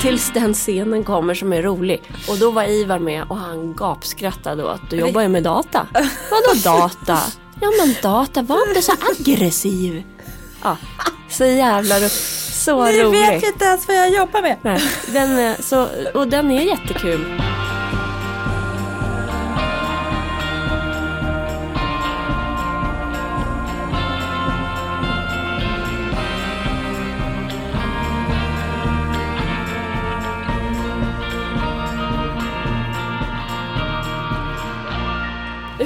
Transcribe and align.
Tills 0.00 0.30
den 0.34 0.54
scenen 0.54 1.04
kommer 1.04 1.34
som 1.34 1.52
är 1.52 1.62
rolig. 1.62 2.02
Och 2.28 2.38
då 2.38 2.50
var 2.50 2.64
Ivar 2.64 2.98
med 2.98 3.24
och 3.28 3.36
han 3.36 3.74
gapskrattade 3.74 4.64
åt 4.64 4.70
att 4.70 4.90
du 4.90 4.96
jobbar 4.96 5.22
ju 5.22 5.28
med 5.28 5.42
data. 5.42 5.86
Vadå 6.30 6.60
data? 6.64 7.18
Ja 7.60 7.68
men 7.78 7.94
data, 8.02 8.42
var 8.42 8.68
inte 8.68 8.82
så 8.82 8.92
aggressiv. 9.18 10.02
Ja, 10.62 10.76
så 11.30 11.44
jävla 11.44 12.00
ro- 12.00 12.08
så 12.52 12.84
Ni 12.84 13.02
rolig. 13.02 13.20
vet 13.20 13.42
ju 13.42 13.46
inte 13.48 13.64
ens 13.64 13.88
vad 13.88 13.96
jag 13.96 14.10
jobbar 14.14 14.42
med. 14.42 14.56
Nej, 14.62 14.80
den 15.12 15.54
så, 15.62 15.88
och 16.14 16.28
den 16.28 16.50
är 16.50 16.62
jättekul. 16.62 17.40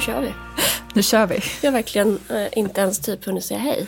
Nu 0.01 0.05
kör 0.05 0.21
vi. 0.21 0.33
Nu 0.93 1.03
kör 1.03 1.27
vi. 1.27 1.39
Jag 1.61 1.71
har 1.71 1.77
verkligen 1.77 2.19
eh, 2.29 2.47
inte 2.57 2.81
ens 2.81 2.99
typ 2.99 3.25
hunnit 3.25 3.45
säga 3.45 3.59
hej. 3.59 3.87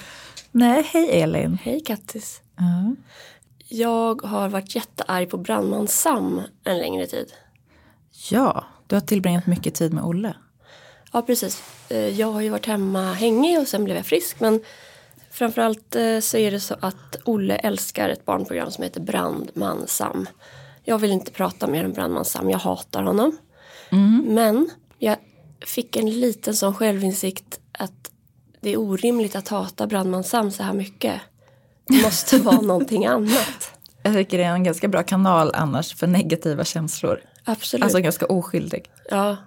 Nej, 0.51 0.83
hej 0.93 1.21
Elin. 1.21 1.57
Hej 1.63 1.79
Kattis. 1.79 2.41
Ja. 2.57 2.95
Jag 3.67 4.21
har 4.21 4.49
varit 4.49 4.75
jättearg 4.75 5.29
på 5.29 5.37
brandman 5.37 5.87
Sam 5.87 6.41
en 6.63 6.77
längre 6.77 7.05
tid. 7.07 7.33
ja, 8.29 8.65
du 8.87 8.95
har 8.95 9.01
tillbringat 9.01 9.47
mycket 9.47 9.75
tid 9.75 9.93
med 9.93 10.03
Olle. 10.03 10.35
Ja, 11.11 11.21
precis. 11.21 11.63
Eh, 11.89 11.97
Jag 12.19 12.31
har 12.31 12.41
ju 12.41 12.49
varit 12.49 12.65
hemma 12.65 13.13
hängig 13.13 13.59
och 13.59 13.67
sen 13.67 13.83
blev 13.83 13.97
jag 13.97 14.05
frisk. 14.05 14.39
Men 14.39 14.61
framförallt 15.31 15.95
eh, 15.95 16.19
så 16.19 16.37
är 16.37 16.51
det 16.51 16.59
så 16.59 16.75
att 16.79 17.15
Olle 17.25 17.55
älskar 17.55 18.09
ett 18.09 18.25
barnprogram 18.25 18.71
som 18.71 18.83
heter 18.83 19.01
Brandman 19.01 19.87
Sam. 19.87 20.27
Jag 20.83 20.97
vill 20.97 21.11
inte 21.11 21.31
prata 21.31 21.67
mer 21.67 21.85
om 21.85 21.93
Brandman 21.93 22.25
Sam, 22.25 22.49
jag 22.49 22.59
hatar 22.59 23.03
honom. 23.03 23.37
Men 24.23 24.69
jag 24.99 25.17
fick 25.65 25.95
en 25.95 26.09
liten 26.09 26.55
sån 26.55 26.73
självinsikt 26.73 27.59
att 27.71 28.11
det 28.61 28.69
är 28.69 28.77
orimligt 28.77 29.35
att 29.35 29.47
hata 29.47 29.87
Brandman 29.87 30.23
Sam 30.23 30.51
så 30.51 30.63
här 30.63 30.73
mycket. 30.73 31.21
Det 31.87 32.01
måste 32.01 32.37
vara 32.37 32.61
någonting 32.61 33.05
annat. 33.05 33.71
Jag 34.03 34.13
tycker 34.13 34.37
det 34.37 34.43
är 34.43 34.53
en 34.53 34.63
ganska 34.63 34.87
bra 34.87 35.03
kanal 35.03 35.51
annars 35.53 35.95
för 35.95 36.07
negativa 36.07 36.63
känslor. 36.63 37.19
Absolut. 37.43 37.83
Alltså 37.83 37.99
ganska 37.99 38.25
oskyldig. 38.25 38.91
ja, 39.09 39.37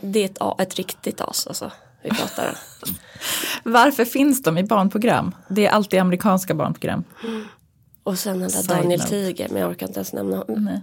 det 0.00 0.20
är 0.20 0.24
ett, 0.24 0.60
ett 0.60 0.74
riktigt 0.74 1.20
as 1.20 1.46
alltså. 1.46 1.72
Vi 2.02 2.10
pratar 2.10 2.48
om. 2.48 2.94
Varför 3.72 4.04
finns 4.04 4.42
de 4.42 4.58
i 4.58 4.64
barnprogram? 4.64 5.34
Det 5.48 5.66
är 5.66 5.70
alltid 5.70 6.00
amerikanska 6.00 6.54
barnprogram. 6.54 7.04
Och 8.02 8.18
sen 8.18 8.38
den 8.38 8.50
där 8.50 8.62
Daniel 8.62 9.00
note. 9.00 9.10
Tiger, 9.10 9.48
men 9.48 9.60
jag 9.60 9.70
orkar 9.70 9.86
inte 9.86 9.98
ens 9.98 10.12
nämna 10.12 10.36
honom. 10.36 10.64
Nej. 10.64 10.80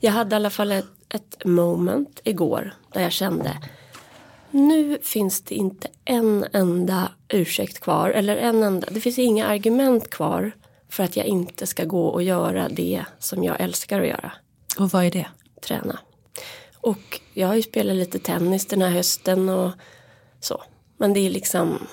Jag 0.00 0.12
hade 0.12 0.34
i 0.34 0.36
alla 0.36 0.50
fall 0.50 0.72
ett, 0.72 0.86
ett 1.08 1.44
moment 1.44 2.20
igår 2.24 2.74
där 2.92 3.02
jag 3.02 3.12
kände 3.12 3.52
nu 4.50 4.98
finns 5.02 5.40
det 5.42 5.54
inte 5.54 5.88
en 6.04 6.46
enda 6.52 7.12
ursäkt 7.28 7.80
kvar 7.80 8.10
eller 8.10 8.36
en 8.36 8.62
enda, 8.62 8.86
det 8.90 9.00
finns 9.00 9.18
inga 9.18 9.46
argument 9.46 10.10
kvar 10.10 10.52
för 10.88 11.02
att 11.04 11.16
jag 11.16 11.26
inte 11.26 11.66
ska 11.66 11.84
gå 11.84 12.06
och 12.06 12.22
göra 12.22 12.68
det 12.68 13.04
som 13.18 13.44
jag 13.44 13.60
älskar 13.60 14.00
att 14.00 14.06
göra, 14.08 14.32
Och 14.78 14.90
vad 14.90 15.04
är 15.04 15.10
det? 15.10 15.26
träna. 15.62 15.98
Och 16.80 17.20
jag 17.34 17.48
har 17.48 17.54
ju 17.54 17.62
spelat 17.62 17.96
lite 17.96 18.18
tennis 18.18 18.66
den 18.66 18.82
här 18.82 18.90
hösten 18.90 19.48
och 19.48 19.70
så. 20.40 20.62
Men 20.96 21.12
det 21.12 21.20
är 21.26 21.30
liksom, 21.30 21.86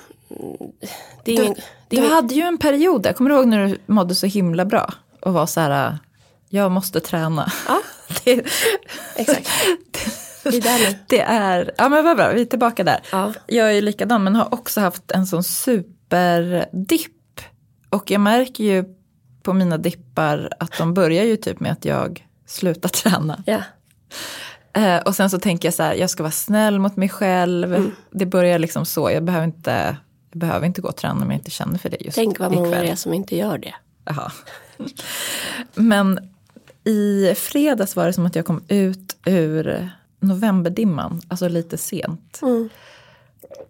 det 1.24 1.32
är 1.32 1.38
Du, 1.38 1.44
ingen, 1.44 1.54
det 1.56 1.62
är 1.62 1.66
du 1.90 1.98
ingen, 1.98 2.12
hade 2.12 2.34
ju 2.36 2.42
en 2.42 2.58
period 2.58 3.02
där, 3.04 3.14
kommer 3.14 3.30
du 3.30 3.36
ihåg 3.36 3.48
när 3.48 3.68
du 3.68 3.78
mådde 3.86 4.16
så 4.16 4.26
himla 4.26 4.66
bra? 4.66 4.94
Och 5.22 5.34
var 5.34 5.46
så 5.46 5.60
här, 5.60 5.98
jag 6.50 6.72
måste 6.72 7.00
träna. 7.00 7.52
Ja. 7.68 7.82
Det, 8.24 8.46
exakt. 9.16 9.50
Det 10.52 10.58
är 10.58 10.62
där 10.62 10.92
nu. 10.92 10.98
det 11.08 11.22
är, 11.22 11.72
ja 11.78 11.90
men 11.90 12.04
vad 12.04 12.18
bra, 12.18 12.32
vi 12.34 12.42
är 12.42 12.46
tillbaka 12.46 12.84
där. 12.84 13.00
Ja. 13.12 13.34
Jag 13.48 13.78
är 13.78 13.82
likadan 13.82 14.24
men 14.24 14.36
har 14.36 14.54
också 14.54 14.82
haft 14.82 15.12
en 15.12 15.28
sån 15.28 15.44
superdipp. 15.44 17.12
Och 17.90 18.12
jag 18.12 18.22
märker 18.22 18.64
ju 18.64 18.86
på 19.44 19.54
mina 19.54 19.78
dippar 19.78 20.50
att 20.60 20.78
de 20.78 20.94
börjar 20.94 21.24
ju 21.24 21.38
typ 21.38 21.60
med 21.60 21.72
att 21.72 21.86
jag 21.86 22.28
slutar 22.46 22.90
träna. 23.10 23.44
Ja. 23.46 23.62
Eh, 24.74 24.98
och 24.98 25.16
sen 25.16 25.30
så 25.30 25.40
tänker 25.40 25.68
jag 25.68 25.74
så 25.74 25.84
här, 25.84 25.94
jag 25.96 26.10
ska 26.10 26.24
vara 26.24 26.32
snäll 26.32 26.80
mot 26.80 26.96
mig 26.96 27.10
själv. 27.10 27.74
Mm. 27.74 27.92
Det 28.12 28.26
börjar 28.26 28.60
liksom 28.60 28.86
så, 28.86 29.12
jag 29.12 29.24
behöver 29.24 29.46
inte, 29.46 29.98
jag 30.32 30.40
behöver 30.40 30.66
inte 30.68 30.82
gå 30.82 30.88
och 30.88 30.96
träna 30.96 31.24
om 31.24 31.32
jag 31.32 31.40
inte 31.40 31.52
känner 31.52 31.78
för 31.78 31.90
det 31.90 31.98
just 32.02 32.16
Tänk 32.16 32.40
vad 32.40 32.52
många 32.52 32.82
det 32.82 32.90
är 32.90 32.96
som 32.96 33.14
inte 33.14 33.36
gör 33.36 33.58
det. 33.58 33.76
Jaha. 34.06 34.32
Men 35.74 36.20
i 36.84 37.34
fredags 37.36 37.96
var 37.96 38.06
det 38.06 38.14
som 38.14 38.26
att 38.26 38.36
jag 38.36 38.46
kom 38.46 38.64
ut 38.68 39.18
ur 39.26 39.90
novemberdimman, 40.28 41.22
alltså 41.28 41.48
lite 41.48 41.78
sent. 41.78 42.40
Mm. 42.42 42.70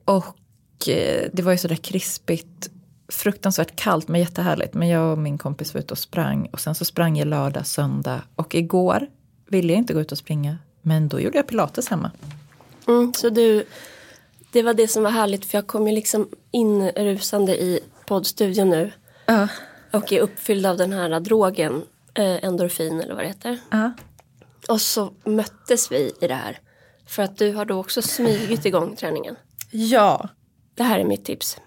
Och 0.05 0.89
eh, 0.89 1.29
det 1.33 1.41
var 1.43 1.51
ju 1.51 1.57
sådär 1.57 1.75
krispigt, 1.75 2.69
fruktansvärt 3.07 3.75
kallt 3.75 4.07
men 4.07 4.21
jättehärligt. 4.21 4.73
Men 4.73 4.87
jag 4.87 5.11
och 5.11 5.17
min 5.17 5.37
kompis 5.37 5.73
var 5.73 5.81
ute 5.81 5.93
och 5.93 5.97
sprang 5.97 6.45
och 6.51 6.59
sen 6.59 6.75
så 6.75 6.85
sprang 6.85 7.17
jag 7.17 7.27
lördag, 7.27 7.67
söndag 7.67 8.21
och 8.35 8.55
igår 8.55 9.07
ville 9.47 9.73
jag 9.73 9.77
inte 9.79 9.93
gå 9.93 10.01
ut 10.01 10.11
och 10.11 10.17
springa. 10.17 10.57
Men 10.81 11.07
då 11.07 11.19
gjorde 11.19 11.37
jag 11.37 11.47
pilates 11.47 11.87
hemma. 11.89 12.11
Mm, 12.87 13.13
så 13.13 13.29
du, 13.29 13.65
det 14.51 14.63
var 14.63 14.73
det 14.73 14.87
som 14.87 15.03
var 15.03 15.11
härligt 15.11 15.45
för 15.45 15.57
jag 15.57 15.67
kom 15.67 15.87
ju 15.87 15.93
liksom 15.95 16.29
in 16.51 16.89
rusande 16.89 17.61
i 17.63 17.79
poddstudion 18.07 18.69
nu 18.69 18.91
Ja. 19.25 19.47
och 19.91 20.13
är 20.13 20.19
uppfylld 20.21 20.65
av 20.65 20.77
den 20.77 20.93
här 20.93 21.19
drogen, 21.19 21.81
eh, 22.13 22.43
endorfin 22.45 23.01
eller 23.01 23.13
vad 23.15 23.23
det 23.23 23.27
heter. 23.27 23.59
Ja. 23.69 23.91
Och 24.67 24.81
så 24.81 25.13
möttes 25.23 25.91
vi 25.91 26.13
i 26.21 26.27
det 26.27 26.33
här. 26.35 26.59
För 27.07 27.23
att 27.23 27.37
du 27.37 27.53
har 27.53 27.65
då 27.65 27.79
också 27.79 28.01
smugit 28.01 28.65
igång 28.65 28.95
träningen. 28.95 29.35
ja. 29.71 30.29
Det 30.75 30.83
här 30.83 30.99
är 30.99 31.03
mitt 31.03 31.25
tips. 31.25 31.57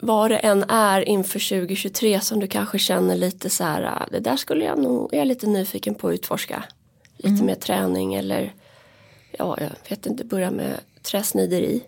Vad 0.00 0.30
det 0.30 0.36
än 0.36 0.64
är 0.68 1.08
inför 1.08 1.48
2023 1.60 2.20
som 2.20 2.40
du 2.40 2.46
kanske 2.46 2.78
känner 2.78 3.16
lite 3.16 3.50
så 3.50 3.64
här, 3.64 3.82
ah, 3.82 4.06
det 4.10 4.20
där 4.20 4.36
skulle 4.36 4.64
jag 4.64 4.78
nog, 4.78 5.14
är 5.14 5.18
jag 5.18 5.26
lite 5.26 5.46
nyfiken 5.46 5.94
på 5.94 6.08
att 6.08 6.14
utforska. 6.14 6.64
Lite 7.16 7.44
mer 7.44 7.54
träning 7.54 8.14
eller, 8.14 8.54
ja, 9.38 9.58
jag 9.60 9.70
vet 9.90 10.06
inte, 10.06 10.24
börja 10.24 10.50
med 10.50 10.80
träsnideri. 11.02 11.82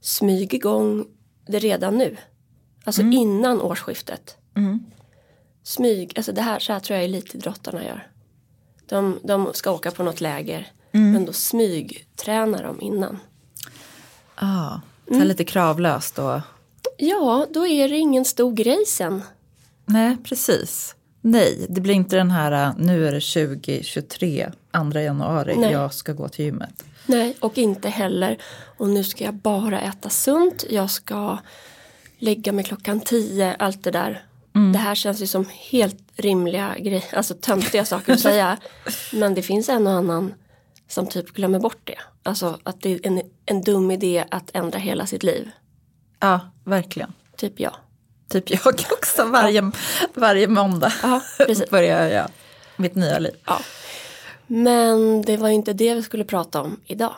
Smyg 0.00 0.54
igång 0.54 1.06
det 1.46 1.58
redan 1.58 1.98
nu. 1.98 2.16
Alltså 2.84 3.02
innan 3.02 3.60
årsskiftet. 3.60 4.36
Smyg, 5.62 6.12
alltså 6.16 6.32
det 6.32 6.42
här, 6.42 6.58
så 6.58 6.72
här 6.72 6.80
tror 6.80 6.96
jag 6.96 7.04
elitidrottarna 7.04 7.84
gör. 7.84 8.10
De, 8.88 9.18
de 9.22 9.50
ska 9.54 9.70
åka 9.70 9.90
på 9.90 10.02
något 10.02 10.20
läger. 10.20 10.72
Men 10.90 11.24
då 11.24 11.32
smygtränar 11.32 12.62
de 12.62 12.80
innan. 12.80 13.18
Ah, 14.34 14.80
så 15.08 15.14
här 15.14 15.24
lite 15.24 15.44
kravlöst 15.44 16.18
och 16.18 16.40
Ja, 16.96 17.46
då 17.50 17.66
är 17.66 17.88
det 17.88 17.96
ingen 17.96 18.24
stor 18.24 18.52
grej 18.52 18.86
sen. 18.86 19.22
Nej, 19.86 20.16
precis. 20.24 20.94
Nej, 21.20 21.66
det 21.68 21.80
blir 21.80 21.94
inte 21.94 22.16
den 22.16 22.30
här 22.30 22.68
äh, 22.68 22.74
nu 22.78 23.08
är 23.08 23.12
det 23.12 23.20
2023, 23.20 24.50
2 24.92 24.98
januari, 24.98 25.56
Nej. 25.56 25.72
jag 25.72 25.94
ska 25.94 26.12
gå 26.12 26.28
till 26.28 26.44
gymmet. 26.44 26.84
Nej, 27.06 27.36
och 27.40 27.58
inte 27.58 27.88
heller. 27.88 28.38
Och 28.78 28.88
nu 28.88 29.04
ska 29.04 29.24
jag 29.24 29.34
bara 29.34 29.80
äta 29.80 30.08
sunt. 30.08 30.64
Jag 30.70 30.90
ska 30.90 31.38
lägga 32.18 32.52
mig 32.52 32.64
klockan 32.64 33.00
tio. 33.00 33.56
Allt 33.58 33.84
det 33.84 33.90
där. 33.90 34.24
Det 34.72 34.78
här 34.78 34.94
känns 34.94 35.22
ju 35.22 35.26
som 35.26 35.46
helt 35.70 35.98
rimliga 36.16 36.74
grejer. 36.78 37.04
Alltså 37.16 37.34
töntiga 37.34 37.84
saker 37.84 38.12
att 38.12 38.20
säga. 38.20 38.58
Men 39.12 39.34
det 39.34 39.42
finns 39.42 39.68
en 39.68 39.86
och 39.86 39.92
annan 39.92 40.34
som 40.88 41.06
typ 41.06 41.32
glömmer 41.32 41.60
bort 41.60 41.80
det. 41.84 41.98
Alltså 42.22 42.58
att 42.62 42.80
det 42.80 42.92
är 42.92 43.00
en, 43.02 43.22
en 43.46 43.62
dum 43.62 43.90
idé 43.90 44.24
att 44.30 44.50
ändra 44.54 44.78
hela 44.78 45.06
sitt 45.06 45.22
liv. 45.22 45.50
Ja, 46.20 46.40
verkligen. 46.64 47.12
Typ 47.36 47.60
jag. 47.60 47.74
Typ 48.28 48.50
jag 48.50 48.60
också, 48.92 49.24
varje, 49.24 49.70
varje 50.14 50.48
måndag 50.48 50.92
Ja, 51.02 51.20
precis. 51.38 51.70
börjar 51.70 52.08
jag 52.08 52.28
mitt 52.76 52.94
nya 52.94 53.18
liv. 53.18 53.34
Ja. 53.44 53.60
Men 54.46 55.22
det 55.22 55.36
var 55.36 55.48
inte 55.48 55.72
det 55.72 55.94
vi 55.94 56.02
skulle 56.02 56.24
prata 56.24 56.62
om 56.62 56.80
idag. 56.84 57.14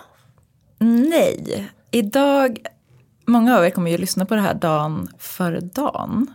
Nej, 0.79 1.71
idag, 1.91 2.59
många 3.27 3.59
av 3.59 3.65
er 3.65 3.71
kommer 3.71 3.91
ju 3.91 3.99
lyssna 3.99 4.27
på 4.27 4.35
det 4.35 4.41
här 4.41 4.55
dagen 4.55 5.09
före 5.19 5.61
dagen. 5.61 6.27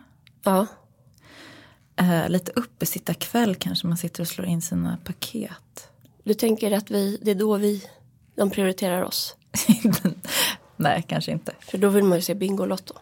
Ja, 0.44 0.66
Eh, 1.96 2.30
lite 2.30 2.52
uppesittarkväll 2.56 3.56
kanske 3.56 3.88
man 3.88 3.98
sitter 3.98 4.22
och 4.22 4.28
slår 4.28 4.48
in 4.48 4.62
sina 4.62 4.98
paket. 5.04 5.90
du 6.24 6.34
tänker 6.34 6.72
att 6.72 6.92
vi, 6.92 7.20
det 7.22 7.32
är 7.32 7.36
då 7.36 7.58
vi, 7.58 7.84
de 8.36 8.50
prioriterar 8.50 9.02
oss. 9.02 9.36
Nej, 10.76 11.06
kanske 11.08 11.32
inte. 11.32 11.54
För 11.60 11.78
då 11.78 11.90
vill 11.90 12.04
man 12.04 12.18
ju 12.18 12.22
se 12.22 12.36
Bingolotto. 12.36 12.94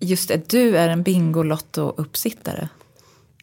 Just 0.00 0.28
det, 0.28 0.48
du 0.50 0.76
är 0.76 0.88
en 0.88 1.04
Bingolotto-uppsittare. 1.04 2.68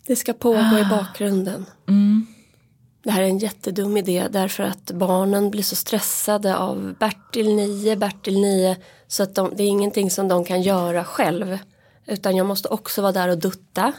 Det 0.07 0.15
ska 0.15 0.33
pågå 0.33 0.79
i 0.79 0.85
bakgrunden. 0.89 1.65
Det 3.03 3.11
här 3.11 3.21
är 3.21 3.27
en 3.27 3.37
jättedum 3.37 3.97
idé 3.97 4.27
därför 4.31 4.63
att 4.63 4.91
barnen 4.91 5.51
blir 5.51 5.63
så 5.63 5.75
stressade 5.75 6.57
av 6.57 6.95
Bertil 6.99 7.55
9, 7.55 7.95
Bertil 7.95 8.41
9. 8.41 8.77
Så 9.07 9.23
att 9.23 9.35
de, 9.35 9.53
det 9.55 9.63
är 9.63 9.67
ingenting 9.67 10.11
som 10.11 10.27
de 10.27 10.45
kan 10.45 10.61
göra 10.61 11.03
själv. 11.03 11.57
Utan 12.07 12.35
jag 12.35 12.45
måste 12.45 12.67
också 12.67 13.01
vara 13.01 13.11
där 13.11 13.27
och 13.27 13.37
dutta. 13.37 13.93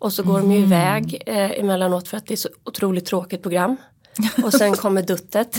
Och 0.00 0.12
så 0.12 0.22
går 0.22 0.38
de 0.38 0.52
ju 0.52 0.58
iväg 0.58 1.22
eh, 1.26 1.50
emellanåt 1.50 2.08
för 2.08 2.16
att 2.16 2.26
det 2.26 2.34
är 2.34 2.36
så 2.36 2.48
otroligt 2.64 3.06
tråkigt 3.06 3.42
program. 3.42 3.76
Och 4.44 4.52
sen 4.52 4.76
kommer 4.76 5.02
duttet. 5.02 5.58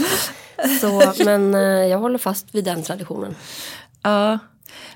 Så, 0.82 1.14
men 1.26 1.56
eh, 1.56 1.62
jag 1.62 2.00
håller 2.00 2.18
fast 2.18 2.56
vid 2.56 2.64
den 2.64 2.84
traditionen. 2.84 3.36
Ja, 4.02 4.40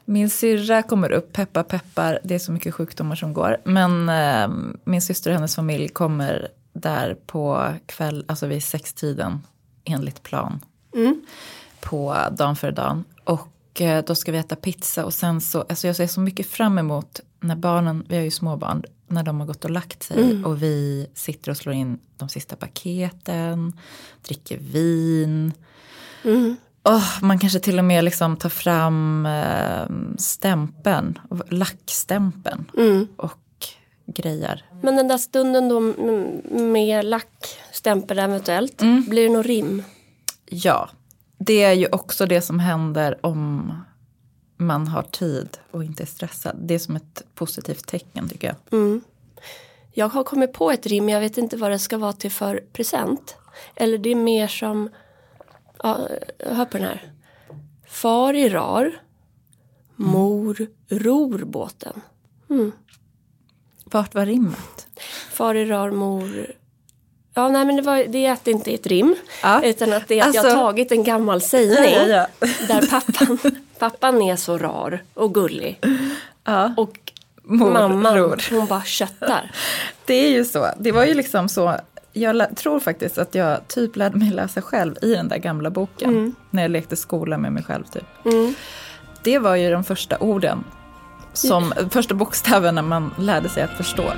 min 0.05 0.29
syrra 0.29 0.83
kommer 0.83 1.11
upp, 1.11 1.33
peppar 1.33 1.63
peppar, 1.63 2.19
det 2.23 2.35
är 2.35 2.39
så 2.39 2.51
mycket 2.51 2.73
sjukdomar 2.73 3.15
som 3.15 3.33
går. 3.33 3.57
Men 3.63 4.09
eh, 4.09 4.57
min 4.83 5.01
syster 5.01 5.31
och 5.31 5.35
hennes 5.35 5.55
familj 5.55 5.87
kommer 5.87 6.47
där 6.73 7.17
på 7.25 7.73
kväll, 7.85 8.25
alltså 8.27 8.47
vid 8.47 8.63
sextiden 8.63 9.43
enligt 9.83 10.23
plan. 10.23 10.59
På 11.79 12.17
dagen 12.31 12.55
för 12.55 12.71
dagen. 12.71 13.03
Och 13.23 13.81
eh, 13.81 14.03
då 14.03 14.15
ska 14.15 14.31
vi 14.31 14.37
äta 14.37 14.55
pizza 14.55 15.05
och 15.05 15.13
sen 15.13 15.41
så, 15.41 15.61
alltså 15.61 15.87
jag 15.87 15.95
ser 15.95 16.07
så 16.07 16.19
mycket 16.19 16.47
fram 16.47 16.77
emot 16.77 17.19
när 17.47 17.55
barnen, 17.55 18.05
vi 18.09 18.15
har 18.15 18.23
ju 18.23 18.31
småbarn, 18.31 18.83
när 19.07 19.23
de 19.23 19.39
har 19.39 19.47
gått 19.47 19.65
och 19.65 19.71
lagt 19.71 20.03
sig 20.03 20.43
och 20.45 20.63
vi 20.63 21.07
sitter 21.13 21.51
och 21.51 21.57
slår 21.57 21.75
in 21.75 21.99
de 22.17 22.29
sista 22.29 22.55
paketen, 22.55 23.73
dricker 24.27 24.57
vin. 24.57 25.53
Åh, 26.83 27.07
man 27.21 27.39
kanske 27.39 27.59
till 27.59 27.79
och 27.79 27.85
med 27.85 28.03
liksom 28.03 28.37
tar 28.37 28.49
fram 28.49 29.25
eh, 29.25 30.17
stämpeln, 30.17 31.19
lackstämpeln 31.49 32.65
och 33.15 33.39
grejer. 34.05 34.65
Men 34.81 34.95
den 34.95 35.07
där 35.07 35.17
stunden 35.17 35.69
då 35.69 35.77
mm, 35.77 36.71
med 36.71 37.05
lackstämpel 37.05 38.19
eventuellt, 38.19 38.77
blir 39.07 39.23
det 39.23 39.33
någon 39.33 39.43
rim? 39.43 39.83
Ja, 40.45 40.89
det 41.37 41.63
är 41.63 41.73
ju 41.73 41.87
också 41.91 42.25
det 42.25 42.41
som 42.41 42.59
händer 42.59 43.25
om 43.25 43.73
man 44.57 44.87
har 44.87 45.01
tid 45.03 45.57
och 45.71 45.83
inte 45.83 46.03
är 46.03 46.07
stressad. 46.07 46.55
Det 46.61 46.73
är 46.73 46.79
som 46.79 46.95
ett 46.95 47.23
positivt 47.35 47.87
tecken 47.87 48.29
tycker 48.29 48.47
jag. 48.69 49.01
Jag 49.93 50.09
har 50.09 50.23
kommit 50.23 50.53
på 50.53 50.71
ett 50.71 50.85
rim, 50.85 51.09
jag 51.09 51.19
vet 51.19 51.37
inte 51.37 51.57
vad 51.57 51.71
det 51.71 51.79
ska 51.79 51.97
vara 51.97 52.13
till 52.13 52.31
för 52.31 52.63
present. 52.73 53.35
Eller 53.75 53.97
det 53.97 54.09
är 54.09 54.15
mer 54.15 54.47
som, 54.47 54.89
ja, 55.83 56.07
hör 56.39 56.65
på 56.65 56.77
den 56.77 56.87
här. 56.87 57.11
Far 57.87 58.33
i 58.33 58.49
rar, 58.49 59.01
mor 59.95 60.67
ror 60.89 61.37
båten. 61.45 62.01
Vart 63.85 64.15
var 64.15 64.25
rimmet? 64.25 64.87
Far 65.31 65.55
i 65.55 65.65
rar, 65.65 65.91
mor... 65.91 66.51
Ja, 67.33 67.49
nej 67.49 67.65
men 67.65 67.75
det, 67.75 67.81
var, 67.81 68.03
det 68.07 68.25
är 68.25 68.31
att 68.31 68.43
det 68.45 68.51
inte 68.51 68.71
är 68.71 68.75
ett 68.75 68.87
rim. 68.87 69.15
Ja. 69.43 69.63
Utan 69.63 69.93
att 69.93 70.07
det 70.07 70.19
är 70.19 70.27
att 70.29 70.35
jag 70.35 70.41
har 70.43 70.49
Alltså- 70.49 70.61
tagit 70.61 70.91
en 70.91 71.03
gammal 71.03 71.41
sägning. 71.41 71.93
Ja, 71.93 72.07
ja, 72.07 72.47
Där 72.67 72.87
pappan, 72.89 73.37
pappan 73.79 74.21
är 74.21 74.35
så 74.35 74.57
rar 74.57 74.99
och 75.13 75.33
gullig. 75.33 75.79
Ja. 76.43 76.73
Och 76.77 76.97
Mor 77.43 77.71
mamman, 77.71 78.17
ror. 78.17 78.41
hon 78.51 78.67
bara 78.67 78.83
köttar. 78.83 79.51
Det 80.05 80.13
är 80.13 80.29
ju 80.29 80.45
så. 80.45 80.67
Det 80.79 80.91
var 80.91 81.05
ju 81.05 81.13
liksom 81.13 81.49
så. 81.49 81.75
Jag 82.13 82.55
tror 82.57 82.79
faktiskt 82.79 83.17
att 83.17 83.35
jag 83.35 83.67
typ 83.67 83.95
lärde 83.95 84.17
mig 84.17 84.31
läsa 84.31 84.61
själv 84.61 84.95
i 85.01 85.15
den 85.15 85.27
där 85.27 85.37
gamla 85.37 85.69
boken. 85.69 86.35
När 86.49 86.61
jag 86.61 86.71
lekte 86.71 86.95
skola 86.95 87.37
med 87.37 87.53
mig 87.53 87.63
själv 87.63 87.83
typ. 87.83 88.05
Det 89.23 89.39
var 89.39 89.55
ju 89.55 89.71
de 89.71 89.83
första 89.83 90.17
orden. 90.17 90.63
Som 91.33 91.73
första 91.89 92.13
bokstäverna 92.13 92.81
man 92.81 93.13
lärde 93.19 93.49
sig 93.49 93.63
att 93.63 93.77
förstå. 93.77 94.11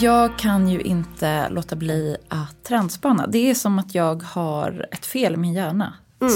Jag 0.00 0.38
kan 0.38 0.68
ju 0.68 0.80
inte 0.80 1.48
låta 1.48 1.76
bli 1.76 2.16
att 2.28 2.64
trendspana. 2.64 3.26
Det 3.26 3.50
är 3.50 3.54
som 3.54 3.78
att 3.78 3.94
jag 3.94 4.22
har 4.22 4.86
ett 4.92 5.06
fel 5.06 5.34
i 5.34 5.36
min 5.36 5.52
hjärna 5.52 5.92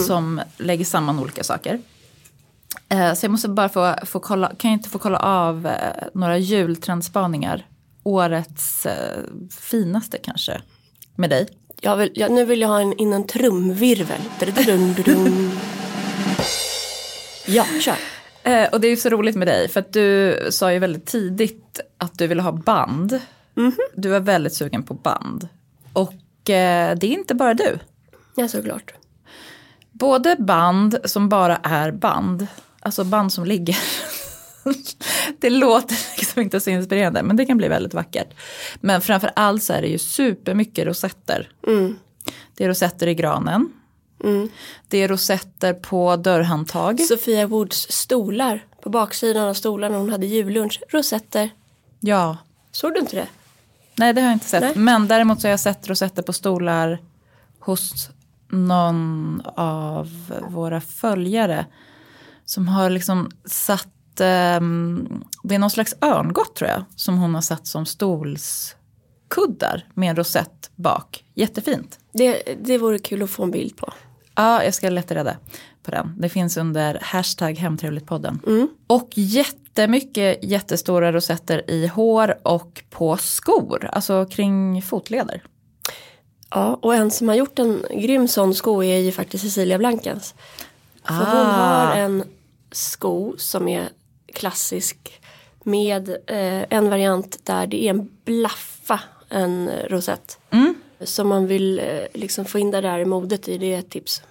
som 0.07 0.41
lägger 0.57 0.85
samman 0.85 1.19
olika 1.19 1.45
saker. 1.45 1.81
Eh, 2.89 3.15
Så 3.15 3.25
jag 3.25 3.31
måste 3.31 3.49
bara 3.49 3.69
få, 3.69 3.95
få 4.07 4.21
kolla, 4.21 4.53
kan 4.59 4.71
jag 4.71 4.79
inte 4.79 4.89
få 4.89 4.99
kolla 4.99 5.19
av 5.19 5.67
eh, 5.67 6.05
några 6.15 6.39
jultrendspaningar? 6.39 7.67
Årets 8.03 8.87
eh, 8.87 9.19
finaste 9.61 10.19
kanske, 10.19 10.61
med 11.17 11.31
dig. 11.31 11.49
Jag 11.81 11.97
vill, 11.97 12.11
jag, 12.15 12.31
nu 12.33 12.45
vill 12.45 12.61
jag 12.61 12.69
ha 12.69 12.81
en, 12.81 12.93
in 12.93 13.13
en 13.13 13.27
trumvirvel. 13.27 14.21
Ja, 17.47 17.65
kör. 17.81 17.95
Eh, 18.43 18.69
och 18.69 18.81
det 18.81 18.87
är 18.87 18.91
ju 18.91 18.97
så 18.97 19.09
roligt 19.09 19.37
med 19.37 19.49
dig, 19.49 19.69
för 19.69 19.81
att 19.81 19.93
du 19.93 20.39
sa 20.51 20.73
ju 20.73 20.79
väldigt 20.79 21.07
tidigt 21.07 21.81
att 21.99 22.19
du 22.19 22.27
ville 22.27 22.43
ha 22.43 22.53
band. 22.53 23.21
Du 23.95 24.09
var 24.09 24.21
väldigt 24.21 24.55
sugen 24.55 24.83
på 24.83 24.95
band. 24.95 25.49
Och 25.93 26.51
eh, 26.51 26.97
det 26.97 27.07
är 27.07 27.13
inte 27.13 27.35
bara 27.35 27.55
du. 27.55 27.79
Ja, 28.37 28.49
såklart. 28.49 28.95
Både 29.93 30.37
band 30.39 30.99
som 31.05 31.29
bara 31.29 31.57
är 31.57 31.91
band, 31.93 32.47
alltså 32.81 33.05
band 33.05 33.33
som 33.33 33.45
ligger. 33.45 33.79
det 35.41 35.51
låter 35.51 35.97
liksom 36.19 36.43
inte 36.43 36.61
så 36.61 36.71
inspirerande, 36.71 37.23
men 37.23 37.37
det 37.37 37.47
kan 37.47 37.57
bli 37.57 37.69
väldigt 37.69 37.95
vackert. 37.95 38.29
Men 38.81 39.01
framför 39.01 39.31
allt 39.37 39.63
så 39.63 39.73
är 39.73 39.83
det 39.83 39.89
ju 39.89 39.99
supermycket 39.99 40.87
rosetter. 40.87 41.49
Det 42.57 42.65
är 42.65 42.69
rosetter 42.69 43.07
i 43.07 43.15
granen. 43.15 43.73
Det 44.89 44.99
är 44.99 45.09
rosetter 45.09 45.75
på 45.75 46.17
dörrhandtag. 46.17 47.01
Sofia 47.01 47.47
Woods 47.47 47.93
stolar. 47.93 48.65
På 48.83 48.91
baksidan 48.91 49.49
av 49.49 49.55
stolarna 49.55 49.99
hon 49.99 50.11
hade 50.11 50.27
jullunch. 50.27 50.81
Rosetter. 50.89 51.51
Ja, 52.01 52.37
Såg 52.73 52.95
du 52.95 53.01
inte 53.01 53.17
det? 53.17 53.27
Nej 54.01 54.15
det 54.15 54.21
har 54.21 54.29
jag 54.29 54.37
inte 54.37 54.49
sett. 54.49 54.63
Nej. 54.63 54.73
Men 54.77 55.09
däremot 55.09 55.41
så 55.41 55.47
har 55.47 55.51
jag 55.51 55.61
sett 55.61 55.89
rosetter 55.89 56.23
på 56.23 56.33
stolar 56.33 56.99
hos 57.61 58.11
någon 58.49 59.43
av 59.57 60.33
våra 60.49 60.81
följare. 60.81 61.67
Som 62.45 62.69
har 62.69 62.91
liksom 62.91 63.31
satt, 63.45 64.21
ehm, 64.21 65.25
det 65.43 65.55
är 65.55 65.59
någon 65.59 65.71
slags 65.71 65.95
örngott 66.01 66.57
tror 66.57 66.71
jag. 66.71 66.85
Som 66.97 67.19
hon 67.19 67.35
har 67.35 67.43
satt 67.43 67.67
som 67.67 67.87
stolskuddar 67.87 69.85
med 69.95 70.11
en 70.11 70.17
rosett 70.17 70.71
bak. 70.77 71.25
Jättefint. 71.35 71.99
det? 72.13 72.43
Det 72.65 72.79
vore 72.79 72.99
kul 72.99 73.23
att 73.23 73.31
få 73.31 73.43
en 73.43 73.51
bild 73.51 73.77
på. 73.77 73.93
Ja, 74.35 74.65
jag 74.65 74.75
ska 74.75 74.91
leta 74.91 75.15
reda 75.15 75.37
på 75.83 75.91
den. 75.91 76.15
Det 76.19 76.29
finns 76.29 76.57
under 76.57 76.99
hashtag 77.03 77.59
hemtrevligtpodden. 77.59 78.41
Och 78.87 79.11
jättemycket 79.75 80.39
jättestora 80.45 81.13
rosetter 81.13 81.71
i 81.71 81.87
hår 81.87 82.39
och 82.43 82.83
på 82.91 83.17
skor. 83.17 83.89
Alltså 83.93 84.27
kring 84.27 84.83
fotleder. 84.83 85.43
Ja, 86.51 86.79
och 86.83 86.95
en 86.95 87.11
som 87.11 87.29
har 87.29 87.35
gjort 87.35 87.59
en 87.59 87.85
grym 87.91 88.29
sån 88.29 88.55
sko 88.55 88.83
är 88.83 88.99
ju 88.99 89.13
faktiskt 89.13 89.45
Cecilia 89.45 89.79
Blankens. 89.79 90.35
För 91.05 91.15
hon 91.15 91.25
Ah. 91.47 91.87
har 91.87 91.97
en 91.97 92.25
sko 92.73 93.35
som 93.39 93.69
är 93.69 93.89
klassisk 94.35 95.21
med 95.65 96.09
eh, 96.09 96.65
en 96.71 96.91
variant 96.91 97.39
där 97.47 97.67
det 97.67 97.85
är 97.85 97.91
en 97.91 98.09
blaffa, 98.25 99.01
en 99.29 99.71
rosett. 99.89 100.39
Som 101.05 101.29
man 101.29 101.47
vill 101.47 101.79
eh, 101.79 101.85
liksom 102.15 102.45
få 102.45 102.59
in 102.59 102.71
det 102.71 102.81
där 102.81 102.99
i 102.99 103.05
modet 103.05 103.49
i, 103.49 103.59
det 103.59 103.75
är 103.75 103.79
ett 103.79 103.91
tips. 103.91 104.23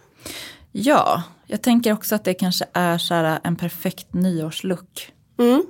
Ja, 0.72 1.24
jag 1.48 1.62
tänker 1.62 1.94
också 1.94 2.16
att 2.16 2.24
det 2.24 2.34
kanske 2.34 2.66
är 2.74 2.98
så 2.98 3.14
här 3.14 3.40
en 3.44 3.56
perfekt 3.56 4.14
nyårslook. 4.14 5.12
Mm. 5.40 5.64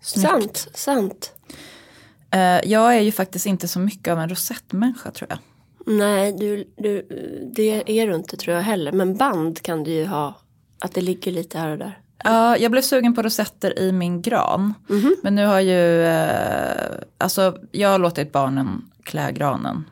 Sant, 0.00 0.68
sant. 0.74 1.32
Eh, 2.30 2.40
jag 2.70 2.96
är 2.96 3.00
ju 3.00 3.12
faktiskt 3.12 3.46
inte 3.46 3.68
så 3.68 3.78
mycket 3.78 4.12
av 4.12 4.18
en 4.20 4.28
rosettmänniska 4.28 5.10
tror 5.10 5.30
jag. 5.30 5.38
Nej, 5.86 6.32
du, 6.32 6.64
du, 6.76 7.06
det 7.56 8.00
är 8.00 8.06
du 8.06 8.14
inte 8.14 8.36
tror 8.36 8.56
jag 8.56 8.62
heller. 8.62 8.92
Men 8.92 9.16
band 9.16 9.62
kan 9.62 9.84
du 9.84 9.90
ju 9.90 10.06
ha, 10.06 10.34
att 10.78 10.94
det 10.94 11.00
ligger 11.00 11.32
lite 11.32 11.58
här 11.58 11.68
och 11.70 11.78
där. 11.78 11.98
Ja, 12.24 12.56
jag 12.56 12.70
blev 12.70 12.82
sugen 12.82 13.14
på 13.14 13.22
rosetter 13.22 13.78
i 13.78 13.92
min 13.92 14.22
gran. 14.22 14.74
Mhm. 14.88 15.16
Men 15.22 15.34
nu 15.34 15.46
har 15.46 15.60
ju, 15.60 16.02
eh, 16.02 16.90
alltså 17.18 17.58
jag 17.70 17.88
har 17.88 17.98
låtit 17.98 18.32
barnen 18.32 18.90
klä 19.02 19.32
granen. 19.32 19.84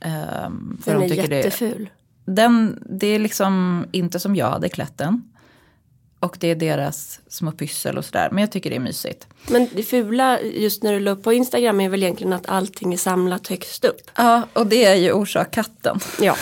Ehm, 0.00 0.78
för 0.84 0.90
Den 0.92 1.00
de 1.00 1.04
är 1.06 1.08
tycker 1.08 1.28
det, 1.28 1.36
jätteful. 1.36 1.90
den, 2.24 2.82
det 2.90 3.06
är 3.06 3.18
liksom 3.18 3.84
inte 3.92 4.18
som 4.20 4.36
jag 4.36 4.50
hade 4.50 4.68
klätt 4.68 4.98
den. 4.98 5.22
Och 6.20 6.36
det 6.40 6.50
är 6.50 6.54
deras 6.54 7.20
små 7.28 7.52
pyssel 7.52 7.98
och 7.98 8.04
sådär. 8.04 8.28
Men 8.32 8.40
jag 8.40 8.52
tycker 8.52 8.70
det 8.70 8.76
är 8.76 8.80
mysigt. 8.80 9.26
Men 9.48 9.68
det 9.72 9.82
fula 9.82 10.40
just 10.40 10.82
när 10.82 10.92
du 10.92 11.00
la 11.00 11.10
upp 11.10 11.22
på 11.22 11.32
Instagram 11.32 11.80
är 11.80 11.88
väl 11.88 12.02
egentligen 12.02 12.32
att 12.32 12.48
allting 12.48 12.92
är 12.92 12.96
samlat 12.96 13.48
högst 13.48 13.84
upp. 13.84 14.00
Ja, 14.16 14.42
och 14.52 14.66
det 14.66 14.84
är 14.84 14.94
ju 14.94 15.12
orsak 15.12 15.50
katten. 15.50 16.00
Ja, 16.20 16.36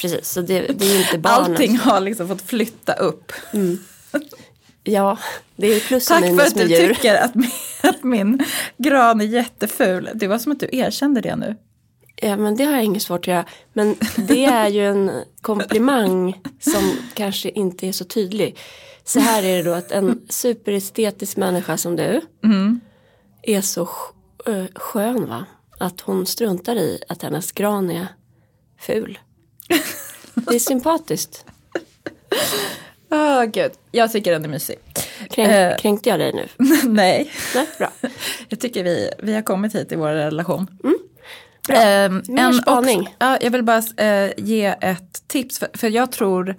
precis. 0.00 0.28
Så 0.30 0.40
det, 0.40 0.60
det 0.60 0.84
är 0.84 0.92
ju 0.94 0.98
inte 0.98 1.18
barnen. 1.18 1.50
Allting 1.50 1.76
har 1.78 2.00
liksom 2.00 2.28
fått 2.28 2.42
flytta 2.42 2.92
upp. 2.92 3.32
Ja, 4.84 5.18
det 5.56 5.66
är 5.66 5.80
plus 5.80 6.10
och 6.10 6.16
Tack 6.16 6.24
för 6.24 6.30
minus 6.30 6.46
att 6.46 6.54
du 6.54 6.66
djur. 6.66 6.94
tycker 6.94 7.14
att 7.14 7.34
min, 7.34 7.50
att 7.82 8.04
min 8.04 8.44
gran 8.76 9.20
är 9.20 9.24
jätteful. 9.24 10.10
Det 10.14 10.26
var 10.26 10.38
som 10.38 10.52
att 10.52 10.60
du 10.60 10.68
erkände 10.72 11.20
det 11.20 11.36
nu. 11.36 11.56
Ja, 12.22 12.36
men 12.36 12.56
det 12.56 12.64
har 12.64 12.72
jag 12.72 12.84
inget 12.84 13.02
svårt 13.02 13.20
att 13.20 13.26
göra. 13.26 13.44
Men 13.72 13.96
det 14.16 14.44
är 14.44 14.68
ju 14.68 14.86
en 14.88 15.10
komplimang 15.40 16.40
som 16.60 16.92
kanske 17.14 17.48
inte 17.50 17.86
är 17.86 17.92
så 17.92 18.04
tydlig. 18.04 18.58
Så 19.08 19.20
här 19.20 19.42
är 19.42 19.56
det 19.56 19.62
då 19.62 19.72
att 19.74 19.90
en 19.92 20.22
superestetisk 20.28 21.36
människa 21.36 21.76
som 21.76 21.96
du 21.96 22.20
är 23.42 23.60
så 23.60 23.88
ö, 24.46 24.66
skön 24.74 25.26
va? 25.28 25.44
Att 25.78 26.00
hon 26.00 26.26
struntar 26.26 26.76
i 26.76 27.02
att 27.08 27.22
hennes 27.22 27.52
gran 27.52 27.90
är 27.90 28.06
ful. 28.80 29.18
Det 30.34 30.54
är 30.54 30.58
sympatiskt. 30.58 31.44
Åh 33.10 33.44
gud, 33.52 33.72
jag 33.92 34.12
tycker 34.12 34.32
den 34.32 34.44
är 34.44 34.48
mysig. 34.48 34.76
Kränk, 35.30 35.50
Eh. 35.50 35.76
Kränkte 35.76 36.08
jag 36.10 36.18
dig 36.20 36.32
nu? 36.32 36.48
Nej, 36.88 37.32
Nej, 37.54 37.66
bra. 37.78 37.90
jag 38.48 38.60
tycker 38.60 38.84
vi, 38.84 39.10
vi 39.18 39.34
har 39.34 39.42
kommit 39.42 39.74
hit 39.74 39.92
i 39.92 39.96
vår 39.96 40.08
relation. 40.12 40.66
Bra. 41.68 41.76
Ehm, 41.76 42.22
Mer 42.28 42.42
en 42.42 42.54
spaning. 42.54 43.00
också- 43.00 43.12
ja, 43.18 43.38
jag 43.40 43.50
vill 43.50 43.62
bara 43.62 43.82
eh, 43.96 44.32
ge 44.36 44.64
ett 44.80 45.28
tips, 45.28 45.58
för, 45.58 45.68
för 45.74 45.88
jag 45.90 46.12
tror, 46.12 46.56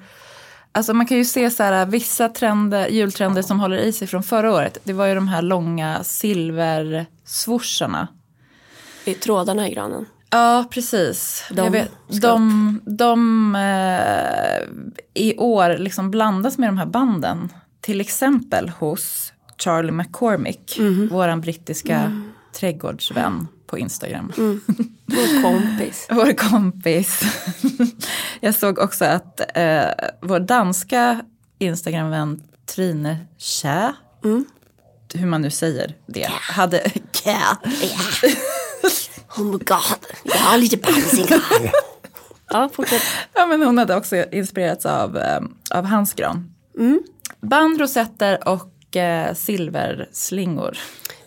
alltså 0.79 0.93
man 0.93 1.05
kan 1.05 1.17
ju 1.17 1.25
se 1.25 1.49
så 1.49 1.63
här, 1.63 1.85
vissa 1.85 2.29
trender, 2.29 2.87
jultrender 2.87 3.41
som 3.41 3.59
håller 3.59 3.77
i 3.77 3.93
sig 3.93 4.07
från 4.07 4.23
förra 4.23 4.53
året. 4.53 4.77
Det 4.83 4.93
var 4.93 5.05
ju 5.05 5.15
de 5.15 5.27
här 5.27 5.41
långa 5.41 6.03
silversvosharna. 6.03 8.07
I 9.05 9.13
trådarna 9.13 9.69
i 9.69 9.73
granen. 9.73 10.05
Ja, 10.29 10.65
precis. 10.71 11.43
De 11.51 11.71
vet, 11.71 11.91
de 12.21 12.81
de 12.85 13.55
eh, 13.55 14.61
i 15.13 15.37
år 15.37 15.77
liksom 15.77 16.11
blandas 16.11 16.57
med 16.57 16.69
de 16.69 16.77
här 16.77 16.85
banden. 16.85 17.49
Till 17.81 18.01
exempel 18.01 18.69
hos 18.69 19.33
Charlie 19.57 19.91
McCormick, 19.91 20.79
våran 21.11 21.41
brittiska 21.41 22.23
trädgårdsvän 22.59 23.47
på 23.67 23.77
Instagram. 23.77 24.31
Vår 25.05 25.41
kompis. 25.41 26.07
Vår 26.11 26.33
kompis. 26.33 27.21
Jag 28.39 28.55
såg 28.55 28.79
också 28.79 29.05
att 29.05 29.57
eh, 29.57 29.85
vår 30.21 30.39
danska 30.39 31.21
Instagramvän 31.59 32.43
Trine 32.75 33.17
Kjä, 33.37 33.93
hur 35.13 35.25
man 35.27 35.41
nu 35.41 35.49
säger 35.51 35.95
det, 36.07 36.29
hade 36.31 36.79
Kjä. 37.11 37.37
Oh 39.37 39.43
my 39.43 39.51
god, 39.51 40.05
jag 40.23 40.37
har 40.37 40.57
lite 40.57 40.77
bajsing. 40.77 41.27
ja, 42.49 42.69
fortsätt. 42.73 43.03
Ja, 43.33 43.47
men 43.47 43.63
hon 43.63 43.77
hade 43.77 43.95
också 43.95 44.15
inspirerats 44.31 44.85
av, 44.85 45.17
eh, 45.17 45.39
av 45.71 45.85
hans 45.85 46.13
gran. 46.13 46.51
Band, 47.41 47.81
rosetter 47.81 48.47
och 48.47 48.95
eh, 48.95 49.33
silverslingor. 49.33 50.77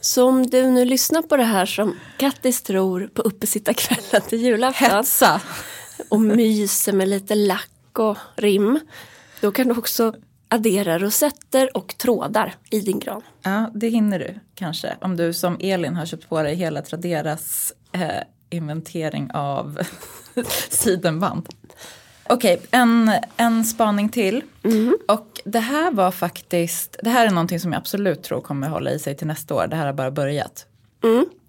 Så 0.05 0.29
om 0.29 0.47
du 0.47 0.71
nu 0.71 0.85
lyssnar 0.85 1.23
på 1.23 1.37
det 1.37 1.45
här 1.45 1.67
som 1.67 1.99
Kattis 2.17 2.63
tror 2.63 3.11
på 3.15 3.23
uppesittarkvällen 3.23 4.29
till 4.29 4.41
julafton 4.41 4.91
Hetsa. 4.91 5.41
och 6.09 6.21
myser 6.21 6.93
med 6.93 7.09
lite 7.09 7.35
lack 7.35 7.99
och 7.99 8.17
rim. 8.37 8.81
Då 9.41 9.53
kan 9.53 9.69
du 9.69 9.75
också 9.75 10.15
addera 10.49 10.99
rosetter 10.99 11.77
och 11.77 11.95
trådar 11.99 12.55
i 12.71 12.81
din 12.81 12.99
gran. 12.99 13.23
Ja, 13.43 13.71
det 13.75 13.89
hinner 13.89 14.19
du 14.19 14.35
kanske. 14.55 14.97
Om 15.01 15.17
du 15.17 15.33
som 15.33 15.57
Elin 15.61 15.97
har 15.97 16.07
köpt 16.07 16.29
på 16.29 16.43
dig 16.43 16.55
hela 16.55 16.83
Traderas 16.83 17.73
eh, 17.93 18.11
inventering 18.51 19.31
av 19.35 19.79
sidenband. 20.69 21.49
Okej, 22.25 22.61
en, 22.71 23.13
en 23.37 23.65
spaning 23.65 24.09
till. 24.09 24.43
Och 25.09 25.32
det 25.45 25.59
här 25.61 25.91
var 25.91 26.11
faktiskt, 26.11 26.97
det 27.03 27.11
här 27.11 27.27
är 27.27 27.31
någonting 27.31 27.61
som 27.61 27.73
jag 27.73 27.79
absolut 27.79 28.23
tror 28.23 28.41
kommer 28.41 28.69
hålla 28.69 28.91
i 28.91 28.99
sig 28.99 29.17
till 29.17 29.27
nästa 29.27 29.55
år. 29.55 29.67
Det 29.67 29.77
här 29.77 29.87
har 29.87 29.93
bara 29.93 30.11
börjat. 30.11 30.67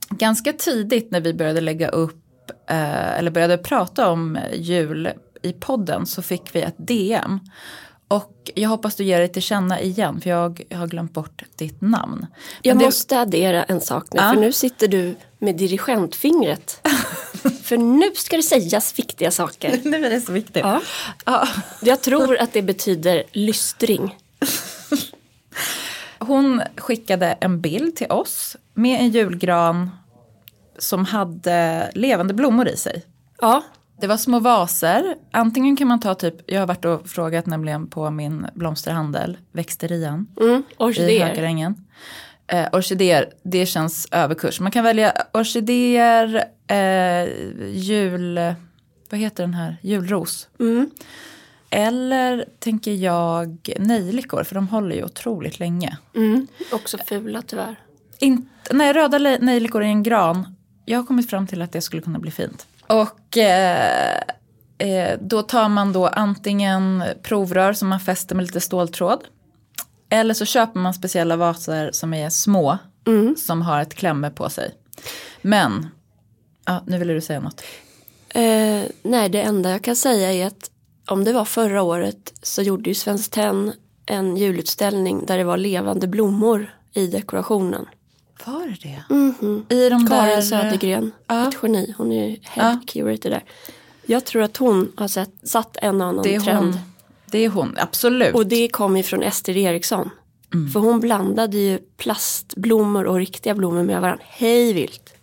Ganska 0.09 0.53
tidigt 0.53 1.11
när 1.11 1.21
vi 1.21 1.33
började 1.33 1.61
lägga 1.61 1.87
upp, 1.89 2.51
eh, 2.69 3.17
eller 3.19 3.31
började 3.31 3.57
prata 3.57 4.09
om 4.09 4.39
jul 4.53 5.09
i 5.41 5.53
podden 5.53 6.05
så 6.05 6.21
fick 6.21 6.55
vi 6.55 6.61
ett 6.61 6.75
DM. 6.77 7.39
Och 8.07 8.51
jag 8.55 8.69
hoppas 8.69 8.95
du 8.95 9.03
ger 9.03 9.19
dig 9.19 9.27
till 9.27 9.41
känna 9.41 9.81
igen 9.81 10.21
för 10.21 10.29
jag 10.29 10.63
har 10.73 10.87
glömt 10.87 11.13
bort 11.13 11.43
ditt 11.55 11.81
namn. 11.81 12.25
Jag 12.61 12.71
Men 12.75 12.79
det- 12.79 12.85
måste 12.85 13.19
addera 13.19 13.63
en 13.63 13.81
sak 13.81 14.05
nu, 14.11 14.19
Ja. 14.21 14.33
för 14.33 14.39
nu 14.41 14.51
sitter 14.51 14.87
du 14.87 15.15
med 15.39 15.55
dirigentfingret. 15.57 16.81
för 17.63 17.77
nu 17.77 18.11
ska 18.15 18.37
det 18.37 18.43
sägas 18.43 18.99
viktiga 18.99 19.31
saker. 19.31 19.79
Nu 19.83 20.05
är 20.05 20.09
det 20.09 20.21
så 20.21 20.31
viktigt. 20.31 20.63
Ja. 20.63 20.81
Ja. 21.25 21.47
Jag 21.81 22.01
tror 22.01 22.37
att 22.37 22.53
det 22.53 22.61
betyder 22.61 23.23
lystring. 23.31 24.17
Hon 26.19 26.61
skickade 26.77 27.37
en 27.41 27.61
bild 27.61 27.95
till 27.95 28.11
oss 28.11 28.57
med 28.73 28.99
en 28.99 29.09
julgran 29.09 29.91
som 30.77 31.05
hade 31.05 31.91
levande 31.95 32.33
blommor 32.33 32.67
i 32.67 32.77
sig. 32.77 33.05
Ja, 33.41 33.63
Det 34.01 34.07
var 34.07 34.17
små 34.17 34.39
vaser. 34.39 35.15
Antingen 35.31 35.77
kan 35.77 35.87
man 35.87 35.99
ta 35.99 36.15
typ, 36.15 36.51
jag 36.51 36.59
har 36.59 36.67
varit 36.67 36.85
och 36.85 37.07
frågat 37.07 37.45
nämligen 37.45 37.87
på 37.87 38.09
min 38.09 38.47
blomsterhandel, 38.53 39.37
växterian 39.51 40.27
mm, 40.41 40.63
i. 40.79 41.19
Hökarängen. 41.19 41.85
Eh, 42.47 42.67
orkidéer, 42.71 43.33
det 43.43 43.65
känns 43.65 44.07
överkurs. 44.11 44.59
Man 44.59 44.71
kan 44.71 44.83
välja 44.83 45.13
orkidéer, 45.33 46.43
eh, 46.67 47.29
jul, 47.69 48.39
vad 49.09 49.19
heter 49.19 49.43
den 49.43 49.53
här, 49.53 49.77
julros. 49.81 50.47
Mm. 50.59 50.89
Eller 51.69 52.45
tänker 52.59 52.91
jag 52.91 53.69
nejlikor, 53.79 54.43
för 54.43 54.55
de 54.55 54.67
håller 54.67 54.95
ju 54.95 55.03
otroligt 55.03 55.59
länge. 55.59 55.97
Mm. 56.15 56.47
Också 56.71 56.97
fula 56.97 57.41
tyvärr. 57.41 57.75
Inte, 58.19 58.47
nej, 58.71 58.93
röda 58.93 59.17
nejlikor 59.17 59.83
i 59.83 59.87
en 59.87 60.03
gran. 60.03 60.55
Jag 60.85 60.99
har 60.99 61.05
kommit 61.05 61.29
fram 61.29 61.47
till 61.47 61.61
att 61.61 61.71
det 61.71 61.81
skulle 61.81 62.01
kunna 62.01 62.19
bli 62.19 62.31
fint. 62.31 62.67
Och 62.87 63.37
eh, 63.37 64.21
eh, 64.77 65.19
då 65.21 65.41
tar 65.41 65.69
man 65.69 65.93
då 65.93 66.07
antingen 66.07 67.03
provrör 67.21 67.73
som 67.73 67.87
man 67.87 67.99
fäster 67.99 68.35
med 68.35 68.45
lite 68.45 68.61
ståltråd. 68.61 69.23
Eller 70.13 70.33
så 70.33 70.45
köper 70.45 70.79
man 70.79 70.93
speciella 70.93 71.35
vaser 71.35 71.91
som 71.93 72.13
är 72.13 72.29
små. 72.29 72.77
Som 73.37 73.61
har 73.61 73.81
ett 73.81 73.93
klämme 73.95 74.29
på 74.29 74.49
sig. 74.49 74.75
Men, 75.41 75.87
ja, 76.65 76.83
nu 76.87 76.97
ville 76.97 77.13
du 77.13 77.21
säga 77.21 77.39
något. 77.39 77.61
Eh, 78.29 78.81
nej, 79.03 79.29
det 79.29 79.41
enda 79.41 79.69
jag 79.71 79.81
kan 79.81 79.95
säga 79.95 80.33
är 80.33 80.47
att 80.47 80.71
om 81.07 81.23
det 81.23 81.33
var 81.33 81.45
förra 81.45 81.81
året 81.81 82.33
så 82.41 82.61
gjorde 82.61 82.89
ju 82.89 82.93
Svenskt 82.93 83.33
Tenn 83.33 83.73
en 84.05 84.37
julutställning 84.37 85.25
där 85.25 85.37
det 85.37 85.43
var 85.43 85.57
levande 85.57 86.07
blommor 86.07 86.75
i 86.93 87.07
dekorationen. 87.07 87.85
Var 88.45 88.65
det 88.81 88.89
det? 89.69 89.75
I 89.75 89.89
de 89.89 90.05
där... 90.05 90.07
Karin 90.07 90.43
Södergren, 90.43 91.11
Ja. 91.27 91.47
ett 91.47 91.55
geni, 91.63 91.93
hon 91.97 92.11
är 92.11 92.37
head 92.41 92.71
Ja. 92.73 92.79
curator 92.87 93.29
där. 93.29 93.43
Jag 94.05 94.25
tror 94.25 94.41
att 94.43 94.57
hon 94.57 94.91
har 94.97 95.07
sett, 95.07 95.31
satt 95.43 95.77
en 95.81 96.01
annan 96.01 96.23
trend. 96.23 96.47
hon. 96.47 96.79
Det 97.33 97.39
är 97.39 97.49
hon, 97.49 97.75
absolut. 97.77 98.35
Och 98.35 98.47
det 98.47 98.67
kom 98.67 98.97
ju 98.97 99.03
från 99.03 99.23
Ester 99.23 99.57
Eriksson. 99.57 100.09
Mm. 100.53 100.69
För 100.69 100.79
hon 100.79 100.99
blandade 100.99 101.57
ju 101.57 101.79
plastblommor 101.97 103.03
och 103.03 103.15
riktiga 103.15 103.55
blommor 103.55 103.83
med 103.83 104.01
varandra. 104.01 104.23
Hej 104.29 104.73
vilt. 104.73 105.13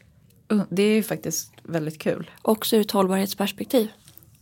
Uh, 0.52 0.62
Det 0.70 0.82
är 0.82 0.94
ju 0.94 1.02
faktiskt 1.02 1.52
väldigt 1.62 1.98
kul. 1.98 2.30
Också 2.42 2.76
ur 2.76 2.80
ett 2.80 2.90
hållbarhetsperspektiv. 2.90 3.88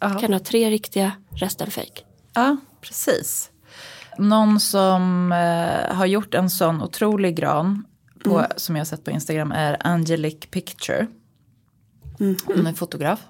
Ja. 0.00 0.18
Kan 0.18 0.32
ha 0.32 0.40
tre 0.40 0.70
riktiga, 0.70 1.12
resten 1.30 1.70
fake. 1.70 2.02
Ja, 2.34 2.56
precis. 2.80 3.50
Någon 4.18 4.60
som 4.60 5.32
eh, 5.32 5.94
har 5.96 6.06
gjort 6.06 6.34
en 6.34 6.50
sån 6.50 6.82
otrolig 6.82 7.37
gran 7.37 7.84
på, 8.25 8.46
som 8.56 8.76
jag 8.76 8.80
har 8.80 8.87
sett 8.87 9.04
på 9.04 9.10
Instagram 9.10 9.52
är 9.52 9.76
Angelic 9.80 10.40
Picture. 10.50 11.06
Hon 12.44 12.66
är 12.66 12.72
fotograf. 12.72 13.20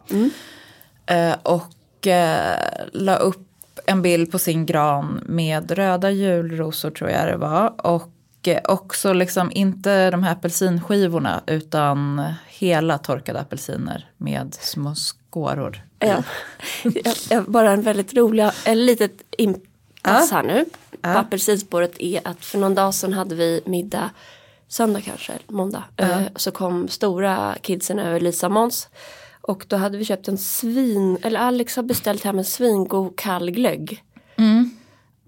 Eh, 1.06 1.36
och 1.42 2.06
eh, 2.06 2.86
la 2.92 3.16
upp 3.16 3.47
en 3.88 4.02
bild 4.02 4.32
på 4.32 4.38
sin 4.38 4.66
gran 4.66 5.22
med 5.26 5.70
röda 5.70 6.10
julrosor 6.10 6.90
tror 6.90 7.10
jag 7.10 7.26
det 7.26 7.36
var. 7.36 7.86
Och 7.86 8.12
eh, 8.46 8.60
också 8.64 9.12
liksom 9.12 9.52
inte 9.52 10.10
de 10.10 10.22
här 10.22 10.32
apelsinskivorna 10.32 11.42
utan 11.46 12.22
hela 12.46 12.98
torkade 12.98 13.40
apelsiner 13.40 14.10
med 14.16 14.54
små 14.60 14.94
skåror. 14.94 15.82
Ja. 15.98 16.22
Bara 17.46 17.70
en 17.70 17.82
väldigt 17.82 18.14
rolig, 18.14 18.50
en 18.64 18.86
litet 18.86 19.22
inpass 19.38 20.30
här 20.30 20.42
nu. 20.42 20.64
På 21.00 21.08
apelsinspåret 21.08 21.92
är 21.98 22.20
att 22.24 22.44
för 22.44 22.58
någon 22.58 22.74
dag 22.74 22.94
sedan 22.94 23.12
hade 23.12 23.34
vi 23.34 23.60
middag, 23.64 24.10
söndag 24.68 25.00
kanske, 25.00 25.32
måndag. 25.46 25.84
Eh, 25.96 26.20
så 26.36 26.50
kom 26.50 26.88
stora 26.88 27.56
kidsen 27.60 27.98
över 27.98 28.20
Lisa 28.20 28.48
Måns. 28.48 28.88
Och 29.48 29.64
då 29.68 29.76
hade 29.76 29.98
vi 29.98 30.04
köpt 30.04 30.28
en 30.28 30.38
svin, 30.38 31.18
eller 31.22 31.40
Alex 31.40 31.76
har 31.76 31.82
beställt 31.82 32.24
hem 32.24 32.38
en 32.38 32.44
svingod 32.44 33.16
kall 33.18 33.50
glögg. 33.50 34.04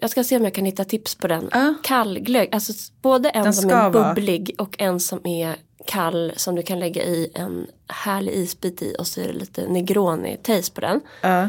Jag 0.01 0.11
ska 0.11 0.25
se 0.25 0.37
om 0.37 0.45
jag 0.45 0.55
kan 0.55 0.65
hitta 0.65 0.85
tips 0.85 1.15
på 1.15 1.29
den. 1.29 1.49
Ja. 1.53 1.75
Kall 1.83 2.19
glögg, 2.19 2.49
alltså 2.55 2.73
både 3.03 3.31
en 3.31 3.45
Den 3.45 3.55
som 3.55 3.71
är 3.71 3.91
vara- 3.91 4.15
bubblig 4.15 4.55
och 4.59 4.77
en 4.79 5.01
som 5.01 5.27
är 5.27 5.57
kall 5.87 6.33
som 6.37 6.55
du 6.55 6.63
kan 6.63 6.79
lägga 6.79 7.03
i 7.05 7.31
en 7.35 7.67
härlig 7.89 8.33
isbit 8.33 8.83
i 8.83 8.97
och 8.99 9.07
så 9.07 9.21
är 9.21 9.27
det 9.27 9.33
lite 9.33 9.67
negroni-taste 9.69 10.75
på 10.75 10.81
den. 10.81 11.01
Ja. 11.21 11.49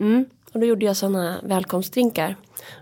Mm. 0.00 0.24
Och 0.52 0.60
då 0.60 0.66
gjorde 0.66 0.86
jag 0.86 0.96
sådana 0.96 1.36
välkomstdrinkar. 1.42 2.36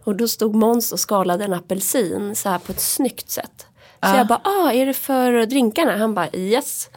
Och 0.04 0.16
då 0.16 0.28
stod 0.28 0.54
Måns 0.54 0.92
och 0.92 1.00
skalade 1.00 1.44
en 1.44 1.54
apelsin 1.54 2.34
så 2.34 2.48
här 2.48 2.58
på 2.58 2.72
ett 2.72 2.80
snyggt 2.80 3.30
sätt. 3.30 3.66
Så 4.02 4.16
jag 4.16 4.26
bara, 4.26 4.40
ah, 4.44 4.72
är 4.72 4.86
det 4.86 4.94
för 4.94 5.46
drinkarna? 5.46 5.96
Han 5.96 6.14
bara, 6.14 6.28
yes. 6.36 6.90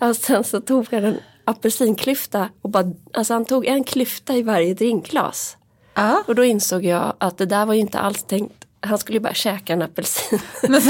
Och 0.00 0.16
sen 0.16 0.44
så 0.44 0.60
tog 0.60 0.86
han 0.92 1.04
en 1.04 1.18
apelsinklyfta 1.44 2.48
och 2.62 2.70
bara, 2.70 2.92
alltså 3.14 3.32
han 3.32 3.44
tog 3.44 3.66
en 3.66 3.84
klyfta 3.84 4.34
i 4.34 4.42
varje 4.42 4.74
drinkglas. 4.74 5.56
Ja. 5.94 6.22
Och 6.26 6.34
då 6.34 6.44
insåg 6.44 6.84
jag 6.84 7.14
att 7.18 7.38
det 7.38 7.46
där 7.46 7.66
var 7.66 7.74
ju 7.74 7.80
inte 7.80 7.98
alls 7.98 8.22
tänkt 8.22 8.64
han 8.80 8.98
skulle 8.98 9.16
ju 9.16 9.20
bara 9.20 9.34
käka 9.34 9.72
en 9.72 9.82
apelsin. 9.82 10.38
Men, 10.68 10.82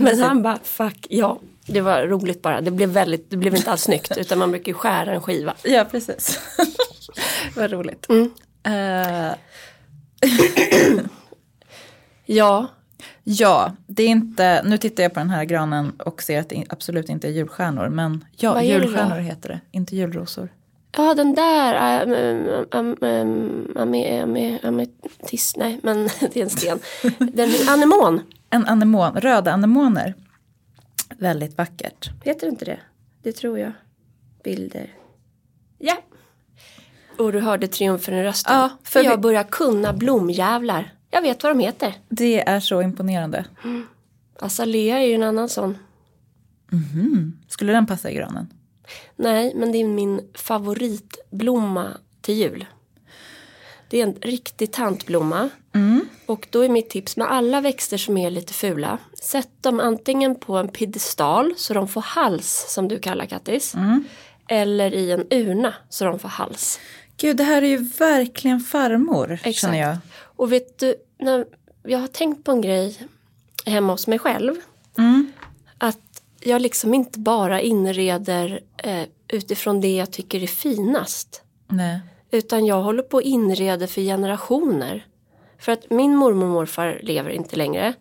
Men 0.00 0.20
han 0.20 0.42
bara, 0.42 0.58
fuck, 0.62 1.06
ja. 1.10 1.38
Det 1.66 1.80
var 1.80 2.02
roligt 2.02 2.42
bara. 2.42 2.60
Det 2.60 2.70
blev, 2.70 2.88
väldigt, 2.88 3.30
det 3.30 3.36
blev 3.36 3.56
inte 3.56 3.70
alls 3.70 3.82
snyggt 3.82 4.16
utan 4.16 4.38
man 4.38 4.50
brukar 4.50 4.72
ju 4.72 4.74
skära 4.74 5.12
en 5.12 5.22
skiva. 5.22 5.54
Ja, 5.62 5.84
precis. 5.90 6.40
Vad 7.56 7.70
roligt. 7.70 8.06
Mm. 8.08 8.30
Eh, 8.64 9.32
Ja, 12.26 12.66
ja, 13.24 13.72
det 13.86 14.02
är 14.02 14.08
inte, 14.08 14.62
nu 14.64 14.78
tittar 14.78 15.02
jag 15.02 15.14
på 15.14 15.20
den 15.20 15.30
här 15.30 15.44
granen 15.44 15.92
och 16.00 16.22
ser 16.22 16.40
att 16.40 16.48
det 16.48 16.64
absolut 16.68 17.08
inte 17.08 17.28
är 17.28 17.32
julstjärnor. 17.32 17.88
Men 17.88 18.24
ja, 18.36 18.54
Vad 18.54 18.64
julstjärnor 18.64 19.16
heter 19.18 19.48
det, 19.48 19.60
inte 19.70 19.96
julrosor. 19.96 20.48
ja 20.96 21.14
den 21.14 21.34
där, 21.34 21.74
äh, 21.74 22.14
ähm, 22.80 23.68
ame- 23.74 24.22
ame- 24.24 24.58
ametist, 24.66 25.56
nej 25.56 25.80
men 25.82 26.02
det 26.20 26.36
är 26.36 26.42
en 26.42 26.50
sten. 26.50 26.78
Den 27.18 27.50
anemon, 27.68 28.20
En 28.50 28.66
anemon, 28.66 29.12
röda 29.20 29.52
anemoner. 29.52 30.14
Väldigt 31.18 31.58
vackert. 31.58 32.10
heter 32.24 32.46
det 32.46 32.50
inte 32.50 32.64
det? 32.64 32.78
Det 33.22 33.32
tror 33.32 33.58
jag. 33.58 33.72
Bilder. 34.44 34.90
Ja. 35.78 35.96
Och 37.18 37.32
du 37.32 37.40
hörde 37.40 37.66
triumfen 37.68 38.14
i 38.14 38.22
rösten. 38.24 38.54
Ja, 38.56 38.68
för 38.82 38.90
för 38.90 39.00
jag 39.04 39.10
vi- 39.16 39.22
börjar 39.22 39.42
kunna 39.44 39.92
blomjävlar. 39.92 40.92
Jag 41.14 41.22
vet 41.22 41.42
vad 41.42 41.56
de 41.56 41.58
heter. 41.60 41.94
Det 42.08 42.48
är 42.48 42.60
så 42.60 42.82
imponerande. 42.82 43.44
Azalea 44.38 44.98
är 44.98 45.06
ju 45.06 45.14
en 45.14 45.22
annan 45.22 45.48
sån. 45.48 45.78
Skulle 47.48 47.72
den 47.72 47.86
passa 47.86 48.10
i 48.10 48.14
granen? 48.14 48.52
Nej, 49.16 49.52
men 49.54 49.72
det 49.72 49.78
är 49.78 49.84
min 49.84 50.20
favoritblomma 50.34 51.88
till 52.20 52.34
jul. 52.34 52.66
Det 53.88 54.00
är 54.00 54.06
en 54.06 54.14
riktig 54.14 54.72
tantblomma. 54.72 55.48
Och 56.26 56.46
då 56.50 56.60
är 56.60 56.68
mitt 56.68 56.90
tips 56.90 57.16
med 57.16 57.30
alla 57.30 57.60
växter 57.60 57.96
som 57.96 58.16
är 58.16 58.30
lite 58.30 58.52
fula. 58.52 58.98
Sätt 59.22 59.50
dem 59.60 59.80
antingen 59.80 60.34
på 60.34 60.56
en 60.56 60.68
piedestal 60.68 61.54
så 61.56 61.74
de 61.74 61.88
får 61.88 62.00
hals 62.00 62.66
som 62.68 62.88
du 62.88 62.98
kallar 62.98 63.26
Kattis. 63.26 63.74
Eller 64.48 64.94
i 64.94 65.10
en 65.10 65.26
urna 65.30 65.74
så 65.88 66.04
de 66.04 66.18
får 66.18 66.28
hals. 66.28 66.80
Gud, 67.16 67.36
det 67.36 67.44
här 67.44 67.62
är 67.62 67.66
ju 67.66 67.76
verkligen 67.98 68.60
farmor, 68.60 69.52
känner 69.52 69.78
jag. 69.78 69.96
Och 70.42 70.52
vet 70.52 70.78
du, 70.78 70.94
när 71.18 71.46
jag 71.82 71.98
har 71.98 72.06
tänkt 72.06 72.44
på 72.44 72.52
en 72.52 72.60
grej 72.60 72.98
hemma 73.66 73.92
hos 73.92 74.06
mig 74.06 74.18
själv. 74.18 74.54
Att 75.78 76.22
jag 76.40 76.62
liksom 76.62 76.94
inte 76.94 77.18
bara 77.18 77.60
inreder 77.60 78.60
eh, 78.76 79.02
utifrån 79.28 79.80
det 79.80 79.96
jag 79.96 80.10
tycker 80.10 80.42
är 80.42 80.46
finast. 80.46 81.42
Nej. 81.68 82.00
Utan 82.30 82.66
jag 82.66 82.82
håller 82.82 83.02
på 83.02 83.18
att 83.18 83.24
inreda 83.24 83.86
för 83.86 84.00
generationer. 84.00 85.06
För 85.58 85.72
att 85.72 85.90
min 85.90 86.16
mormor 86.16 86.44
och 86.44 86.50
morfar 86.50 87.00
lever 87.02 87.30
inte 87.30 87.56
längre. 87.56 87.94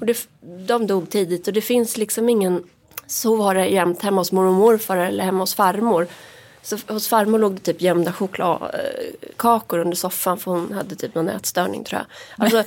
Och 0.00 0.06
det, 0.06 0.28
de 0.66 0.86
dog 0.86 1.10
tidigt 1.10 1.46
och 1.46 1.52
det 1.52 1.60
finns 1.60 1.96
liksom 1.96 2.28
ingen 2.28 2.64
så 3.06 3.36
var 3.36 3.54
det 3.54 3.66
jämt 3.66 4.02
hemma 4.02 4.20
hos 4.20 4.32
mormor 4.32 4.50
och 4.50 4.54
morfar 4.54 4.96
eller 4.96 5.24
hemma 5.24 5.40
hos 5.40 5.54
farmor. 5.54 6.06
Så 6.62 6.76
hos 6.88 7.08
farmor 7.08 7.38
låg 7.38 7.54
det 7.54 7.60
typ 7.60 7.82
gömda 7.82 8.12
chokladkakor 8.12 9.78
under 9.78 9.96
soffan 9.96 10.38
för 10.38 10.50
hon 10.50 10.72
hade 10.72 10.96
typ 10.96 11.14
någon 11.14 11.28
ätstörning 11.28 11.84
tror 11.84 12.00
jag. 12.00 12.44
Alltså, 12.44 12.64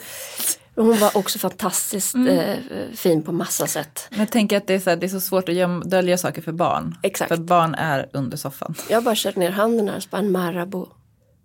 hon 0.76 1.00
var 1.00 1.18
också 1.18 1.40
fantastiskt 1.40 2.16
eh, 2.16 2.56
fin 2.96 3.24
på 3.24 3.32
massa 3.32 3.68
sätt. 3.68 4.08
Men 4.10 4.20
jag 4.20 4.32
tänker 4.32 4.58
att 4.58 4.68
det 4.68 4.74
är 4.74 4.80
så, 4.80 4.90
här, 4.90 4.98
det 4.98 5.06
är 5.06 5.10
så 5.10 5.20
svårt 5.20 5.50
att 5.50 5.56
göm, 5.56 5.84
dölja 5.86 6.18
saker 6.18 6.42
för 6.42 6.52
barn. 6.52 6.96
Exakt. 7.04 7.30
För 7.30 7.38
barn 7.38 7.76
är 7.76 8.10
under 8.14 8.38
soffan. 8.38 8.76
Jag 8.90 9.04
bara 9.04 9.16
körde 9.16 9.40
ner 9.40 9.52
handen 9.52 9.90
här 9.90 9.98
och 9.98 10.04
bara 10.10 10.18
en 10.18 10.32
Marabou. 10.32 10.88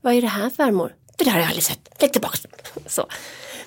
Vad 0.01 0.15
är 0.15 0.21
det 0.21 0.27
här 0.27 0.51
farmor? 0.51 0.95
Det 1.19 1.25
där 1.25 1.31
har 1.31 1.39
jag 1.39 1.47
aldrig 1.47 1.65
sett. 1.65 2.03
Lägg 2.03 2.13
tillbaka. 2.13 2.39
Så. 2.87 3.07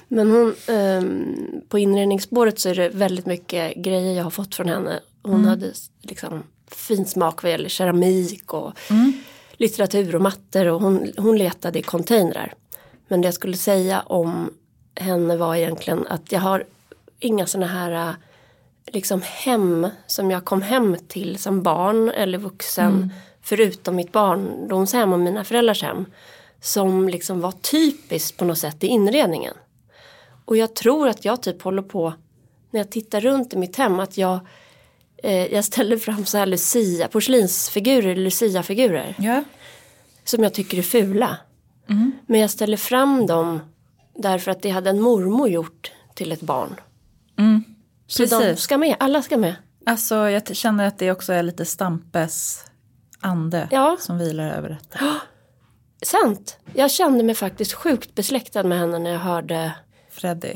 Men 0.08 0.32
hon, 0.32 0.56
ehm, 0.68 1.62
på 1.70 1.80
inredningsspåret 1.80 2.60
så 2.60 2.70
är 2.70 2.76
det 2.76 2.90
väldigt 2.90 3.26
mycket 3.26 3.76
grejer 3.76 4.14
jag 4.14 4.24
har 4.24 4.32
fått 4.32 4.56
från 4.56 4.70
henne. 4.70 5.00
Hon 5.24 5.46
hade 5.46 5.74
liksom 6.02 6.44
fin 6.72 7.06
smak 7.06 7.44
vad 7.44 7.52
gäller 7.52 7.70
keramik 7.70 8.54
och 8.54 8.74
litteratur 9.52 10.16
och 10.16 10.22
mattor 10.22 10.66
och 10.66 10.82
hon, 10.82 11.12
hon 11.18 11.38
letade 11.38 11.80
i 11.80 11.82
containrar. 11.82 12.54
Men 13.08 13.22
det 13.22 13.28
jag 13.28 13.34
skulle 13.34 13.58
säga 13.58 14.02
om 14.02 14.54
henne 14.96 15.38
var 15.38 15.56
egentligen 15.56 16.08
att 16.08 16.32
jag 16.32 16.40
har 16.40 16.64
inga 17.20 17.46
sådana 17.46 17.68
här 17.68 18.10
äh, 18.10 18.14
liksom 18.86 19.22
hem 19.22 19.88
som 20.08 20.32
jag 20.32 20.46
kom 20.46 20.62
hem 20.62 20.98
till 21.08 21.38
som 21.38 21.64
barn 21.64 22.10
eller 22.10 22.38
vuxen 22.38 23.14
förutom 23.42 23.96
mitt 23.96 24.12
barndomshem 24.12 25.14
och 25.14 25.20
mina 25.20 25.44
föräldrars 25.44 25.84
hem 25.84 26.06
som 26.62 27.10
liksom 27.10 27.42
var 27.42 27.52
typiskt 27.52 28.38
på 28.38 28.46
något 28.46 28.58
sätt 28.58 28.84
i 28.84 28.88
inredningen. 28.88 29.54
Och 30.46 30.58
jag 30.58 30.76
tror 30.76 31.08
att 31.08 31.26
jag 31.26 31.44
typ 31.44 31.62
håller 31.62 31.82
på 31.82 32.14
när 32.72 32.80
jag 32.80 32.90
tittar 32.90 33.22
runt 33.22 33.54
i 33.54 33.58
mitt 33.58 33.76
hem 33.76 34.00
att 34.00 34.18
jag 34.18 34.40
eh, 35.24 35.54
jag 35.54 35.66
ställer 35.66 35.98
fram 35.98 36.26
så 36.26 36.38
här 36.38 36.46
Lucia, 36.46 37.08
porslinsfigurer, 37.08 38.16
Lucia-figurer 38.16 39.16
Ja. 39.20 39.44
som 40.24 40.44
jag 40.44 40.54
tycker 40.54 40.78
är 40.78 40.82
fula. 40.82 41.38
Men 42.28 42.40
jag 42.40 42.50
ställer 42.50 42.78
fram 42.78 43.26
dem 43.28 43.60
därför 44.16 44.52
att 44.52 44.62
det 44.62 44.70
hade 44.70 44.90
en 44.90 45.02
mormor 45.02 45.50
gjort 45.50 45.92
till 46.16 46.32
ett 46.32 46.42
barn. 46.42 46.76
Så 48.08 48.26
de 48.26 48.56
ska 48.56 48.78
med, 48.78 48.96
alla 49.00 49.22
ska 49.22 49.38
med. 49.38 49.56
Alltså 49.86 50.16
jag 50.16 50.56
känner 50.56 50.88
att 50.88 50.98
det 51.00 51.12
också 51.12 51.34
är 51.34 51.44
lite 51.44 51.66
Stampes 51.66 52.64
ande 53.20 53.68
Ja. 53.72 53.98
som 54.00 54.18
vilar 54.18 54.50
över 54.50 54.70
detta. 54.70 55.00
Sant. 56.02 56.58
Jag 56.74 56.92
kände 56.92 57.24
mig 57.24 57.36
faktiskt 57.36 57.74
sjukt 57.74 58.16
besläktad 58.16 58.64
med 58.64 58.80
henne 58.80 59.00
när 59.00 59.12
jag 59.12 59.20
hörde, 59.20 59.72
Freddy. 60.12 60.54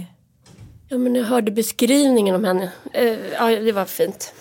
ja, 0.88 0.98
men 0.98 1.16
jag 1.16 1.24
hörde 1.26 1.52
beskrivningen 1.52 2.36
om 2.36 2.44
henne. 2.44 2.72
Eh, 2.94 3.18
ja, 3.34 3.46
det 3.48 3.72
var 3.72 3.86
fint. 3.86 4.34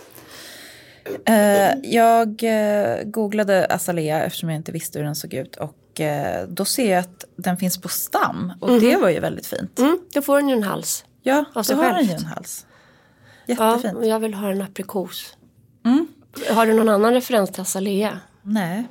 Eh, 1.24 1.74
jag 1.82 2.42
eh, 2.42 3.04
googlade 3.04 3.66
Azalea 3.70 4.24
eftersom 4.24 4.48
jag 4.50 4.56
inte 4.56 4.72
visste 4.72 4.98
hur 4.98 5.06
den 5.06 5.16
såg 5.16 5.34
ut. 5.34 5.56
Och 5.56 6.00
eh, 6.00 6.48
då 6.48 6.64
ser 6.64 6.90
jag 6.90 6.98
att 6.98 7.24
den 7.36 7.56
finns 7.56 7.80
på 7.80 7.88
stam. 7.88 8.52
Och 8.60 8.80
det 8.80 8.96
var 8.96 9.08
ju 9.08 9.20
väldigt 9.20 9.46
fint. 9.46 9.78
Mm, 9.78 9.98
då 10.14 10.22
får 10.22 10.36
den 10.36 10.48
ju 10.48 10.54
en 10.54 10.62
hals. 10.62 11.04
Ja, 11.22 11.44
då 11.54 11.60
har 11.60 11.84
den 11.84 11.94
självt. 11.94 12.10
ju 12.10 12.14
en 12.14 12.24
hals. 12.24 12.66
Ja, 13.46 13.70
Jättefint. 13.72 13.98
och 13.98 14.06
jag 14.06 14.20
vill 14.20 14.34
ha 14.34 14.50
en 14.50 14.62
aprikos. 14.62 15.36
Har 16.50 16.66
du 16.66 16.74
någon 16.74 16.88
annan 16.88 17.12
referens 17.14 17.50
till 17.50 17.60
Azalea? 17.62 18.20
Nej. 18.42 18.84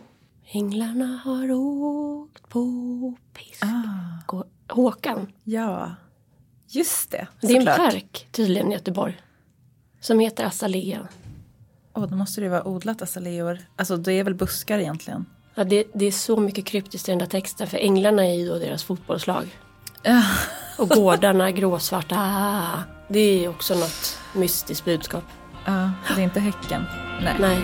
Änglarna 0.54 1.22
har 1.26 1.52
åkt 1.52 2.50
på 2.50 3.14
pisk. 3.34 3.64
Ah. 3.64 4.38
Håkan. 4.70 5.32
Ja, 5.44 5.96
just 6.68 7.12
det. 7.12 7.28
Det 7.42 7.48
är 7.54 7.60
en 7.60 7.66
park 7.66 8.28
tydligen 8.32 8.72
i 8.72 8.74
Göteborg. 8.74 9.22
Som 10.02 10.20
heter 10.20 10.44
Azalea. 10.46 11.08
Åh, 11.94 12.08
då 12.08 12.16
måste 12.16 12.42
det 12.42 12.46
ju 12.46 12.52
vara 12.52 12.68
odlat 12.68 13.02
azaleor. 13.02 13.60
Alltså 13.76 13.98
det 13.98 14.14
är 14.14 14.24
väl 14.24 14.34
buskar 14.36 14.80
egentligen. 14.80 15.26
Ja, 15.56 15.64
det, 15.64 15.84
det 15.94 16.06
är 16.06 16.12
så 16.12 16.38
mycket 16.38 16.66
kryptiskt 16.66 17.10
i 17.10 17.12
den 17.12 17.20
där 17.20 17.26
texten. 17.26 17.68
För 17.68 17.78
änglarna 17.78 18.26
är 18.26 18.34
ju 18.34 18.48
då 18.48 18.58
deras 18.58 18.84
fotbollslag. 18.84 19.58
Och 20.78 20.90
gårdarna 20.90 21.52
gråsvarta. 21.52 22.16
Ah, 22.18 22.84
det 23.08 23.20
är 23.20 23.50
också 23.50 23.74
något 23.76 24.20
mystiskt 24.34 24.86
budskap. 24.86 25.24
Ja, 25.66 25.92
det 26.16 26.22
är 26.22 26.24
inte 26.24 26.40
häcken. 26.40 26.86
Nej. 27.24 27.36
Nej. 27.40 27.62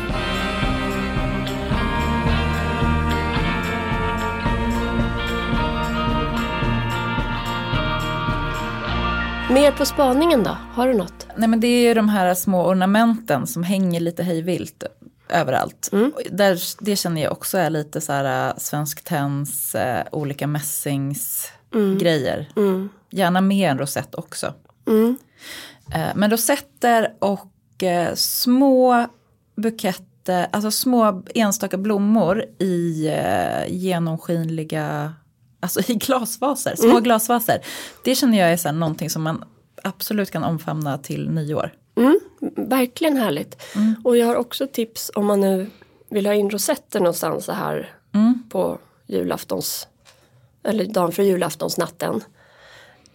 Mer 9.49 9.71
på 9.71 9.85
spaningen 9.85 10.43
då? 10.43 10.57
Har 10.73 10.87
du 10.87 10.93
något? 10.93 11.27
Nej 11.35 11.49
men 11.49 11.59
det 11.59 11.67
är 11.67 11.87
ju 11.87 11.93
de 11.93 12.09
här 12.09 12.33
små 12.33 12.67
ornamenten 12.67 13.47
som 13.47 13.63
hänger 13.63 13.99
lite 13.99 14.23
hejvilt 14.23 14.83
överallt. 15.29 15.89
Och 16.15 16.21
Där, 16.31 16.59
det 16.79 16.95
känner 16.95 17.23
jag 17.23 17.31
också 17.31 17.57
är 17.57 17.69
lite 17.69 18.01
så 18.01 18.11
här 18.11 18.47
äh, 18.49 18.53
Svensk 18.57 19.03
Tenns, 19.03 19.75
äh, 19.75 20.05
olika 20.11 20.47
mässingsgrejer. 20.47 22.49
Gärna 23.09 23.41
med 23.41 23.71
en 23.71 23.77
rosett 23.77 24.15
också. 24.15 24.53
Eh, 25.93 26.07
men 26.15 26.31
rosetter 26.31 27.13
och 27.19 27.83
eh, 27.83 28.13
små 28.15 29.07
buketter, 29.55 30.47
alltså 30.51 30.71
små 30.71 31.23
enstaka 31.35 31.77
blommor 31.77 32.43
i 32.59 33.07
eh, 33.07 33.67
genomskinliga, 33.67 35.13
alltså 35.59 35.91
i 35.91 35.95
glasvaser, 35.95 36.75
små 36.75 36.99
glasvaser. 36.99 37.61
Det 38.03 38.15
känner 38.15 38.39
jag 38.39 38.51
är 38.51 38.57
så 38.57 38.67
här 38.67 38.75
någonting 38.75 39.09
som 39.09 39.23
man 39.23 39.43
absolut 39.83 40.31
kan 40.31 40.43
omfamna 40.43 40.97
till 40.97 41.29
nyår. 41.29 41.73
Mm, 41.97 42.19
verkligen 42.55 43.17
härligt. 43.17 43.61
Och 44.03 44.17
jag 44.17 44.27
har 44.27 44.35
också 44.35 44.67
tips 44.67 45.11
om 45.15 45.25
man 45.25 45.41
nu 45.41 45.69
vill 46.09 46.25
ha 46.25 46.33
in 46.33 46.49
rosetter 46.49 46.99
någonstans 46.99 47.45
så 47.45 47.51
här 47.51 47.93
på 48.49 48.77
julaftons 49.07 49.87
eller 50.63 50.85
dagen 50.85 51.11
för 51.11 51.23
julaftonsnatten. 51.23 52.23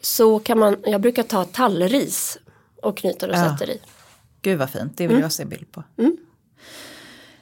Så 0.01 0.39
kan 0.39 0.59
man, 0.59 0.77
jag 0.87 1.01
brukar 1.01 1.23
ta 1.23 1.45
tallris 1.45 2.39
och 2.83 2.97
knyta 2.97 3.29
rosetter 3.29 3.71
i. 3.71 3.81
Gud 4.43 4.59
vad 4.59 4.71
fint, 4.71 4.97
det 4.97 5.07
vill 5.07 5.21
jag 5.21 5.33
se 5.33 5.45
bild 5.45 5.73
på. 5.73 5.83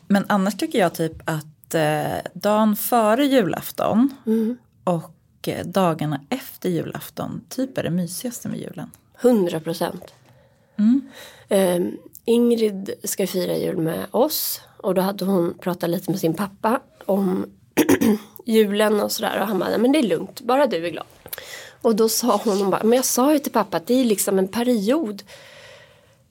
Men 0.06 0.24
annars 0.28 0.56
tycker 0.56 0.78
jag 0.78 0.94
typ 0.94 1.12
att 1.24 1.74
eh, 1.74 2.30
dagen 2.34 2.76
före 2.76 3.26
julafton 3.26 4.14
och 4.90 5.48
eh, 5.48 5.66
dagarna 5.66 6.20
efter 6.28 6.68
julafton 6.68 7.40
typ 7.48 7.78
är 7.78 7.82
det 7.82 7.90
mysigaste 7.90 8.48
med 8.48 8.58
julen? 8.58 8.90
100 9.20 9.60
procent. 9.60 10.14
Eh, 11.48 11.80
Ingrid 12.24 12.90
ska 13.04 13.26
fira 13.26 13.56
jul 13.56 13.76
med 13.76 14.06
oss 14.10 14.60
och 14.76 14.94
då 14.94 15.00
hade 15.00 15.24
hon 15.24 15.54
pratat 15.60 15.90
lite 15.90 16.10
med 16.10 16.20
sin 16.20 16.34
pappa 16.34 16.80
om 17.06 17.46
julen 18.46 19.00
och 19.00 19.12
sådär 19.12 19.40
och 19.40 19.46
han 19.46 19.58
bara, 19.58 19.70
"Nej, 19.70 19.78
men 19.78 19.92
det 19.92 19.98
är 19.98 20.02
lugnt, 20.02 20.40
bara 20.40 20.66
du 20.66 20.86
är 20.86 20.90
glad. 20.90 21.06
Och 21.82 21.96
då 21.96 22.08
sa 22.08 22.40
hon, 22.44 22.58
hon 22.58 22.70
bara, 22.70 22.82
men 22.82 22.96
jag 22.96 23.04
sa 23.04 23.32
ju 23.32 23.38
till 23.38 23.52
pappa 23.52 23.76
att 23.76 23.86
det 23.86 23.94
är 23.94 24.04
liksom 24.04 24.38
en 24.38 24.48
period 24.48 25.22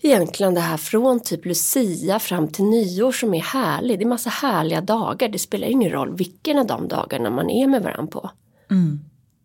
egentligen 0.02 0.54
det 0.54 0.62
här 0.62 0.78
från 0.78 1.20
typ 1.20 1.46
Lucia 1.46 2.20
fram 2.20 2.48
till 2.48 2.66
nyår 2.66 3.12
som 3.12 3.34
är 3.34 3.42
härlig. 3.42 4.00
Det 4.00 4.04
är 4.04 4.08
massa 4.08 4.30
härliga 4.30 4.82
dagar. 4.82 5.30
Det 5.30 5.40
spelar 5.40 5.68
ingen 5.68 5.92
roll 5.92 6.16
vilken 6.16 6.60
av 6.60 6.66
de 6.66 6.88
dagarna 6.88 7.30
man 7.30 7.50
är 7.50 7.68
med 7.68 7.84
varandra 7.84 8.12
på. 8.12 8.30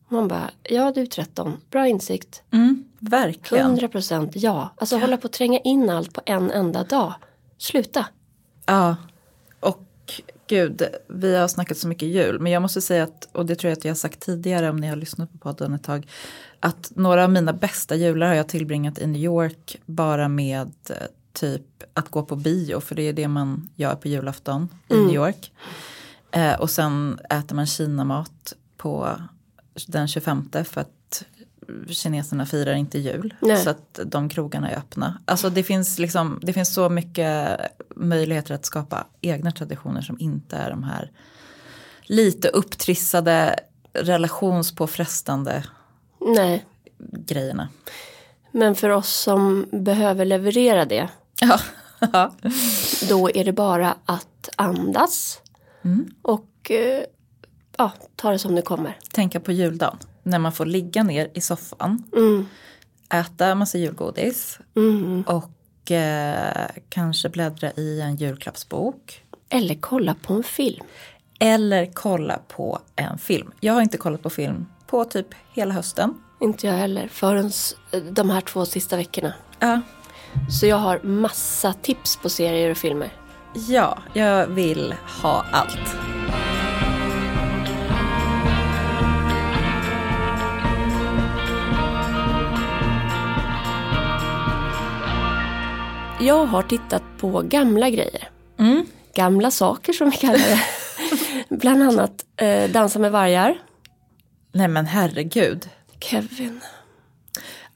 Man 0.08 0.28
bara, 0.28 0.50
ja 0.62 0.92
du 0.92 1.00
är 1.00 1.06
13, 1.06 1.56
bra 1.70 1.86
insikt. 1.86 2.42
Mm, 2.50 2.84
verkligen. 2.98 3.66
100 3.66 3.88
procent 3.88 4.30
ja. 4.34 4.74
Alltså 4.76 4.96
hålla 4.96 5.16
på 5.16 5.26
att 5.26 5.32
tränga 5.32 5.58
in 5.58 5.90
allt 5.90 6.12
på 6.12 6.20
en 6.26 6.50
enda 6.50 6.84
dag. 6.84 7.14
Sluta. 7.58 8.06
Ja, 8.66 8.96
och 9.60 10.22
gud, 10.46 10.82
vi 11.08 11.36
har 11.36 11.48
snackat 11.48 11.78
så 11.78 11.88
mycket 11.88 12.08
jul. 12.08 12.40
Men 12.40 12.52
jag 12.52 12.62
måste 12.62 12.80
säga 12.80 13.04
att, 13.04 13.28
och 13.32 13.46
det 13.46 13.54
tror 13.54 13.68
jag 13.68 13.78
att 13.78 13.84
jag 13.84 13.90
har 13.90 13.96
sagt 13.96 14.20
tidigare 14.20 14.70
om 14.70 14.76
ni 14.76 14.86
har 14.86 14.96
lyssnat 14.96 15.32
på 15.32 15.38
podden 15.38 15.74
ett 15.74 15.82
tag. 15.82 16.08
Att 16.60 16.92
några 16.94 17.24
av 17.24 17.30
mina 17.30 17.52
bästa 17.52 17.96
jular 17.96 18.26
har 18.26 18.34
jag 18.34 18.48
tillbringat 18.48 18.98
i 18.98 19.06
New 19.06 19.22
York 19.22 19.76
bara 19.86 20.28
med 20.28 20.72
eh, 20.90 20.96
typ 21.32 21.82
att 21.94 22.08
gå 22.08 22.22
på 22.22 22.36
bio. 22.36 22.80
För 22.80 22.94
det 22.94 23.02
är 23.02 23.12
det 23.12 23.28
man 23.28 23.68
gör 23.74 23.94
på 23.94 24.08
julafton 24.08 24.68
i 24.88 24.96
New 24.96 25.14
York. 25.14 25.52
Eh, 26.30 26.60
och 26.60 26.70
sen 26.70 27.18
äter 27.30 27.56
man 27.56 27.66
kinamat 27.66 28.54
på 28.84 29.20
den 29.86 30.08
25 30.08 30.50
för 30.64 30.80
att 30.80 31.24
kineserna 31.88 32.46
firar 32.46 32.74
inte 32.74 32.98
jul. 32.98 33.34
Nej. 33.40 33.56
Så 33.56 33.70
att 33.70 34.00
de 34.06 34.28
krogarna 34.28 34.70
är 34.70 34.76
öppna. 34.76 35.18
Alltså 35.24 35.50
det 35.50 35.62
finns, 35.62 35.98
liksom, 35.98 36.40
det 36.42 36.52
finns 36.52 36.74
så 36.74 36.88
mycket 36.88 37.60
möjligheter 37.96 38.54
att 38.54 38.64
skapa 38.64 39.06
egna 39.20 39.50
traditioner 39.50 40.02
som 40.02 40.16
inte 40.20 40.56
är 40.56 40.70
de 40.70 40.82
här 40.82 41.10
lite 42.02 42.48
upptrissade, 42.48 43.60
relationspåfrestande 43.92 45.64
Nej. 46.20 46.64
grejerna. 46.98 47.68
Men 48.50 48.74
för 48.74 48.90
oss 48.90 49.14
som 49.14 49.66
behöver 49.72 50.24
leverera 50.24 50.84
det. 50.84 51.08
Ja. 52.12 52.32
Då 53.08 53.30
är 53.30 53.44
det 53.44 53.52
bara 53.52 53.96
att 54.04 54.48
andas. 54.56 55.40
Och 56.22 56.70
eh, 56.70 57.04
ja, 57.78 57.92
ta 58.16 58.30
det 58.30 58.38
som 58.38 58.54
det 58.54 58.62
kommer. 58.62 58.98
Tänka 59.12 59.40
på 59.40 59.52
juldagen. 59.52 59.98
När 60.22 60.38
man 60.38 60.52
får 60.52 60.66
ligga 60.66 61.02
ner 61.02 61.30
i 61.34 61.40
soffan. 61.40 62.02
Mm. 62.16 62.46
Äta 63.12 63.54
massa 63.54 63.78
julgodis. 63.78 64.58
Mm. 64.76 65.22
Och 65.26 65.90
eh, 65.90 66.66
kanske 66.88 67.28
bläddra 67.28 67.70
i 67.76 68.00
en 68.00 68.16
julklappsbok. 68.16 69.22
Eller 69.48 69.74
kolla 69.74 70.14
på 70.14 70.34
en 70.34 70.42
film. 70.42 70.84
Eller 71.40 71.90
kolla 71.94 72.38
på 72.48 72.78
en 72.96 73.18
film. 73.18 73.50
Jag 73.60 73.74
har 73.74 73.82
inte 73.82 73.96
kollat 73.98 74.22
på 74.22 74.30
film 74.30 74.66
på 74.86 75.04
typ 75.04 75.26
hela 75.52 75.74
hösten. 75.74 76.14
Inte 76.40 76.66
jag 76.66 76.74
heller. 76.74 77.08
Förrän 77.08 77.50
de 78.12 78.30
här 78.30 78.40
två 78.40 78.66
sista 78.66 78.96
veckorna. 78.96 79.32
Ja, 79.58 79.80
Så 80.60 80.66
jag 80.66 80.76
har 80.76 81.00
massa 81.02 81.72
tips 81.72 82.16
på 82.16 82.28
serier 82.28 82.70
och 82.70 82.76
filmer. 82.76 83.12
ja 83.68 83.98
jag 84.12 84.46
vill 84.46 84.94
ha 85.22 85.44
allt. 85.52 86.13
Jag 96.24 96.46
har 96.46 96.62
tittat 96.62 97.02
på 97.18 97.42
gamla 97.42 97.90
grejer. 97.90 98.28
Mm. 98.58 98.86
Gamla 99.14 99.50
saker 99.50 99.92
som 99.92 100.10
vi 100.10 100.16
kallar 100.16 100.38
det. 100.38 100.60
Bland 101.56 101.82
annat 101.82 102.24
eh, 102.36 102.70
Dansa 102.70 102.98
med 102.98 103.12
vargar. 103.12 103.58
Nej 104.52 104.68
men 104.68 104.86
herregud. 104.86 105.68
Kevin. 106.00 106.60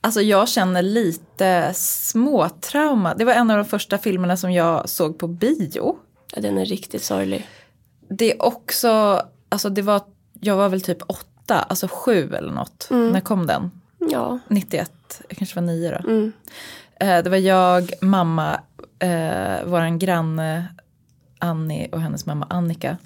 Alltså 0.00 0.20
jag 0.20 0.48
känner 0.48 0.82
lite 0.82 1.72
småtrauma. 1.74 3.14
Det 3.14 3.24
var 3.24 3.32
en 3.32 3.50
av 3.50 3.56
de 3.56 3.64
första 3.64 3.98
filmerna 3.98 4.36
som 4.36 4.52
jag 4.52 4.88
såg 4.88 5.18
på 5.18 5.26
bio. 5.26 5.96
Ja, 6.34 6.40
den 6.40 6.58
är 6.58 6.64
riktigt 6.64 7.02
sorglig. 7.02 7.48
Det 8.08 8.32
är 8.32 8.42
också, 8.42 9.22
alltså 9.48 9.70
det 9.70 9.82
var, 9.82 10.02
jag 10.40 10.56
var 10.56 10.68
väl 10.68 10.80
typ 10.80 11.02
åtta, 11.06 11.54
alltså 11.54 11.88
sju 11.90 12.34
eller 12.34 12.52
något. 12.52 12.86
När 12.90 13.20
kom 13.20 13.46
den? 13.46 13.70
Ja. 13.98 14.38
91, 14.48 15.22
jag 15.28 15.38
kanske 15.38 15.60
var 15.60 15.66
nio 15.66 15.90
då. 15.90 16.10
Mm. 16.10 16.32
Eh, 17.00 17.22
det 17.22 17.30
var 17.30 17.36
jag, 17.36 17.92
mamma, 18.00 18.60
eh, 18.98 19.64
vår 19.64 19.98
granne 19.98 20.64
Annie 21.38 21.88
och 21.92 22.00
hennes 22.00 22.26
mamma 22.26 22.46
Annika 22.50 22.96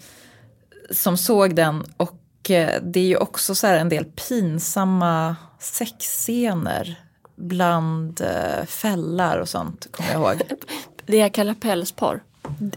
som 0.90 1.16
såg 1.16 1.55
den 1.55 1.85
och 1.96 2.50
eh, 2.50 2.83
det 2.83 3.00
är 3.00 3.05
ju 3.05 3.16
också 3.16 3.55
så 3.55 3.66
en 3.66 3.88
del 3.88 4.05
pinsamma 4.05 5.37
sexscener 5.59 7.00
bland 7.37 8.20
eh, 8.20 8.64
fällar 8.66 9.38
och 9.38 9.48
sånt, 9.48 9.88
kommer 9.90 10.12
jag 10.12 10.20
ihåg. 10.20 10.42
Det 11.07 11.16
jag 11.16 11.35
kallar 11.35 11.55
pälsporr. 11.55 12.22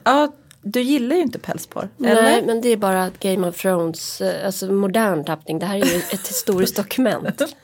ja, 0.04 0.34
du 0.62 0.82
gillar 0.82 1.16
ju 1.16 1.22
inte 1.22 1.40
pälsporr, 1.40 1.90
Nej, 1.98 2.12
eller? 2.12 2.46
men 2.46 2.62
det 2.62 2.70
är 2.70 2.78
bara 2.78 3.12
Game 3.20 3.48
of 3.48 3.62
Thrones, 3.62 4.22
eh, 4.22 4.46
alltså 4.46 4.72
modern 4.72 5.24
tappning. 5.24 5.60
Det 5.60 5.66
här 5.66 5.76
är 5.76 5.86
ju 5.86 5.98
ett 5.98 6.28
historiskt 6.28 6.76
dokument. 6.76 7.42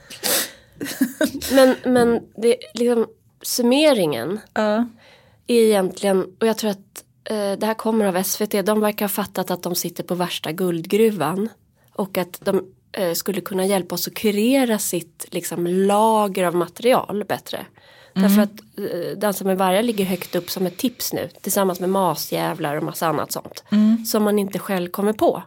Men, 1.51 1.75
men 1.85 2.19
det, 2.35 2.55
liksom, 2.73 3.07
summeringen 3.41 4.39
Ja. 4.53 4.87
är 5.47 5.55
egentligen, 5.55 6.25
och 6.39 6.47
jag 6.47 6.57
tror 6.57 6.71
att 6.71 7.03
eh, 7.23 7.51
det 7.51 7.65
här 7.65 7.73
kommer 7.73 8.05
av 8.05 8.23
SVT, 8.23 8.65
de 8.65 8.79
verkar 8.79 9.05
ha 9.05 9.09
fattat 9.09 9.51
att 9.51 9.63
de 9.63 9.75
sitter 9.75 10.03
på 10.03 10.15
värsta 10.15 10.51
guldgruvan. 10.51 11.49
Och 11.93 12.17
att 12.17 12.39
de 12.43 12.65
eh, 12.91 13.13
skulle 13.13 13.41
kunna 13.41 13.65
hjälpa 13.65 13.95
oss 13.95 14.07
att 14.07 14.13
kurera 14.13 14.79
sitt 14.79 15.25
liksom, 15.31 15.67
lager 15.67 16.43
av 16.43 16.55
material 16.55 17.23
bättre. 17.27 17.65
Därför 18.13 18.41
att 18.41 18.51
eh, 18.77 19.17
Dansa 19.17 19.43
med 19.45 19.57
vargar 19.57 19.83
ligger 19.83 20.05
högt 20.05 20.35
upp 20.35 20.49
som 20.49 20.65
ett 20.65 20.77
tips 20.77 21.13
nu. 21.13 21.29
Tillsammans 21.41 21.79
med 21.79 21.89
masjävlar 21.89 22.75
och 22.75 22.83
massa 22.83 23.07
annat 23.07 23.31
sånt. 23.31 23.63
Som 24.07 24.23
man 24.23 24.39
inte 24.39 24.59
själv 24.59 24.89
kommer 24.89 25.13
på. 25.13 25.43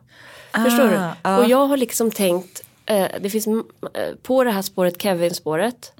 Förstår 0.64 0.88
du? 0.88 0.98
Ah. 1.22 1.38
Och 1.38 1.48
jag 1.48 1.66
har 1.66 1.76
liksom 1.76 2.10
tänkt, 2.10 2.62
det 3.20 3.30
finns 3.30 3.46
eh, 3.46 3.52
på 4.22 4.44
det 4.44 4.50
här 4.50 4.62
spåret, 4.62 5.02
Kevin-spåret. 5.02 5.92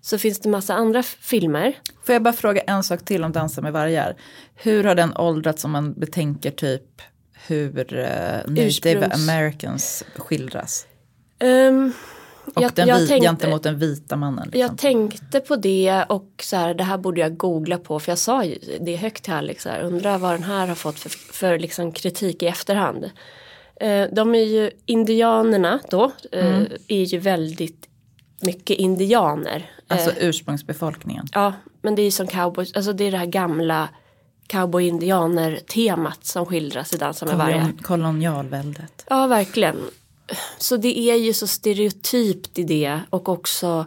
Så 0.00 0.18
finns 0.18 0.40
det 0.40 0.48
massa 0.48 0.74
andra 0.74 1.02
filmer. 1.02 1.78
Får 2.04 2.12
jag 2.12 2.22
bara 2.22 2.34
fråga 2.34 2.60
en 2.60 2.82
sak 2.84 3.04
till 3.04 3.24
om 3.24 3.32
Dansa 3.32 3.60
med 3.60 3.72
vargar? 3.72 4.16
Hur 4.54 4.84
har 4.84 4.94
den 4.94 5.16
åldrats 5.16 5.64
om 5.64 5.70
man 5.70 5.92
betänker 5.92 6.50
typ 6.50 6.82
hur 7.46 7.94
uh, 7.94 8.06
native 8.54 9.10
americans 9.14 10.04
skildras? 10.16 10.86
Ehm, 11.38 11.92
Och 12.54 12.62
jag- 12.62 12.72
den 12.74 12.88
jag 12.88 12.98
vi, 12.98 13.08
tänkte- 13.08 13.26
gentemot 13.26 13.62
den 13.62 13.78
vita 13.78 14.16
mannen. 14.16 14.44
Liksom. 14.44 14.60
Jag 14.60 14.78
tänkte 14.78 15.40
på 15.40 15.56
det 15.56 16.04
och 16.08 16.28
så 16.42 16.56
här, 16.56 16.74
det 16.74 16.84
här 16.84 16.98
borde 16.98 17.20
jag 17.20 17.36
googla 17.36 17.78
på 17.78 18.00
för 18.00 18.12
jag 18.12 18.18
sa 18.18 18.44
ju 18.44 18.58
det 18.80 18.96
högt 18.96 19.24
till 19.24 19.32
Alex. 19.32 19.62
Så 19.62 19.68
här, 19.68 19.80
undrar 19.80 20.18
vad 20.18 20.30
den 20.32 20.42
här 20.42 20.66
har 20.66 20.74
fått 20.74 20.98
för, 20.98 21.08
för 21.10 21.58
liksom 21.58 21.92
kritik 21.92 22.42
i 22.42 22.46
efterhand. 22.46 23.10
Eh, 23.80 24.06
de 24.12 24.34
är 24.34 24.44
ju 24.44 24.70
indianerna 24.86 25.80
då, 25.90 26.12
eh, 26.32 26.62
är 26.88 27.02
ju 27.04 27.18
väldigt 27.18 27.88
mycket 28.40 28.78
indianer. 28.78 29.70
Alltså 29.88 30.10
Eh, 30.10 30.28
ursprungsbefolkningen. 30.28 31.26
ja, 31.32 31.52
men 31.82 31.94
det 31.94 32.02
är 32.02 32.10
som 32.10 32.26
cowboys, 32.26 32.72
alltså 32.74 32.92
det 32.92 33.04
är 33.04 33.10
det 33.10 33.18
här 33.18 33.26
gamla 33.26 33.88
cowboy-indianer-temat 34.46 36.24
som 36.26 36.46
skildras 36.46 36.92
i 36.94 36.96
Dansa 36.96 37.26
med 37.26 37.36
vargar. 37.36 37.60
Kolon, 37.60 37.78
kolonialväldet. 37.82 39.04
Ja, 39.08 39.26
verkligen. 39.26 39.76
Så 40.58 40.76
det 40.76 40.98
är 40.98 41.14
ju 41.14 41.32
så 41.32 41.46
stereotypt 41.46 42.58
i 42.58 42.62
det 42.62 43.00
och 43.10 43.28
också 43.28 43.86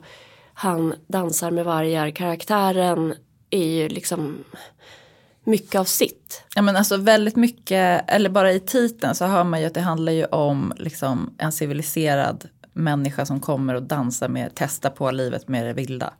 han 0.54 0.94
dansar 1.08 1.52
med 1.52 1.66
vargar. 1.66 2.10
Karaktären 2.10 3.14
är 3.50 3.68
ju 3.68 3.90
liksom 3.90 4.44
mycket 5.48 5.76
av 5.80 5.86
sitt. 5.86 6.44
Ja, 6.56 6.62
men 6.62 6.76
alltså 6.76 6.98
väldigt 6.98 7.36
mycket, 7.36 8.04
eller 8.08 8.30
bara 8.30 8.52
i 8.54 8.60
titeln 8.60 9.16
så 9.16 9.26
hör 9.26 9.44
man 9.44 9.60
ju 9.62 9.66
att 9.68 9.74
det 9.74 9.82
handlar 9.82 10.12
ju 10.12 10.26
om 10.26 10.74
liksom, 10.78 11.36
en 11.38 11.52
civiliserad 11.52 12.46
människa 12.74 13.26
som 13.26 13.40
kommer 13.40 13.74
och 13.74 13.84
dansar 13.84 14.28
med, 14.30 14.52
testar 14.56 14.90
på 14.90 15.12
livet 15.12 15.48
med 15.48 15.66
det 15.66 15.74
vilda. 15.74 16.14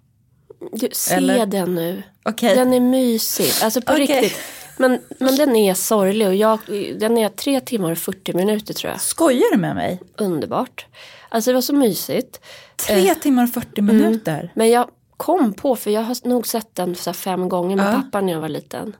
Du, 0.72 0.90
se 0.92 1.16
Eller? 1.16 1.46
den 1.46 1.76
nu. 1.76 2.04
Okej. 2.24 2.56
Den 2.56 2.74
är 2.74 2.80
mysig. 2.80 3.52
Alltså 3.64 3.82
på 3.82 3.94
Okej. 3.94 4.06
riktigt. 4.22 4.38
Men, 4.78 5.00
men 5.20 5.36
den 5.36 5.56
är 5.56 5.74
sorglig 5.74 6.28
och 6.28 6.36
jag, 6.36 6.60
den 7.00 7.18
är 7.18 7.30
tre 7.30 7.60
timmar 7.60 7.92
och 7.92 7.98
40 7.98 8.34
minuter 8.34 8.74
tror 8.74 8.92
jag. 8.92 9.02
Skojar 9.02 9.52
du 9.52 9.58
med 9.58 9.76
mig? 9.76 10.02
Underbart. 10.18 10.86
Alltså 11.30 11.50
det 11.50 11.54
var 11.54 11.62
så 11.62 11.74
mysigt. 11.76 12.40
Tre 12.88 13.16
timmar 13.16 13.44
och 13.44 13.54
40 13.54 13.82
minuter. 13.82 14.52
Men 14.56 14.70
jag 14.70 14.90
kom 15.18 15.54
på, 15.54 15.76
för 15.76 15.92
jag 15.92 16.02
har 16.02 16.28
nog 16.28 16.48
sett 16.48 16.76
den 16.76 16.96
så 16.96 17.14
fem 17.14 17.50
gånger 17.50 17.76
med 17.76 17.88
Ja. 17.88 18.02
pappa 18.02 18.22
när 18.22 18.34
jag 18.34 18.42
var 18.42 18.50
liten. 18.50 18.96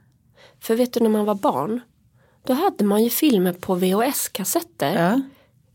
För 0.62 0.76
vet 0.76 0.94
du 0.94 1.00
när 1.00 1.10
man 1.10 1.26
var 1.26 1.36
barn, 1.36 1.82
då 2.44 2.54
hade 2.54 2.84
man 2.84 3.04
ju 3.04 3.10
filmer 3.10 3.54
på 3.54 3.76
VHS-kassetter. 3.76 5.10
Ja. 5.10 5.22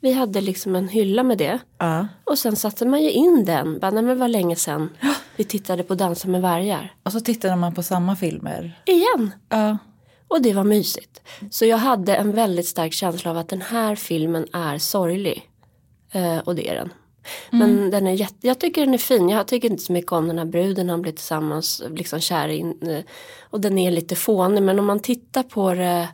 Vi 0.00 0.12
hade 0.12 0.40
liksom 0.40 0.76
en 0.76 0.88
hylla 0.88 1.22
med 1.22 1.38
det. 1.38 1.58
Ja. 1.78 2.08
Och 2.24 2.38
sen 2.38 2.56
satte 2.56 2.86
man 2.86 3.02
ju 3.02 3.10
in 3.10 3.44
den. 3.44 3.78
Bara, 3.78 3.90
nej 3.90 4.02
men 4.02 4.18
var 4.18 4.28
länge 4.28 4.56
sedan 4.56 4.88
vi 5.36 5.44
tittade 5.44 5.82
på 5.82 5.94
Dansa 5.94 6.28
med 6.28 6.42
vargar. 6.42 6.94
Och 7.02 7.12
så 7.12 7.20
tittade 7.20 7.56
man 7.56 7.74
på 7.74 7.82
samma 7.82 8.16
filmer. 8.16 8.82
Igen. 8.86 9.30
Ja. 9.48 9.78
Och 10.28 10.42
det 10.42 10.52
var 10.52 10.64
mysigt. 10.64 11.20
Så 11.50 11.64
jag 11.64 11.76
hade 11.76 12.16
en 12.16 12.32
väldigt 12.32 12.66
stark 12.66 12.92
känsla 12.92 13.30
av 13.30 13.38
att 13.38 13.48
den 13.48 13.62
här 13.62 13.96
filmen 13.96 14.46
är 14.52 14.78
sorglig. 14.78 15.48
Eh, 16.12 16.38
och 16.38 16.54
det 16.54 16.68
är 16.68 16.74
den. 16.74 16.92
Men 17.50 17.90
den 17.90 18.06
är 18.06 18.12
jätte, 18.12 18.46
jag 18.46 18.58
tycker 18.60 18.84
den 18.84 18.94
är 18.94 18.98
fin. 18.98 19.28
Jag 19.28 19.46
tycker 19.46 19.70
inte 19.70 19.82
så 19.82 19.92
mycket 19.92 20.12
om 20.12 20.28
den 20.28 20.38
här 20.38 20.44
bruden 20.44 20.88
han 20.90 21.02
blir 21.02 21.12
tillsammans, 21.12 21.82
liksom 21.90 22.20
kär 22.20 22.48
in. 22.48 22.88
eh, 22.88 23.04
Och 23.50 23.60
den 23.60 23.78
är 23.78 23.90
lite 23.90 24.16
fånig. 24.16 24.62
Men 24.62 24.78
om 24.78 24.84
man 24.86 25.00
tittar 25.00 25.42
på 25.42 25.74
det. 25.74 26.08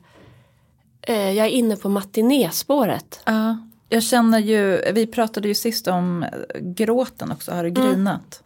Eh, 1.02 1.30
jag 1.30 1.46
är 1.46 1.50
inne 1.50 1.76
på 1.76 1.88
matinéspåret. 1.88 3.20
ja. 3.24 3.58
Jag 3.90 4.02
känner 4.02 4.38
ju, 4.38 4.92
vi 4.92 5.06
pratade 5.06 5.48
ju 5.48 5.54
sist 5.54 5.88
om 5.88 6.22
eh, 6.22 6.28
gråten 6.60 7.32
också, 7.32 7.52
har 7.52 7.64
du 7.64 7.70
grinat? 7.70 8.42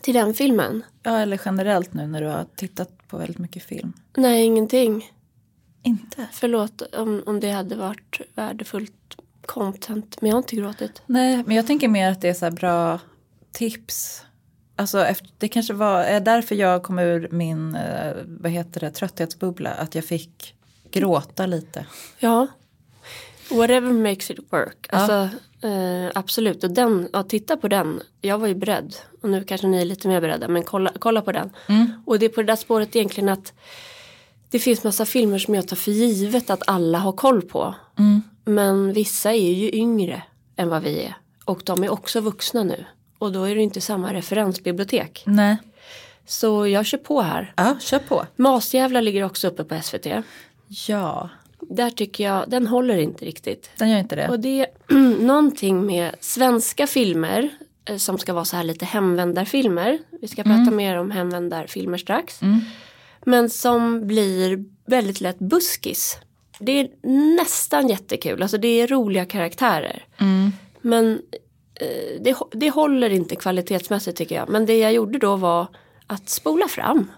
Till 0.00 0.14
den 0.14 0.34
filmen. 0.34 0.82
Ja, 1.02 1.18
eller 1.18 1.40
generellt 1.44 1.94
nu 1.94 2.06
när 2.06 2.20
du 2.20 2.26
har 2.26 2.46
tittat 2.56 3.08
på 3.08 3.16
väldigt 3.18 3.38
mycket 3.38 3.62
film. 3.62 3.92
Nej, 4.16 4.44
ingenting. 4.44 5.10
Inte? 5.82 6.26
Förlåt 6.32 6.82
om, 6.96 7.22
om 7.26 7.40
det 7.40 7.50
hade 7.50 7.76
varit 7.76 8.20
värdefullt 8.34 9.16
content. 9.46 10.20
Men 10.20 10.28
jag 10.28 10.36
har 10.36 10.42
inte 10.42 10.56
gråtit. 10.56 11.02
Nej, 11.06 11.42
men 11.46 11.56
jag 11.56 11.66
tänker 11.66 11.88
mer 11.88 12.10
att 12.10 12.20
det 12.20 12.28
är 12.28 12.34
så 12.34 12.44
här 12.44 12.52
bra 12.52 13.00
tips. 13.52 14.22
Alltså 14.76 15.04
efter, 15.04 15.28
det 15.38 15.48
kanske 15.48 15.72
var 15.74 16.00
är 16.00 16.20
därför 16.20 16.54
jag 16.54 16.82
kom 16.82 16.98
ur 16.98 17.28
min, 17.30 17.74
eh, 17.74 18.12
vad 18.26 18.52
heter 18.52 18.80
det, 18.80 18.90
trötthetsbubbla. 18.90 19.70
Att 19.70 19.94
jag 19.94 20.04
fick 20.04 20.54
gråta 20.90 21.46
lite. 21.46 21.86
Ja. 22.18 22.46
Whatever 23.50 23.92
makes 23.92 24.30
it 24.30 24.38
work. 24.50 24.86
Ja. 24.90 24.98
Alltså, 24.98 25.38
eh, 25.66 26.10
absolut. 26.14 26.64
Och 26.64 26.70
den, 26.70 27.08
ja, 27.12 27.22
titta 27.22 27.56
på 27.56 27.68
den. 27.68 28.00
Jag 28.20 28.38
var 28.38 28.46
ju 28.46 28.54
beredd. 28.54 28.96
Och 29.22 29.28
nu 29.28 29.44
kanske 29.44 29.66
ni 29.66 29.80
är 29.80 29.84
lite 29.84 30.08
mer 30.08 30.20
beredda. 30.20 30.48
Men 30.48 30.62
kolla, 30.62 30.92
kolla 30.98 31.22
på 31.22 31.32
den. 31.32 31.50
Och 32.06 32.18
det 32.18 32.26
är 32.26 32.30
på 32.30 32.40
det 32.40 32.46
där 32.46 32.56
spåret 32.56 32.96
egentligen 32.96 33.28
att 33.28 33.52
det 34.50 34.58
finns 34.58 34.84
massa 34.84 35.06
filmer 35.06 35.38
som 35.38 35.54
jag 35.54 35.68
tar 35.68 35.76
för 35.76 35.90
givet 35.90 36.50
att 36.50 36.62
alla 36.66 36.98
har 36.98 37.12
koll 37.12 37.42
på. 37.42 37.74
Men 38.44 38.92
vissa 38.92 39.32
är 39.32 39.52
ju 39.52 39.70
yngre 39.72 40.22
än 40.56 40.68
vad 40.68 40.82
vi 40.82 41.02
är. 41.02 41.16
Och 41.44 41.62
de 41.64 41.84
är 41.84 41.92
också 41.92 42.20
vuxna 42.20 42.62
nu. 42.62 42.84
Och 43.18 43.32
då 43.32 43.44
är 43.44 43.54
det 43.54 43.62
inte 43.62 43.80
samma 43.80 44.12
referensbibliotek. 44.12 45.22
Nej. 45.26 45.56
Så 46.26 46.66
jag 46.66 46.86
kör 46.86 46.98
på 46.98 47.20
här. 47.22 47.52
Ja, 47.56 47.76
kör 47.80 47.98
på. 47.98 48.26
Masjävlar 48.36 49.02
ligger 49.02 49.22
också 49.24 49.48
uppe 49.48 49.64
på 49.64 49.80
SVT. 49.82 50.06
Ja, 50.88 51.28
Där 51.60 51.90
tycker 51.90 52.24
jag, 52.24 52.44
den 52.50 52.66
håller 52.66 52.98
inte 52.98 53.24
riktigt. 53.24 53.70
den 53.78 53.90
gör 53.90 53.98
inte 53.98 54.16
det. 54.16 54.28
Och 54.28 54.40
det 54.40 54.60
är 54.60 54.66
någonting 55.26 55.86
med 55.86 56.14
svenska 56.20 56.86
filmer 56.86 57.48
eh, 57.84 57.96
som 57.96 58.18
ska 58.18 58.32
vara 58.32 58.44
så 58.44 58.56
här 58.56 58.64
lite 58.64 58.84
hemvändarfilmer. 58.84 59.98
Vi 60.20 60.28
ska 60.28 60.42
prata 60.42 60.70
mer 60.70 60.96
om 60.98 61.10
hemvändarfilmer 61.10 61.98
strax. 61.98 62.40
Men 63.24 63.50
som 63.50 64.06
blir 64.06 64.64
väldigt 64.86 65.20
lätt 65.20 65.38
buskis. 65.38 66.16
Det 66.58 66.72
är 66.80 66.88
nästan 67.36 67.88
jättekul, 67.88 68.42
alltså 68.42 68.58
det 68.58 68.80
är 68.80 68.86
roliga 68.86 69.24
karaktärer. 69.26 70.04
Men 70.80 71.20
eh, 71.80 72.20
det, 72.20 72.36
det 72.52 72.70
håller 72.70 73.10
inte 73.10 73.36
kvalitetsmässigt 73.36 74.18
tycker 74.18 74.34
jag. 74.34 74.48
Men 74.48 74.66
det 74.66 74.78
jag 74.78 74.92
gjorde 74.92 75.18
då 75.18 75.36
var 75.36 75.66
att 76.06 76.28
spola 76.28 76.68
fram. 76.68 77.10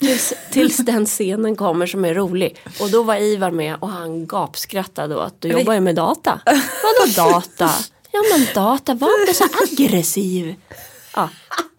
Tills, 0.00 0.32
tills 0.52 0.76
den 0.76 1.06
scenen 1.06 1.56
kommer 1.56 1.86
som 1.86 2.04
är 2.04 2.14
rolig. 2.14 2.56
Och 2.80 2.90
då 2.90 3.02
var 3.02 3.16
Ivar 3.16 3.50
med 3.50 3.76
och 3.80 3.88
han 3.88 4.26
gapskrattade 4.26 5.16
åt 5.16 5.40
du 5.40 5.48
jobbar 5.48 5.74
ju 5.74 5.80
med 5.80 5.94
data. 5.94 6.40
Vadå 6.46 7.12
data? 7.30 7.70
Ja 8.12 8.20
men 8.32 8.46
data, 8.54 8.94
var 8.94 9.20
inte 9.20 9.34
så 9.34 9.44
aggressiv. 9.62 10.54
Ja, 11.16 11.28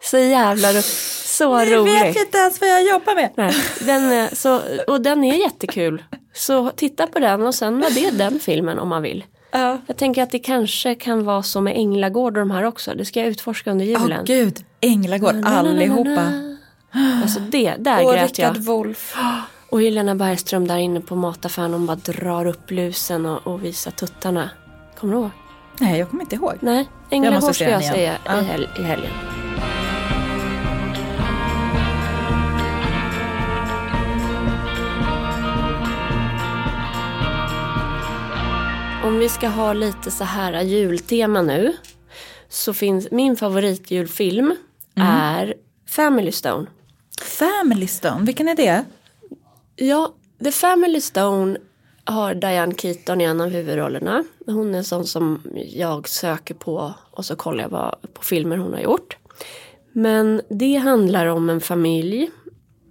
så 0.04 0.18
jävla 0.18 0.74
ro- 0.74 0.82
så 1.38 1.44
Jag 1.44 1.66
vet 1.66 1.74
roligt. 1.74 2.18
inte 2.26 2.38
ens 2.38 2.62
vad 2.62 2.70
jag 2.70 2.84
jobbar 2.88 3.16
med. 3.16 3.30
Nej, 3.36 3.54
den 3.80 4.12
är, 4.12 4.36
så, 4.36 4.62
och 4.88 5.02
den 5.02 5.24
är 5.24 5.36
jättekul. 5.36 6.04
Så 6.34 6.70
titta 6.70 7.08
på 7.08 7.20
den 7.20 7.42
och 7.42 7.56
sen 7.56 7.80
var 7.80 7.90
det 7.90 8.12
den 8.12 8.40
filmen 8.40 8.80
om 8.80 8.90
man 8.90 9.02
vill. 9.02 9.24
Ja. 9.52 9.78
Jag 9.88 9.98
tänker 9.98 10.24
att 10.24 10.32
det 10.32 10.40
kanske 10.40 10.96
kan 10.96 11.26
vara 11.26 11.44
så 11.44 11.62
med 11.62 11.74
Änglagård 11.78 12.38
och 12.38 12.40
de 12.40 12.52
här 12.52 12.64
också. 12.64 12.94
Det 12.94 13.06
ska 13.06 13.20
jag 13.20 13.30
utforska 13.30 13.72
under 13.72 13.86
Åh 13.86 14.02
julen. 14.02 14.26
gud, 14.26 14.60
Änglagård, 14.82 15.36
allihopa. 15.46 16.32
Alltså 17.24 17.40
det, 17.40 17.76
där 17.80 18.06
Och 18.06 18.14
grät 18.14 18.40
jag. 18.40 18.50
Rickard 18.50 18.64
Wolff. 18.64 19.16
Och 19.70 19.82
Helena 19.82 20.16
Bergström 20.16 20.68
där 20.68 20.78
inne 20.78 21.02
på 21.02 21.16
mataffären. 21.16 21.74
Hon 21.74 21.86
bara 21.86 21.96
drar 21.96 22.46
upp 22.48 22.72
lusen 22.72 23.26
och, 23.26 23.48
och 23.48 23.64
visar 23.64 23.92
tuttarna. 23.92 24.50
Kommer 25.00 25.14
du 25.14 25.20
ihåg? 25.20 25.30
Nej, 25.80 26.00
jag 26.00 26.10
kommer 26.10 26.24
inte 26.24 26.36
ihåg. 26.36 26.54
Nej, 26.60 26.90
Änglagård 27.10 27.56
ska 27.56 27.64
jag 27.64 27.74
den 27.74 27.82
säga 27.84 27.96
igen. 27.98 28.16
Ja. 28.26 28.42
i, 28.42 28.44
hel- 28.44 28.70
i 28.80 28.84
helgen. 28.84 29.12
Om 39.16 39.20
vi 39.20 39.30
ska 39.30 39.48
ha 39.48 39.74
lite 39.74 40.12
så 40.12 40.24
här 40.24 40.62
jultema 40.62 41.42
nu. 41.42 41.74
Så 42.50 42.74
finns 42.74 43.12
min 43.12 43.38
favoritjulfilm 43.38 44.56
är 44.96 45.54
Family 45.90 46.32
Stone. 46.32 46.68
Family 47.22 47.88
Stone, 47.88 48.26
vilken 48.26 48.48
är 48.48 48.56
det? 48.56 48.86
Ja, 49.76 50.14
The 50.44 50.52
Family 50.52 51.02
Stone 51.02 51.58
har 52.04 52.36
Diane 52.36 52.76
Keaton 52.76 53.22
i 53.22 53.24
en 53.24 53.42
av 53.42 53.50
huvudrollerna. 53.50 54.24
Hon 54.46 54.74
är 54.74 54.78
en 54.78 54.84
sån 54.84 55.06
som 55.06 55.42
jag 55.66 56.08
söker 56.08 56.54
på 56.54 56.94
och 57.12 57.26
så 57.26 57.36
kollar 57.36 57.64
jag 57.64 57.70
vad, 57.70 57.96
på 58.14 58.24
filmer 58.24 58.58
hon 58.58 58.74
har 58.74 58.82
gjort. 58.82 59.18
Men 59.92 60.42
det 60.50 60.76
handlar 60.76 61.26
om 61.26 61.50
en 61.50 61.62
familj. 61.62 62.30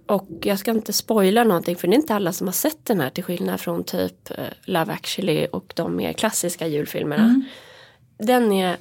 Och 0.05 0.27
jag 0.41 0.59
ska 0.59 0.71
inte 0.71 0.93
spoila 0.93 1.43
någonting 1.43 1.75
för 1.75 1.87
det 1.87 1.93
är 1.93 1.97
inte 1.97 2.15
alla 2.15 2.33
som 2.33 2.47
har 2.47 2.53
sett 2.53 2.85
den 2.85 2.99
här 2.99 3.09
till 3.09 3.23
skillnad 3.23 3.59
från 3.59 3.83
typ 3.83 4.31
eh, 4.31 4.45
Love 4.65 4.93
actually 4.93 5.45
och 5.45 5.73
de 5.75 5.95
mer 5.95 6.13
klassiska 6.13 6.67
julfilmerna. 6.67 7.41
Den 8.17 8.51
är 8.51 8.77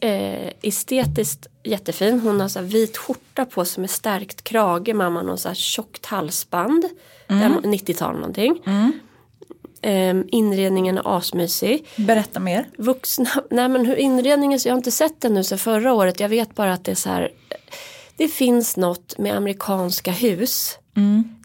eh, 0.00 0.52
estetiskt 0.62 1.46
jättefin. 1.62 2.20
Hon 2.20 2.40
har 2.40 2.48
så 2.48 2.60
vit 2.60 2.96
skjorta 2.96 3.44
på 3.44 3.64
sig 3.64 3.80
med 3.80 3.90
stärkt 3.90 4.44
krage. 4.44 4.94
Mamman 4.94 5.28
har 5.28 5.36
så 5.36 5.48
här 5.48 5.54
tjockt 5.54 6.06
halsband. 6.06 6.84
Mm. 7.28 7.52
90-tal 7.60 8.14
någonting. 8.14 8.62
Eh, 9.82 10.14
inredningen 10.28 10.98
är 10.98 11.16
asmysig. 11.16 11.86
Berätta 11.96 12.40
mer. 12.40 12.68
Vuxna, 12.78 13.30
nej 13.50 13.68
men 13.68 13.86
hur 13.86 13.96
inredningen 13.96 14.60
så 14.60 14.68
jag 14.68 14.72
har 14.72 14.78
inte 14.78 14.90
sett 14.90 15.20
den 15.20 15.34
nu 15.34 15.44
sedan 15.44 15.58
förra 15.58 15.92
året. 15.92 16.20
Jag 16.20 16.28
vet 16.28 16.54
bara 16.54 16.72
att 16.72 16.84
det 16.84 16.90
är 16.90 16.96
så 16.96 17.08
här. 17.08 17.30
Det 18.16 18.28
finns 18.28 18.76
något 18.76 19.18
med 19.18 19.36
amerikanska 19.36 20.10
hus 20.10 20.78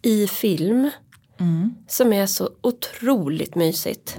i 0.01 0.27
film. 0.27 0.89
Som 1.87 2.13
är 2.13 2.25
så 2.25 2.49
otroligt 2.61 3.55
mysigt. 3.55 4.17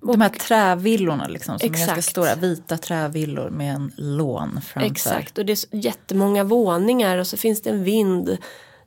De 0.00 0.20
här 0.20 0.28
trävillorna 0.28 1.26
liksom, 1.28 1.58
som 1.58 1.66
är 1.66 1.72
ganska 1.72 1.92
Exakt. 1.92 2.08
stora 2.10 2.34
vita 2.34 2.78
trävillor 2.78 3.50
med 3.50 3.74
en 3.74 3.92
lån 3.96 4.60
framför. 4.60 4.90
Exakt 4.90 5.38
och 5.38 5.46
det 5.46 5.52
är 5.52 5.76
jättemånga 5.76 6.44
våningar 6.44 7.18
och 7.18 7.26
så 7.26 7.36
finns 7.36 7.62
det 7.62 7.70
en 7.70 7.84
vind. 7.84 8.38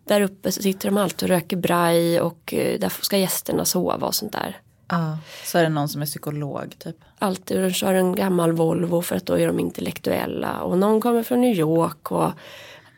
Där 0.08 0.22
uppe 0.22 0.52
så 0.52 0.62
sitter 0.62 0.90
de 0.90 0.98
alltid 0.98 1.24
och 1.24 1.36
röker 1.36 1.58
braj 1.58 2.22
och 2.22 2.54
eh, 2.54 2.80
där 2.80 2.94
ska 3.02 3.18
gästerna 3.18 3.66
sova 3.66 4.08
och 4.08 4.16
sånt 4.16 4.32
där. 4.32 4.58
Ja, 4.88 5.18
så 5.46 5.58
är 5.58 5.64
det 5.64 5.70
någon 5.70 5.90
som 5.90 6.02
är 6.02 6.06
psykolog 6.06 6.76
typ. 6.80 6.96
Alltid 7.20 7.58
och 7.58 7.64
de 7.64 7.74
kör 7.74 7.94
en 7.94 8.16
gammal 8.16 8.52
Volvo 8.52 9.02
för 9.02 9.16
att 9.16 9.26
då 9.26 9.38
är 9.38 9.48
de 9.48 9.60
intellektuella. 9.60 10.62
Och 10.62 10.78
någon 10.78 11.02
kommer 11.02 11.24
från 11.24 11.42
New 11.42 11.56
York 11.56 12.12
och 12.12 12.32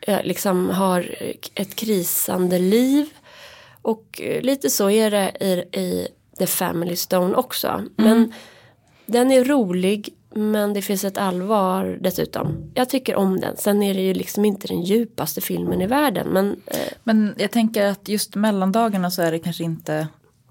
liksom 0.06 0.70
har 0.70 1.14
ett 1.54 1.76
krisande 1.76 2.58
liv. 2.58 3.06
Och 3.82 4.20
eh, 4.22 4.42
lite 4.42 4.70
så 4.70 4.90
är 4.90 5.10
det 5.10 5.32
i, 5.40 5.78
i 5.80 6.08
The 6.38 6.46
Family 6.46 6.96
Stone 6.96 7.34
också. 7.34 7.82
Men 7.96 8.32
den 9.06 9.30
är 9.30 9.44
rolig 9.44 10.14
men 10.36 10.74
det 10.74 10.82
finns 10.82 11.04
ett 11.04 11.18
allvar 11.18 11.98
dessutom. 12.00 12.70
Jag 12.74 12.88
tycker 12.88 13.16
om 13.16 13.40
den. 13.40 13.56
Sen 13.56 13.82
är 13.82 13.94
det 13.94 14.00
ju 14.00 14.14
liksom 14.14 14.44
inte 14.44 14.66
den 14.66 14.82
djupaste 14.82 15.40
filmen 15.40 15.82
i 15.82 15.86
världen. 15.86 16.28
Men 16.28 16.60
eh, 16.66 16.92
Men 17.04 17.34
jag 17.38 17.50
tänker 17.50 17.86
att 17.86 18.08
just 18.08 18.34
mellandagarna 18.34 19.10
så 19.10 19.22
är 19.22 19.32
det 19.32 19.38
kanske 19.38 19.64
inte 19.64 20.08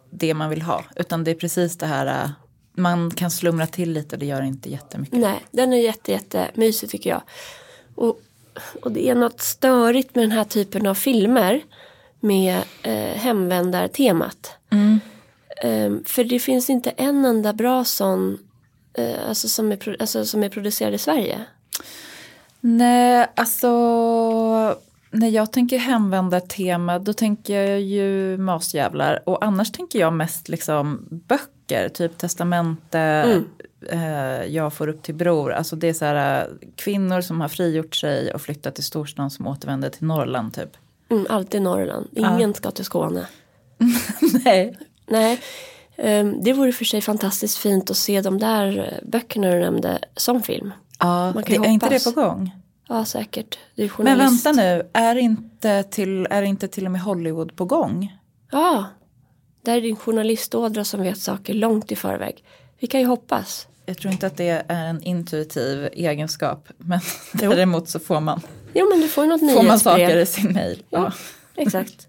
det 0.10 0.34
man 0.34 0.50
vill 0.50 0.62
ha. 0.62 0.84
Utan 0.96 1.24
det 1.24 1.32
är 1.32 1.36
precis 1.36 1.78
det 1.78 1.86
här, 1.86 2.24
äh, 2.24 2.30
man 2.76 3.12
kan 3.12 3.32
slumra 3.32 3.68
till 3.68 3.91
lite 3.91 4.15
och 4.15 4.20
det 4.20 4.26
gör 4.26 4.41
inte 4.41 4.70
jättemycket. 4.70 5.20
Nej, 5.20 5.46
den 5.52 5.74
är 5.74 5.78
jätte, 5.78 6.12
jätte 6.12 6.48
mysig 6.54 6.89
tycker 6.89 7.10
jag. 7.10 7.22
Och, 7.96 8.20
och 8.82 8.91
det 8.91 9.10
är 9.10 9.15
något 9.15 9.41
störigt 9.41 10.15
med 10.15 10.24
den 10.24 10.32
här 10.32 10.44
typen 10.44 10.88
av 10.88 10.96
filmer 10.96 11.62
med 12.20 12.58
eh, 12.84 13.18
hemvändartemat. 13.18 14.58
Ehm, 15.62 16.04
för 16.06 16.24
det 16.24 16.39
finns 16.39 16.70
inte 16.70 16.89
en 16.89 17.26
enda 17.26 17.54
bra 17.54 17.84
sån 17.84 18.38
eh, 18.94 19.30
alltså 19.30 19.48
som, 19.48 19.72
är, 19.72 19.96
alltså 20.00 20.26
som 20.26 20.44
är 20.44 20.50
producerad 20.50 20.94
i 20.94 20.98
Sverige. 20.98 21.39
Nej, 22.60 23.28
alltså 23.36 23.70
när 25.12 25.30
jag 25.30 25.52
tänker 25.52 25.78
hemvändartema 25.78 27.00
då 27.00 27.13
tänker 27.13 27.62
jag 27.62 27.82
ju 27.82 28.38
masjävlar 28.38 29.30
och 29.30 29.46
annars 29.46 29.72
tänker 29.72 30.00
jag 30.00 30.13
mest 30.13 30.50
liksom 30.50 31.06
böcker, 31.10 31.89
typ 31.89 32.18
testamente, 32.18 33.41
eh, 33.89 34.45
Jag 34.45 34.74
får 34.74 34.88
upp 34.88 35.04
till 35.04 35.15
bror. 35.15 35.54
Alltså 35.54 35.76
det 35.76 35.88
är 35.88 35.93
så 35.93 36.06
här 36.06 36.41
eh, 36.41 36.67
kvinnor 36.76 37.21
som 37.21 37.41
har 37.41 37.48
frigjort 37.48 37.95
sig 37.95 38.34
och 38.34 38.41
flyttat 38.41 38.76
till 38.76 38.84
storstan 38.84 39.32
som 39.32 39.48
återvänder 39.48 39.89
till 39.89 40.08
Norrland 40.08 40.54
typ. 40.54 40.78
Mm, 41.10 41.28
alltid 41.30 41.62
Norrland. 41.62 42.08
Ingen 42.12 42.54
ska 42.54 42.71
till 42.71 42.86
Skåne. 42.86 43.28
Nej. 44.45 44.78
Nej, 45.08 45.41
ehm, 45.95 46.43
det 46.43 46.54
vore 46.54 46.71
för 46.71 46.86
sig 46.86 47.02
fantastiskt 47.02 47.58
fint 47.58 47.91
att 47.91 47.98
se 47.98 48.21
de 48.21 48.39
där 48.39 48.78
eh, 48.78 49.10
böckerna 49.10 49.52
du 49.52 49.60
nämnde 49.60 50.00
som 50.15 50.43
film. 50.43 50.71
Ja, 51.00 51.32
Man 51.34 51.43
det, 51.48 51.54
kan 51.54 51.65
är 51.65 51.69
inte 51.69 51.89
det 51.89 52.04
på 52.04 52.12
gång? 52.12 52.52
Ja, 52.88 53.06
säkert. 53.06 53.60
Men 53.98 54.17
vänta 54.17 54.52
nu, 54.52 54.89
är 54.93 55.15
inte, 55.15 55.84
till, 55.84 56.28
är 56.30 56.41
inte 56.41 56.67
till 56.67 56.86
och 56.86 56.91
med 56.91 57.02
Hollywood 57.02 57.56
på 57.56 57.65
gång? 57.65 58.17
Ja, 58.52 58.86
där 59.62 59.78
är 59.78 59.82
din 59.82 59.95
journalistådra 59.95 60.84
som 60.84 61.02
vet 61.02 61.17
saker 61.17 61.54
långt 61.54 61.91
i 61.91 61.95
förväg. 61.95 62.43
Vi 62.80 62.88
kan 62.88 63.00
ju 63.00 63.06
hoppas. 63.06 63.67
Jag 63.86 63.98
tror 63.98 64.12
inte 64.13 64.28
att 64.28 64.38
det 64.38 64.63
är 64.67 64.86
en 64.86 65.02
intuitiv 65.04 65.89
egenskap. 65.93 66.67
Men 66.78 67.00
Jo. 67.41 67.50
däremot 67.52 67.89
så 67.89 68.00
får 68.00 68.19
man, 68.19 68.41
Jo, 68.74 68.88
men 68.91 69.02
du 69.02 69.08
får 69.08 69.26
något 69.26 69.39
får 69.56 69.63
man 69.63 69.80
saker 69.80 70.17
i 70.17 70.26
sin 70.26 70.54
mail. 70.54 70.84
Ja, 70.89 71.12
Ja. 71.56 71.62
exakt. 71.63 72.08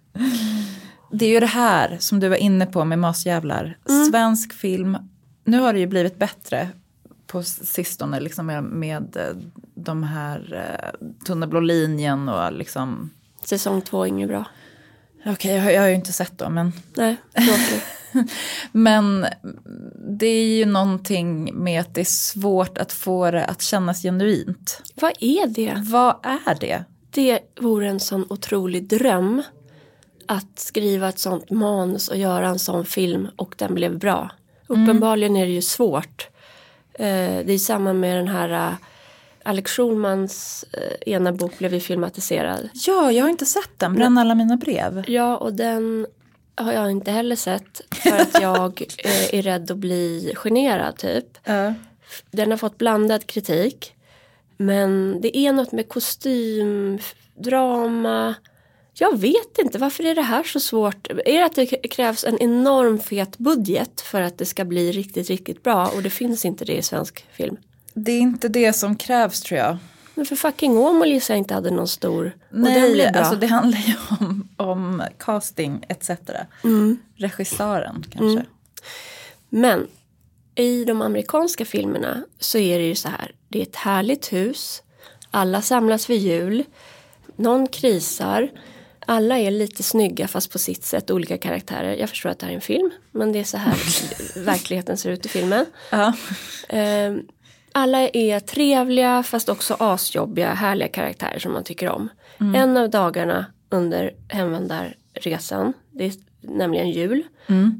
Det 1.12 1.25
är 1.25 1.31
ju 1.31 1.41
det 1.41 1.47
här 1.47 1.97
som 2.01 2.21
du 2.21 2.29
var 2.29 2.37
inne 2.37 2.67
på 2.67 2.85
med 2.85 2.99
masjävlar. 2.99 3.79
Svensk 4.11 4.53
film, 4.53 4.97
nu 5.45 5.59
har 5.61 5.73
det 5.73 5.79
ju 5.79 5.87
blivit 5.87 6.19
bättre 6.19 6.69
på 7.27 7.43
sistone 7.43 8.21
liksom 8.21 8.47
med, 8.47 8.65
med 8.65 9.17
eh, 9.17 9.37
de 9.75 10.03
här 10.03 10.65
eh, 10.95 11.07
Tunna 11.27 11.47
blå 11.47 11.61
linjen 11.61 12.29
och 12.29 12.53
liksom 12.53 13.11
Säsong 13.45 13.83
två 13.83 14.03
är 14.03 14.07
inget 14.07 14.29
bra. 14.29 14.45
Okej, 15.27 15.55
jag, 15.57 15.62
har- 15.62 15.71
jag 15.71 15.81
har 15.81 15.89
ju 15.89 15.95
inte 15.95 16.12
sett 16.12 16.39
dem 16.39 16.55
men 16.55 16.73
Nej, 16.97 17.17
tråkigt. 17.35 17.85
Men 18.73 19.27
det 20.19 20.27
är 20.27 20.57
ju 20.57 20.64
någonting 20.64 21.51
med 21.55 21.81
att 21.81 21.95
det 21.95 22.01
är 22.01 22.05
svårt 22.05 22.79
att 22.79 22.92
få 22.92 23.31
det 23.31 23.45
att 23.45 23.62
kännas 23.62 24.03
genuint. 24.03 24.83
Vad 24.95 25.12
är 25.21 25.47
det? 25.47 25.75
Vad 25.87 26.16
är 26.23 26.61
det? 26.61 26.85
Det 27.11 27.40
vore 27.61 27.88
en 27.88 28.01
sån 28.01 28.27
otrolig 28.29 28.85
dröm. 28.88 29.42
Att 30.29 30.59
skriva 30.59 31.09
ett 31.09 31.19
sånt 31.19 31.51
manus 31.51 32.09
och 32.09 32.16
göra 32.16 32.49
en 32.49 32.59
sån 32.59 32.87
film 32.87 33.29
och 33.37 33.55
den 33.59 33.75
blev 33.75 33.99
bra. 33.99 34.31
Uppenbarligen 34.66 35.37
är 35.37 35.47
det 35.47 35.53
ju 35.53 35.62
svårt. 35.62 36.29
Eh, 36.92 37.45
det 37.47 37.53
är 37.53 37.59
samma 37.59 37.92
med 37.92 38.16
den 38.16 38.29
här 38.29 38.51
eh, 38.51 38.75
Alex 39.42 39.71
Schulmans 39.71 40.64
eh, 40.73 41.12
ena 41.12 41.33
bok 41.33 41.59
blev 41.59 41.75
ju 41.75 41.81
filmatiserad. 41.81 42.69
Ja, 42.73 43.12
jag 43.12 43.25
har 43.25 43.31
inte 43.31 43.47
sett 43.47 43.79
den. 43.79 43.95
Bränn 43.95 44.19
alla 44.19 44.35
mina 44.35 44.57
brev. 44.57 45.05
Ja, 45.07 45.37
och 45.37 45.55
den 45.55 46.07
har 46.57 46.73
jag 46.73 46.90
inte 46.90 47.11
heller 47.11 47.37
sett 47.37 47.81
för 47.90 48.11
att 48.11 48.40
jag 48.40 48.83
eh, 48.99 49.35
är 49.35 49.42
rädd 49.42 49.71
att 49.71 49.77
bli 49.77 50.33
generad 50.37 50.97
typ. 50.97 51.38
Ja. 51.45 51.75
Den 52.31 52.51
har 52.51 52.59
fått 52.59 52.79
blandad 52.79 53.27
kritik. 53.27 53.92
Men 54.57 55.21
det 55.21 55.37
är 55.37 55.53
något 55.53 55.73
med 55.73 55.88
kostym, 55.88 56.99
drama. 57.35 58.35
Jag 58.95 59.19
vet 59.19 59.59
inte, 59.59 59.79
varför 59.79 60.05
är 60.05 60.14
det 60.14 60.23
här 60.23 60.42
så 60.42 60.61
svårt? 60.61 61.11
Är 61.11 61.38
det 61.38 61.45
att 61.45 61.55
det 61.55 61.66
krävs 61.66 62.25
en 62.25 62.38
enorm 62.38 62.99
fet 62.99 63.38
budget 63.38 64.01
för 64.01 64.21
att 64.21 64.38
det 64.38 64.47
ska 64.47 64.64
bli 64.64 64.92
riktigt, 64.92 65.29
riktigt 65.29 65.62
bra? 65.62 65.87
Och 65.87 66.03
det 66.03 66.11
finns 66.11 66.45
inte 66.45 66.64
det 66.64 66.77
i 66.77 66.83
svensk 66.83 67.25
film. 67.33 67.57
Det 67.95 68.12
är 68.12 68.21
inte 68.21 68.49
det 68.49 68.73
som 68.73 68.97
krävs 68.97 69.40
tror 69.40 69.61
jag. 69.61 69.77
Men 70.17 70.27
för 70.27 70.37
fucking 70.37 70.79
Åmål 70.79 71.09
gissar 71.09 71.35
jag 71.35 71.39
inte 71.39 71.55
hade 71.55 71.71
någon 71.71 71.89
stor. 71.89 72.37
Nej, 72.51 73.07
alltså 73.07 73.37
det 73.37 73.47
handlar 73.47 73.79
ju 73.79 73.95
om, 74.21 74.49
om 74.57 75.03
casting 75.19 75.85
etc. 75.89 76.11
Regissören 77.17 78.05
kanske. 78.11 78.45
Men 79.49 79.87
i 80.55 80.85
de 80.85 81.03
amerikanska 81.03 81.65
filmerna 81.65 82.25
så 82.39 82.59
är 82.59 82.79
det 82.79 82.85
ju 82.85 82.95
så 82.95 83.09
här. 83.09 83.35
Det 83.49 83.59
är 83.59 83.63
ett 83.63 83.77
härligt 83.77 84.33
hus. 84.33 84.83
Alla 85.31 85.63
samlas 85.63 86.11
vid 86.11 86.21
jul. 86.21 86.65
Någon 87.37 87.67
krisar. 87.67 88.51
Alla 89.07 89.39
är 89.39 89.51
lite 89.51 89.83
snygga 89.83 90.29
fast 90.29 90.53
på 90.53 90.59
sitt 90.59 90.85
sätt. 90.85 91.11
Olika 91.11 91.39
karaktärer. 91.39 91.95
Jag 91.95 92.11
förstår 92.11 92.31
att 92.31 92.39
det 92.39 92.47
här 92.47 92.53
är 92.53 92.57
en 92.57 92.61
film. 92.61 92.91
Men 93.11 93.33
det 93.33 93.39
är 93.39 93.45
så 93.45 93.57
här 93.57 93.77
verkligheten 94.45 94.97
ser 94.97 95.11
ut 95.11 95.27
i 95.27 95.29
filmen. 95.29 95.67
Ja. 95.91 96.13
Eh, 96.69 97.15
alla 97.77 98.09
är 98.09 98.41
trevliga 98.41 99.23
fast 99.23 99.49
också 99.49 99.77
asjobbiga, 99.79 100.55
härliga 100.55 100.89
karaktärer 100.89 101.39
som 101.39 101.53
man 101.53 101.65
tycker 101.65 101.89
om. 101.89 102.09
En 102.55 102.77
av 102.77 102.91
dagarna 102.91 103.47
under 103.71 104.15
hemvändarresan, 104.29 105.73
det 105.91 106.05
är 106.05 106.12
nämligen 106.41 106.91
jul, 106.91 107.23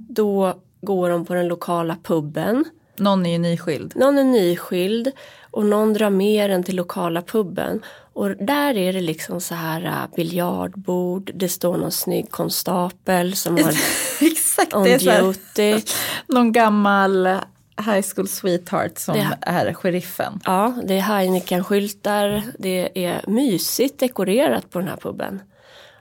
då 0.09 0.54
går 0.80 1.11
de 1.11 1.24
på 1.24 1.35
den 1.35 1.48
lokala 1.48 1.96
puben. 2.02 2.64
Någon 2.96 3.26
är 3.26 3.32
ju 3.32 3.38
nyskild. 3.38 3.92
Någon 3.96 4.18
är 4.18 4.24
nyskild 4.24 5.12
och 5.50 5.66
någon 5.66 5.92
drar 5.92 6.11
med 6.11 6.50
den 6.50 6.62
till 6.62 6.76
lokala 6.76 7.22
puben. 7.22 7.82
Och 8.12 8.28
där 8.28 8.76
är 8.76 8.92
det 8.92 9.00
liksom 9.00 9.40
så 9.40 9.54
här 9.54 9.85
äh, 9.85 10.16
biljardbord, 10.16 11.30
det 11.35 11.48
står 11.48 11.76
någon 11.76 11.92
snygg 11.92 12.30
konstapel 12.30 13.37
som 13.37 13.56
har 13.56 13.72
Exakt, 14.20 14.74
on 14.74 14.85
det 14.85 14.94
är 14.94 14.98
så 14.98 15.11
här, 15.11 15.22
duty. 15.22 15.82
någon 16.26 16.52
gammal 16.52 17.28
high 17.84 18.04
school 18.14 18.28
sweetheart 18.28 18.98
som 18.98 19.14
Det- 19.14 19.38
är 19.40 19.74
sheriffen. 19.74 20.40
Ja, 20.44 20.74
det 20.84 20.94
är 20.94 21.00
Heineken-skyltar, 21.00 22.42
det 22.58 23.04
är 23.04 23.20
mysigt 23.26 23.98
dekorerat 24.00 24.70
på 24.70 24.78
den 24.78 24.88
här 24.88 24.96
puben. 24.96 25.42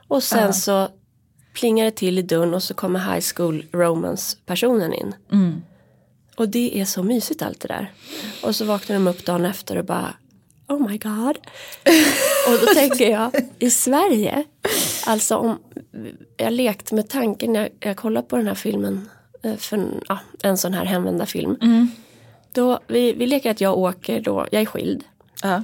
Och 0.08 0.22
sen 0.22 0.42
Ja. 0.46 0.52
så 0.52 0.88
plingar 1.54 1.84
det 1.84 1.90
till 1.90 2.18
i 2.18 2.22
dörren 2.22 2.54
och 2.54 2.62
så 2.62 2.74
kommer 2.74 2.98
High 3.14 3.24
School 3.34 3.64
Romance-personen 3.72 4.92
in. 4.92 5.14
Mm. 5.32 5.62
Och 6.36 6.48
det 6.48 6.80
är 6.80 6.84
så 6.84 7.02
mysigt 7.02 7.42
allt 7.42 7.60
det 7.60 7.68
där. 7.68 7.92
Och 8.42 8.56
så 8.56 8.64
vaknar 8.64 8.96
de 8.96 9.06
upp 9.06 9.24
dagen 9.26 9.44
efter 9.44 9.76
och 9.78 9.84
bara 9.84 10.14
Oh 10.68 10.88
my 10.88 10.98
god. 10.98 11.36
och 12.48 12.66
då 12.66 12.74
tänker 12.74 13.10
jag 13.10 13.30
i 13.58 13.70
Sverige, 13.70 14.44
alltså 15.06 15.36
om 15.36 15.58
jag 16.36 16.52
lekte 16.52 16.94
med 16.94 17.08
tanken 17.08 17.52
när 17.52 17.68
jag, 17.80 17.96
kollade 17.96 18.26
på 18.26 18.36
den 18.36 18.46
här 18.46 18.54
filmen 18.54 19.08
för 19.58 19.76
en, 19.76 20.00
ja, 20.08 20.18
en 20.42 20.58
sån 20.58 20.74
här 20.74 20.84
hemvända 20.84 21.26
film. 21.26 21.56
Då, 22.52 22.80
vi, 22.86 23.12
vi 23.12 23.26
leker 23.26 23.50
att 23.50 23.60
jag 23.60 23.78
åker 23.78 24.20
då, 24.20 24.46
jag 24.50 24.62
är 24.62 24.66
skild. 24.66 25.04
Ja. 25.42 25.62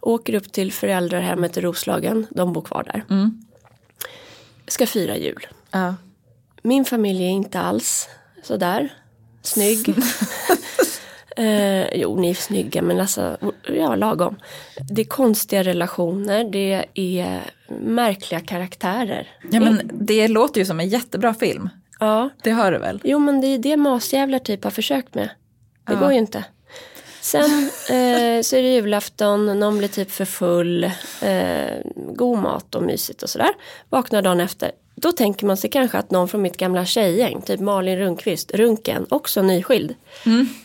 Åker 0.00 0.34
upp 0.34 0.52
till 0.52 0.72
föräldrahemmet 0.72 1.56
i 1.56 1.60
Roslagen, 1.60 2.26
de 2.30 2.52
bor 2.52 2.62
kvar 2.62 2.82
där. 2.82 3.30
Ska 4.66 4.86
fira 4.86 5.16
jul. 5.16 5.46
Ja. 5.70 5.94
Min 6.62 6.84
familj 6.84 7.24
är 7.24 7.30
inte 7.30 7.60
alls 7.60 8.08
sådär 8.42 8.88
snygg. 9.42 9.88
eh, 11.36 11.94
jo, 11.94 12.20
ni 12.20 12.30
är 12.30 12.34
snygga 12.34 12.82
men 12.82 13.00
alltså, 13.00 13.36
ja 13.66 13.94
lagom. 13.94 14.36
Det 14.90 15.02
är 15.02 15.06
konstiga 15.06 15.62
relationer, 15.62 16.44
det 16.44 16.84
är 16.94 17.40
märkliga 17.80 18.40
karaktärer. 18.40 19.28
ja 19.50 19.60
men 19.60 19.90
det 19.92 20.28
låter 20.28 20.60
ju 20.60 20.64
som 20.64 20.80
en 20.80 20.88
jättebra 20.88 21.34
film. 21.34 21.68
Ja, 22.00 22.30
Det 22.42 22.52
hör 22.52 22.72
du 22.72 22.78
väl? 22.78 23.00
jo 23.04 23.18
men 23.18 23.40
det 23.40 23.46
är 23.46 23.58
det 23.58 23.76
masjävlar 23.76 24.38
typ 24.38 24.64
har 24.64 24.70
försökt 24.70 25.14
med. 25.14 25.28
Det 25.86 25.92
Ja. 25.92 25.98
går 26.00 26.12
ju 26.12 26.18
inte. 26.18 26.44
Sen 27.20 27.40
eh, 27.88 28.42
så 28.42 28.56
är 28.56 28.62
det 28.62 28.68
julafton, 28.74 29.60
någon 29.60 29.78
blir 29.78 29.88
typ 29.88 30.10
för 30.10 30.24
full, 30.24 30.84
eh, 31.22 31.76
god 32.14 32.38
mat 32.38 32.74
och 32.74 32.82
mysigt 32.82 33.22
och 33.22 33.30
sådär. 33.30 33.50
Vaknar 33.88 34.22
dagen 34.22 34.40
efter. 34.40 34.72
Då 34.94 35.12
tänker 35.12 35.46
man 35.46 35.56
sig 35.56 35.70
kanske 35.70 35.98
att 35.98 36.10
någon 36.10 36.28
från 36.28 36.42
mitt 36.42 36.56
gamla 36.56 36.84
tjejgäng, 36.84 37.42
typ 37.42 37.60
Malin 37.60 37.98
Rundqvist, 37.98 38.50
Runken, 38.54 39.06
också 39.10 39.42
nyskild, 39.42 39.94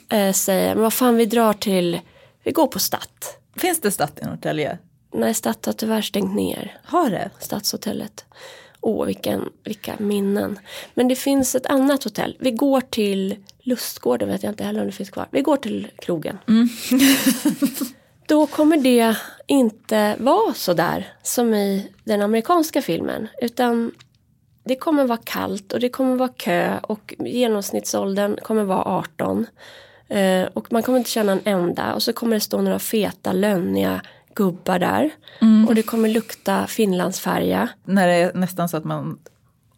eh, 0.10 0.32
säger 0.34 0.74
men 0.76 0.84
vad 0.84 0.94
fan 0.94 1.16
vi 1.16 1.26
drar 1.26 1.54
till, 1.54 2.00
vi 2.44 2.52
går 2.52 2.68
på 2.68 2.80
Statt. 2.80 3.38
Finns 3.58 3.82
det 3.82 3.92
Statt 3.92 4.20
i 4.22 4.26
Norrtälje? 4.26 4.78
Nej, 5.14 5.34
Statt 5.34 5.66
har 5.66 5.74
tyvärr 5.74 6.02
stängt 6.02 6.36
ner. 6.36 6.78
Har 6.84 7.10
det? 7.10 7.30
Stadshotellet. 7.40 8.26
Åh, 8.88 9.06
vilken, 9.06 9.50
vilka 9.64 9.96
minnen. 9.98 10.60
Men 10.94 11.08
det 11.08 11.16
finns 11.16 11.56
ett 11.56 11.66
annat 11.66 12.04
hotell. 12.04 12.38
Vi 12.40 12.52
går 12.52 12.82
till 12.82 13.36
Lustgården, 13.60 14.30
vet 14.30 14.44
jag 14.44 14.52
inte 14.52 14.64
heller 14.64 14.80
om 14.80 14.86
det 14.86 14.92
finns 14.92 15.10
kvar. 15.10 15.28
Vi 15.32 15.42
går 15.42 15.58
till 15.58 15.88
krogen. 15.98 16.38
Då 18.28 18.48
kommer 18.48 18.78
det 18.78 19.16
inte 19.48 20.16
vara 20.20 20.54
så 20.54 20.74
där 20.74 21.14
som 21.24 21.54
i 21.54 21.92
den 22.04 22.22
amerikanska 22.22 22.82
filmen. 22.82 23.28
Utan 23.42 23.92
det 24.64 24.76
kommer 24.76 25.04
vara 25.04 25.20
kallt 25.24 25.74
och 25.74 25.80
det 25.80 25.90
kommer 25.90 26.16
vara 26.16 26.30
kö 26.30 26.80
och 26.82 27.16
genomsnittsåldern 27.20 28.38
kommer 28.44 28.64
vara 28.64 28.84
18. 28.84 29.46
Eh, 30.08 30.48
och 30.54 30.72
man 30.72 30.84
kommer 30.84 30.98
inte 30.98 31.10
känna 31.10 31.32
en 31.32 31.42
enda 31.46 31.94
och 31.94 32.04
så 32.04 32.14
kommer 32.14 32.36
det 32.36 32.40
stå 32.40 32.62
några 32.62 32.80
feta 32.80 33.34
lönniga 33.34 34.02
gubbar 34.36 34.80
där. 34.80 35.10
Och 35.68 35.76
det 35.76 35.84
kommer 35.84 36.10
lukta 36.10 36.68
finlandsfärja. 36.68 37.70
När 37.86 38.08
det 38.08 38.14
är 38.14 38.34
nästan 38.34 38.70
så 38.70 38.78
att 38.78 38.84
man 38.84 39.20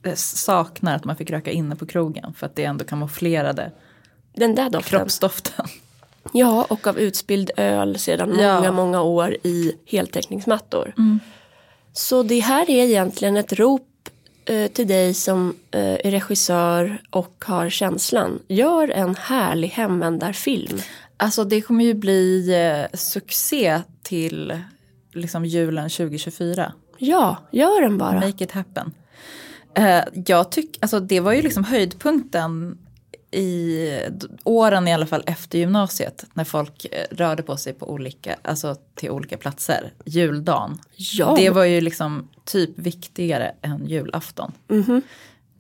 eh, 0.04 0.14
saknar 0.16 0.96
att 0.96 1.06
man 1.06 1.16
fick 1.16 1.32
röka 1.32 1.52
inne 1.52 1.76
på 1.76 1.86
krogen 1.86 2.34
för 2.34 2.46
att 2.46 2.56
det 2.56 2.64
ändå 2.64 2.86
kamouflerade 2.86 3.72
Den 4.36 4.56
där 4.56 4.70
doften. 4.70 5.00
kroppsdoften. 5.00 5.66
Ja, 6.34 6.66
och 6.70 6.88
av 6.88 7.00
utspilld 7.00 7.52
öl 7.58 8.00
sedan 8.00 8.38
Ja. 8.40 8.56
många, 8.56 8.72
många 8.72 9.02
år 9.02 9.38
i 9.44 9.72
heltäckningsmattor. 9.86 10.94
Så 11.94 12.24
det 12.24 12.40
här 12.40 12.70
är 12.70 12.86
egentligen 12.86 13.38
ett 13.38 13.54
rop 13.54 14.10
eh, 14.46 14.68
till 14.68 14.88
dig 14.88 15.14
som 15.14 15.56
eh, 15.72 15.82
är 15.82 16.12
regissör 16.12 17.02
och 17.10 17.44
har 17.48 17.70
känslan. 17.70 18.40
Gör 18.48 18.90
en 18.90 19.16
härlig 19.16 19.68
hemvändarfilm. 19.68 20.78
Alltså 21.18 21.44
det 21.44 21.62
kommer 21.62 21.86
ju 21.86 21.94
bli 21.94 22.54
eh, 22.56 22.98
succé 22.98 23.82
till 24.04 24.60
liksom 25.14 25.46
julen 25.46 25.90
2024. 25.90 26.74
Ja, 26.98 27.38
gör 27.52 27.82
den 27.82 27.98
bara. 27.98 28.20
Make 28.20 28.44
it 28.44 28.52
happen. 28.52 28.92
Eh, 29.76 30.04
jag 30.26 30.52
tycker, 30.52 30.82
alltså 30.82 31.00
det 31.00 31.20
var 31.20 31.34
ju 31.34 31.42
liksom 31.42 31.64
höjdpunkten 31.64 32.78
i 33.32 33.90
åren 34.44 34.88
i 34.88 34.94
alla 34.94 35.06
fall 35.06 35.24
efter 35.26 35.60
gymnasiet 35.60 36.26
när 36.34 36.44
folk 36.44 36.86
eh, 36.92 37.16
rörde 37.16 37.44
på 37.44 37.58
sig 37.58 37.74
på 37.74 37.90
olika, 37.92 38.36
alltså 38.42 38.76
till 38.96 39.10
olika 39.10 39.38
platser. 39.38 39.94
Juldagen. 40.06 40.78
Ja. 40.96 41.36
Det 41.38 41.50
var 41.50 41.64
ju 41.64 41.82
liksom 41.82 42.28
typ 42.46 42.80
viktigare 42.80 43.56
än 43.62 43.86
julafton. 43.88 44.52
Mhm. 44.68 45.02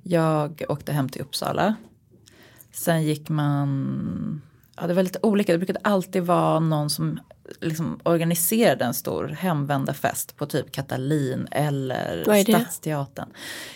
Jag 0.03 0.63
åkte 0.69 0.91
hem 0.91 1.09
till 1.09 1.21
Uppsala. 1.21 1.75
Sen 2.71 3.03
gick 3.03 3.29
man, 3.29 4.41
ja 4.77 4.87
det 4.87 4.93
var 4.93 5.03
lite 5.03 5.19
olika, 5.21 5.51
det 5.51 5.57
brukade 5.57 5.79
alltid 5.83 6.23
vara 6.23 6.59
någon 6.59 6.89
som 6.89 7.19
liksom 7.61 7.99
organiserade 8.03 8.85
en 8.85 8.93
stor 8.93 9.27
hemvändarfest 9.27 10.37
på 10.37 10.45
typ 10.45 10.71
Katalin 10.71 11.47
eller? 11.51 12.43
Stadsteatern. 12.43 13.29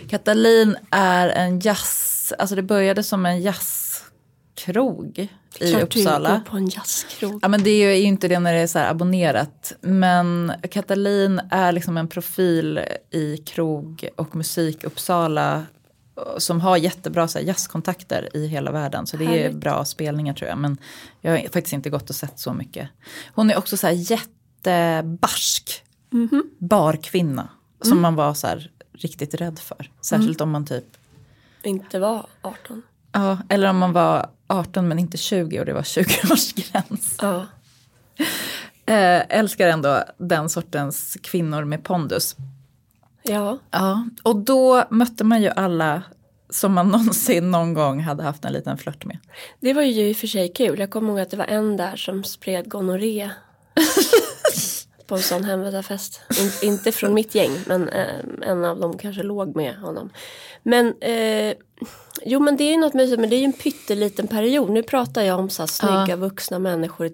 Katalin 0.10 0.76
är 0.92 1.30
en 1.30 1.60
jazz, 1.60 2.34
alltså 2.38 2.56
det 2.56 2.64
började 2.64 3.04
som 3.04 3.26
en 3.26 3.42
jazzkrog 3.42 5.30
i 5.60 5.72
Klart 5.72 5.92
du 5.92 6.00
Uppsala. 6.00 6.30
går 6.30 6.40
på 6.40 6.58
en 6.58 6.68
jazzkrog. 6.68 7.40
Ja 7.42 7.48
men 7.48 7.64
det 7.64 7.70
är 7.70 7.96
ju 7.96 8.04
inte 8.04 8.28
det 8.28 8.40
när 8.40 8.54
det 8.54 8.60
är 8.60 8.68
så 8.68 8.80
abonnerat. 8.80 9.74
Men 9.82 10.54
Katalin 10.72 11.42
är 11.52 11.72
liksom 11.72 11.98
en 11.98 12.08
profil 12.08 12.80
i 13.12 13.38
krog 13.38 14.10
och 14.16 14.36
musik 14.36 14.84
Uppsala 14.84 15.66
som 16.38 16.62
har 16.62 16.78
jättebra 16.78 17.28
så 17.28 17.40
här, 17.40 17.46
jazzkontakter 17.46 18.30
i 18.34 18.48
hela 18.48 18.72
världen. 18.72 19.08
Så 19.08 19.18
det 19.18 19.26
är 19.26 19.28
Härligt. 19.28 19.56
bra 19.56 19.86
spelningar 19.86 20.34
tror 20.34 20.50
jag. 20.50 20.58
Men 20.58 20.78
jag 21.22 21.32
har 21.32 21.40
faktiskt 21.40 21.74
inte 21.74 21.90
gått 21.90 22.10
och 22.10 22.16
sett 22.16 22.40
så 22.40 22.54
mycket. 22.54 22.90
Hon 23.36 23.52
är 23.52 23.58
också 23.58 23.78
så 23.78 23.88
här 23.88 23.94
jättebarsk 23.94 25.84
barkvinna. 26.58 27.50
Som 27.82 28.02
man 28.02 28.16
var 28.16 28.34
så 28.34 28.48
här 28.48 28.72
riktigt 28.94 29.34
rädd 29.34 29.60
för. 29.60 29.92
Särskilt 30.02 30.42
om 30.42 30.52
man 30.52 30.66
typ 30.66 30.86
Inte 31.64 32.00
var 32.00 32.26
18. 32.42 32.82
Ja, 33.12 33.38
eller 33.50 33.70
om 33.70 33.78
man 33.78 33.94
var 33.94 34.30
18 34.48 34.88
men 34.88 35.00
inte 35.00 35.18
20 35.18 35.60
och 35.60 35.66
det 35.66 35.74
var 35.74 35.82
20-årsgräns. 35.82 37.16
Ja. 37.22 37.46
Eh, 38.86 39.22
älskar 39.30 39.68
ändå 39.68 40.04
den 40.18 40.50
sortens 40.50 41.18
kvinnor 41.24 41.64
med 41.64 41.84
pondus. 41.84 42.36
Ja. 43.24 43.60
Ja, 43.72 44.06
och 44.24 44.36
då 44.36 44.84
mötte 44.90 45.24
man 45.24 45.42
ju 45.42 45.50
alla 45.50 46.04
som 46.50 46.74
man 46.74 46.88
någonsin 46.92 47.52
någon 47.52 47.74
gång 47.74 48.00
hade 48.00 48.24
haft 48.24 48.46
en 48.46 48.54
liten 48.54 48.78
flört 48.78 49.06
med. 49.06 49.18
Det 49.60 49.74
var 49.74 49.82
ju 49.82 50.10
i 50.10 50.14
och 50.14 50.18
för 50.18 50.28
sig 50.28 50.54
kul. 50.54 50.80
Jag 50.80 50.90
kommer 50.90 51.10
ihåg 51.10 51.20
att 51.20 51.32
det 51.32 51.38
var 51.38 51.46
en 51.46 51.78
där 51.78 51.96
som 51.96 52.24
spred 52.24 52.70
gonorré. 52.70 53.30
på 55.12 55.16
en 55.16 55.22
sån 55.22 55.44
hemvändarfest. 55.44 56.22
In, 56.40 56.70
inte 56.70 56.92
från 56.92 57.14
mitt 57.14 57.36
gäng 57.36 57.52
men 57.66 57.90
eh, 57.90 58.20
en 58.42 58.66
av 58.66 58.80
dem 58.80 58.98
kanske 58.98 59.24
låg 59.24 59.56
med 59.56 59.76
honom. 59.76 60.10
Men 60.64 60.94
eh, 61.02 61.54
jo 62.26 62.40
men 62.40 62.58
det 62.58 62.64
är 62.64 62.72
ju 62.72 62.78
något 62.78 62.94
mysigt 62.94 63.20
men 63.20 63.30
det 63.30 63.36
är 63.36 63.40
ju 63.40 63.46
en 63.46 63.54
pytteliten 63.54 64.28
period. 64.28 64.70
Nu 64.70 64.84
pratar 64.84 65.22
jag 65.22 65.40
om 65.40 65.50
så 65.50 65.62
här 65.62 65.68
snygga 65.68 66.16
vuxna 66.16 66.60
människor 66.60 67.08
i 67.08 67.14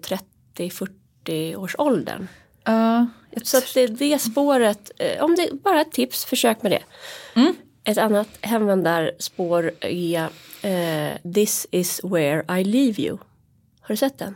30-40 0.56 1.56
års 1.56 1.74
åldern. 1.78 2.28
Ja, 2.68 3.06
Så 3.42 3.58
att 3.58 3.74
det, 3.74 3.86
det 3.86 4.18
spåret, 4.18 4.90
eh, 4.98 5.24
om 5.24 5.34
det 5.34 5.62
bara 5.62 5.80
ett 5.80 5.92
tips, 5.92 6.24
försök 6.24 6.62
med 6.62 6.72
det. 6.72 6.82
Ett 7.84 7.98
annat 7.98 8.28
hemvändarspår 8.40 9.72
är 9.80 10.28
eh, 10.62 11.32
This 11.34 11.66
is 11.70 12.00
where 12.04 12.60
I 12.60 12.64
leave 12.64 13.02
you. 13.02 13.18
Har 13.80 13.88
du 13.88 13.96
sett 13.96 14.18
den? 14.18 14.34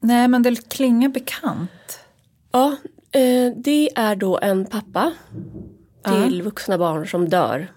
nej 0.00 0.28
men 0.28 0.42
det 0.42 0.68
klingar 0.68 1.08
bekant. 1.08 2.00
Ja, 2.52 2.76
eh, 3.12 3.52
det 3.56 3.90
är 3.96 4.16
då 4.16 4.38
en 4.38 4.66
pappa 4.66 5.12
till 6.04 6.42
vuxna 6.42 6.78
barn 6.78 7.06
som 7.06 7.28
dör. 7.28 7.72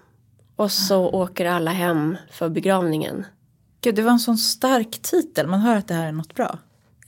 Och 0.56 0.72
så 0.72 1.08
åker 1.08 1.46
alla 1.46 1.70
hem 1.70 2.16
för 2.30 2.48
begravningen. 2.48 3.26
Gud, 3.80 3.94
det 3.94 4.02
var 4.02 4.10
en 4.10 4.18
sån 4.18 4.38
stark 4.38 5.02
titel, 5.02 5.46
man 5.46 5.60
hör 5.60 5.76
att 5.76 5.88
det 5.88 5.94
här 5.94 6.08
är 6.08 6.12
något 6.12 6.34
bra. 6.34 6.58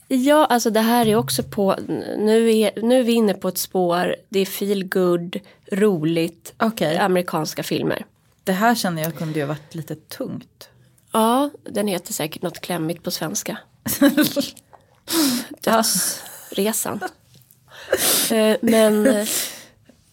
Ja, 0.08 0.46
alltså 0.46 0.70
det 0.70 0.80
här 0.80 1.08
är 1.08 1.16
också 1.16 1.42
på, 1.42 1.76
nu 2.18 2.50
är, 2.50 2.82
nu 2.82 3.00
är 3.00 3.04
vi 3.04 3.12
inne 3.12 3.34
på 3.34 3.48
ett 3.48 3.58
spår, 3.58 4.16
det 4.28 4.40
är 4.40 4.46
feel 4.46 4.88
good, 4.88 5.36
roligt, 5.72 6.54
Okej. 6.58 6.98
amerikanska 6.98 7.62
filmer. 7.62 8.06
Det 8.44 8.52
här 8.52 8.74
känner 8.74 9.02
jag 9.02 9.16
kunde 9.16 9.38
ju 9.38 9.44
varit 9.44 9.74
lite 9.74 9.94
tungt. 9.94 10.68
Ja, 11.12 11.50
den 11.62 11.86
heter 11.86 12.12
säkert 12.12 12.42
något 12.42 12.60
klämmigt 12.60 13.02
på 13.02 13.10
svenska. 13.10 13.58
Dödsresan. 15.60 17.00
Eh, 18.30 18.56
men, 18.60 19.06
eh, 19.06 19.28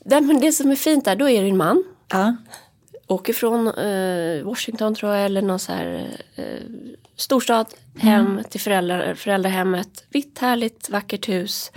det, 0.05 0.21
men 0.21 0.39
det 0.39 0.51
som 0.51 0.71
är 0.71 0.75
fint 0.75 1.05
där, 1.05 1.15
då 1.15 1.29
är 1.29 1.41
det 1.41 1.49
en 1.49 1.57
man. 1.57 1.83
Ja. 2.07 2.35
Åker 3.07 3.33
från 3.33 3.67
eh, 3.67 4.43
Washington 4.43 4.95
tror 4.95 5.15
jag, 5.15 5.25
eller 5.25 5.41
någon 5.41 5.59
så 5.59 5.71
här 5.71 6.17
eh, 6.35 6.45
storstad. 7.15 7.67
Hem 7.97 8.41
till 8.49 8.61
föräldrar, 8.61 9.13
föräldrahemmet. 9.13 10.05
Vitt, 10.09 10.39
härligt, 10.39 10.89
vackert 10.89 11.29
hus. 11.29 11.71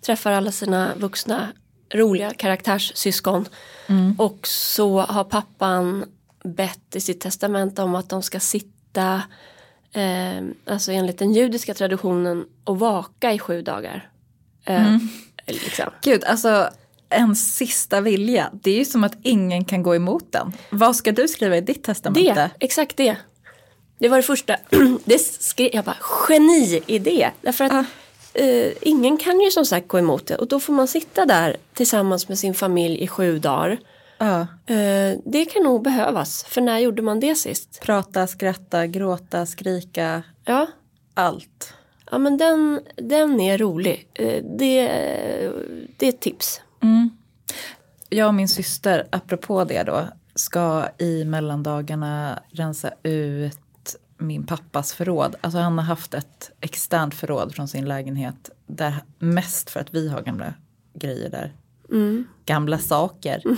Träffar 0.00 0.32
alla 0.32 0.52
sina 0.52 0.94
vuxna, 0.96 1.48
roliga 1.94 2.30
karaktärssyskon. 2.30 3.48
Och 4.18 4.46
så 4.46 5.00
har 5.00 5.24
pappan 5.24 6.04
bett 6.44 6.96
i 6.96 7.00
sitt 7.00 7.20
testament 7.20 7.78
om 7.78 7.94
att 7.94 8.08
de 8.08 8.22
ska 8.22 8.40
sitta, 8.40 9.22
eh, 9.92 10.44
alltså 10.66 10.92
enligt 10.92 11.18
den 11.18 11.32
judiska 11.32 11.74
traditionen, 11.74 12.44
och 12.64 12.78
vaka 12.78 13.32
i 13.32 13.38
sju 13.38 13.62
dagar. 13.62 14.10
Eh, 14.64 14.96
liksom. 15.46 15.90
Gud, 16.02 16.24
alltså 16.24 16.70
en 17.12 17.36
sista 17.36 18.00
vilja. 18.00 18.50
Det 18.52 18.70
är 18.70 18.78
ju 18.78 18.84
som 18.84 19.04
att 19.04 19.16
ingen 19.22 19.64
kan 19.64 19.82
gå 19.82 19.94
emot 19.94 20.32
den. 20.32 20.52
Vad 20.70 20.96
ska 20.96 21.12
du 21.12 21.28
skriva 21.28 21.56
i 21.56 21.60
ditt 21.60 21.84
testamente? 21.84 22.34
Det, 22.34 22.50
exakt 22.60 22.96
det. 22.96 23.16
Det 23.98 24.08
var 24.08 24.16
det 24.16 24.22
första. 24.22 24.56
Det 25.04 25.18
skrev, 25.18 25.70
jag 25.72 25.84
bara, 25.84 25.96
geniidé. 26.00 27.30
Därför 27.40 27.64
att 27.64 27.86
eh, 28.34 28.72
ingen 28.80 29.16
kan 29.16 29.40
ju 29.40 29.50
som 29.50 29.64
sagt 29.66 29.88
gå 29.88 29.98
emot 29.98 30.26
det. 30.26 30.36
Och 30.36 30.48
då 30.48 30.60
får 30.60 30.72
man 30.72 30.88
sitta 30.88 31.26
där 31.26 31.56
tillsammans 31.74 32.28
med 32.28 32.38
sin 32.38 32.54
familj 32.54 33.02
i 33.02 33.08
sju 33.08 33.38
dagar. 33.38 33.78
Ja. 34.18 34.40
Eh, 34.74 35.18
det 35.24 35.44
kan 35.44 35.62
nog 35.62 35.82
behövas. 35.82 36.44
För 36.44 36.60
när 36.60 36.78
gjorde 36.78 37.02
man 37.02 37.20
det 37.20 37.34
sist? 37.34 37.80
Prata, 37.80 38.26
skratta, 38.26 38.86
gråta, 38.86 39.46
skrika, 39.46 40.22
Ja, 40.44 40.66
allt. 41.14 41.74
ja 42.10 42.18
men 42.18 42.36
den, 42.36 42.80
den 42.96 43.40
är 43.40 43.58
rolig. 43.58 44.08
Eh, 44.14 44.42
det, 44.58 44.86
det 45.96 46.06
är 46.06 46.08
ett 46.08 46.20
tips. 46.20 46.60
Jag 48.08 48.28
och 48.28 48.34
min 48.34 48.48
syster, 48.48 49.08
apropå 49.10 49.64
det 49.64 49.82
då, 49.82 50.08
ska 50.34 50.86
i 50.98 51.24
mellandagarna 51.24 52.42
rensa 52.50 52.90
ut 53.02 53.96
min 54.18 54.46
pappas 54.46 54.92
förråd. 54.92 55.36
Alltså 55.40 55.58
han 55.58 55.78
har 55.78 55.84
haft 55.84 56.14
ett 56.14 56.50
externt 56.60 57.14
förråd 57.14 57.54
från 57.54 57.68
sin 57.68 57.84
lägenhet. 57.84 58.50
Där, 58.66 58.94
mest 59.18 59.70
för 59.70 59.80
att 59.80 59.94
vi 59.94 60.08
har 60.08 60.22
gamla 60.22 60.54
grejer 60.94 61.30
där. 61.30 61.52
Gamla 62.46 62.78
saker. 62.78 63.42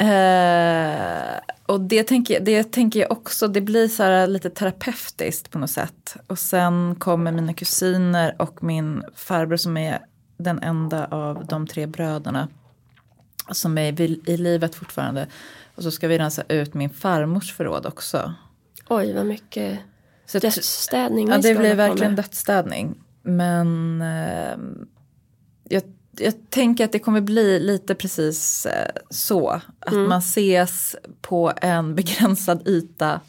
Eh, 0.00 1.40
och 1.66 1.80
det 1.80 2.02
tänker, 2.02 2.40
det 2.40 2.72
tänker 2.72 3.00
jag 3.00 3.12
också, 3.12 3.48
det 3.48 3.60
blir 3.60 3.88
så 3.88 4.02
här 4.02 4.26
lite 4.26 4.50
terapeutiskt 4.50 5.50
på 5.50 5.58
något 5.58 5.70
sätt. 5.70 6.16
Och 6.26 6.38
sen 6.38 6.94
kommer 6.94 7.32
mina 7.32 7.54
kusiner 7.54 8.36
och 8.38 8.62
min 8.62 9.02
farbror 9.14 9.56
som 9.56 9.76
är 9.76 9.98
den 10.40 10.62
enda 10.62 11.06
av 11.06 11.46
de 11.46 11.66
tre 11.66 11.86
bröderna 11.86 12.48
som 13.52 13.78
är 13.78 14.00
i 14.00 14.36
livet 14.36 14.74
fortfarande. 14.74 15.26
Och 15.74 15.82
så 15.82 15.90
ska 15.90 16.08
vi 16.08 16.18
rensa 16.18 16.42
ut 16.48 16.74
min 16.74 16.90
farmors 16.90 17.52
förråd 17.54 17.86
också. 17.86 18.34
Oj, 18.88 19.12
vad 19.12 19.26
mycket 19.26 19.78
Så 20.26 20.38
dödsstädning 20.38 21.28
Ja, 21.28 21.38
det 21.38 21.54
blir 21.54 21.74
verkligen 21.74 22.12
med. 22.14 22.24
dödsstädning. 22.24 22.94
Men 23.22 24.02
eh, 24.02 24.58
jag, 25.68 25.82
jag 26.18 26.34
tänker 26.50 26.84
att 26.84 26.92
det 26.92 26.98
kommer 26.98 27.20
bli 27.20 27.58
lite 27.60 27.94
precis 27.94 28.66
eh, 28.66 28.90
så. 29.10 29.48
Att 29.80 29.92
Mm. 29.92 30.08
man 30.08 30.18
ses 30.18 30.96
på 31.20 31.52
en 31.56 31.94
begränsad 31.94 32.68
yta. 32.68 33.20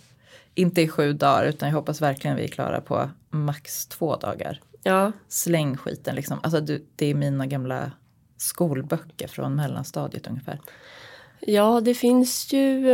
Inte 0.56 0.82
i 0.82 0.88
sju 0.88 1.14
dagar 1.14 1.46
utan 1.46 1.70
jag 1.70 1.76
hoppas 1.76 2.02
verkligen 2.02 2.36
vi 2.38 2.44
är 2.44 2.48
klara 2.48 2.82
på 2.82 3.10
max 3.30 3.86
två 3.86 4.16
dagar. 4.16 4.60
Ja, 4.84 5.12
Släng 5.28 5.78
skiten 5.78 6.16
liksom. 6.16 6.40
Alltså 6.44 6.62
du, 6.62 6.86
det 6.96 7.06
är 7.06 7.16
mina 7.16 7.46
gamla 7.46 7.92
skolböcker 8.38 9.28
från 9.28 9.56
mellanstadiet 9.56 10.28
ungefär. 10.28 10.60
Ja, 11.40 11.82
det 11.82 11.94
finns 11.94 12.54
ju... 12.54 12.90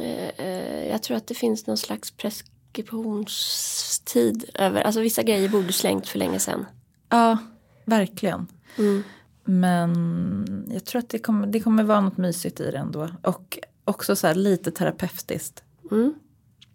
eh, 0.00 0.28
eh, 0.46 0.88
jag 0.88 1.02
tror 1.02 1.16
att 1.16 1.26
det 1.26 1.34
finns 1.34 1.66
någon 1.66 1.78
slags 1.78 2.10
preskriptionstid 2.10 4.50
över... 4.54 4.82
Alltså 4.82 5.00
vissa 5.00 5.22
grejer 5.22 5.48
borde 5.48 5.72
slängt 5.72 6.08
för 6.08 6.18
länge 6.18 6.38
sedan. 6.38 6.66
Ja, 7.08 7.38
verkligen. 7.84 8.46
Mm. 8.78 9.02
Men 9.44 10.66
jag 10.70 10.84
tror 10.84 10.98
att 10.98 11.08
det 11.08 11.18
kommer, 11.18 11.46
det 11.46 11.60
kommer 11.60 11.82
vara 11.82 12.00
något 12.00 12.16
mysigt 12.16 12.60
i 12.60 12.70
det 12.70 12.78
ändå. 12.78 13.08
Och 13.22 13.58
också 13.84 14.16
så 14.16 14.26
här 14.26 14.34
lite 14.34 14.70
terapeutiskt. 14.70 15.62
Mm. 15.90 16.14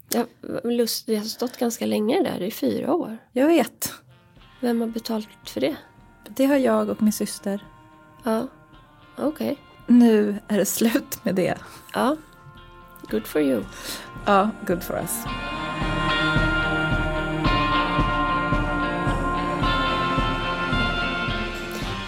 Jag, 0.10 0.26
lust, 0.64 1.08
jag 1.08 1.18
har 1.18 1.26
stått 1.26 1.58
ganska 1.58 1.86
länge 1.86 2.24
där, 2.24 2.42
i 2.42 2.52
fyra 2.52 2.94
år. 2.94 3.18
Jag 3.32 3.48
vet. 3.48 3.94
Vem 4.60 4.82
har 4.82 4.88
betalt 4.88 5.30
för 5.46 5.62
det? 5.62 5.76
Det 6.30 6.46
har 6.46 6.56
jag 6.58 6.90
och 6.90 7.02
min 7.02 7.14
syster. 7.14 7.66
Ja, 8.24 8.48
okej. 9.18 9.58
Nu 9.88 10.40
är 10.48 10.58
det 10.58 10.66
slut 10.66 11.24
med 11.26 11.36
det. 11.36 11.58
Ja, 11.94 12.16
good 13.10 13.28
for 13.28 13.42
you. 13.42 13.64
Ja, 14.26 14.50
good 14.68 14.84
for 14.84 14.96
us. 14.96 15.24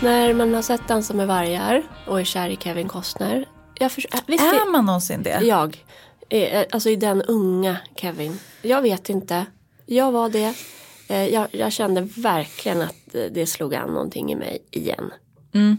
När 0.01 0.33
man 0.33 0.53
har 0.53 0.61
sett 0.61 0.87
Dansa 0.87 1.13
med 1.13 1.27
vargar 1.27 1.83
och 2.07 2.19
är 2.19 2.23
kär 2.23 2.49
i 2.49 2.55
Kevin 2.57 2.87
Costner. 2.87 3.45
Jag 3.79 3.91
för, 3.91 4.01
äh, 4.13 4.19
visst 4.25 4.43
Är 4.43 4.71
man 4.71 4.85
någonsin 4.85 5.23
det? 5.23 5.39
Jag. 5.43 5.85
Eh, 6.29 6.63
Alltså 6.71 6.89
i 6.89 6.95
den 6.95 7.21
unga 7.21 7.77
Kevin. 7.95 8.39
Jag 8.61 8.81
vet 8.81 9.09
inte. 9.09 9.45
Jag 9.85 10.11
var 10.11 10.29
det. 10.29 10.53
Eh, 11.10 11.28
Jag, 11.28 11.47
jag 11.51 11.72
kände 11.72 12.01
verkligen 12.01 12.82
att 12.82 13.16
eh, 13.16 13.24
det 13.32 13.45
slog 13.45 13.76
an 13.76 13.93
någonting 13.93 14.32
i 14.32 14.36
mig 14.36 14.60
igen. 14.72 15.12
Mm. 15.53 15.78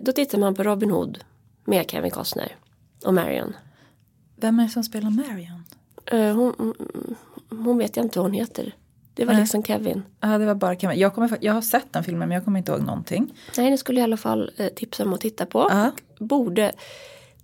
Då 0.00 0.12
tittar 0.12 0.38
man 0.38 0.54
på 0.54 0.62
Robin 0.62 0.90
Hood 0.90 1.18
med 1.64 1.90
Kevin 1.90 2.10
Costner 2.10 2.56
och 3.04 3.14
Marion. 3.14 3.52
Vem 4.36 4.58
är 4.60 4.64
det 4.64 4.70
som 4.70 4.84
spelar 4.84 5.10
Marion? 5.10 5.64
Eh, 6.06 6.36
Hon, 6.36 6.54
hon- 6.58 7.16
hon 7.64 7.78
vet 7.78 7.96
jag 7.96 8.04
inte 8.06 8.18
vad 8.18 8.26
hon 8.26 8.34
heter. 8.34 8.74
Det 9.14 9.24
var 9.24 9.32
Nej. 9.32 9.42
liksom 9.42 9.62
Kevin. 9.62 10.02
Ja, 10.20 10.38
det 10.38 10.46
var 10.46 10.54
bara 10.54 10.76
Kevin. 10.76 10.98
Jag, 10.98 11.14
kommer, 11.14 11.38
jag 11.40 11.52
har 11.52 11.62
sett 11.62 11.92
den 11.92 12.04
filmen 12.04 12.28
men 12.28 12.34
jag 12.36 12.44
kommer 12.44 12.58
inte 12.58 12.72
ihåg 12.72 12.80
någonting. 12.82 13.34
Nej, 13.56 13.70
det 13.70 13.78
skulle 13.78 14.00
jag 14.00 14.04
i 14.04 14.08
alla 14.08 14.16
fall 14.16 14.50
tipsa 14.76 15.04
om 15.04 15.12
att 15.14 15.20
titta 15.20 15.46
på. 15.46 15.66
Ja. 15.70 15.90
Borde. 16.18 16.72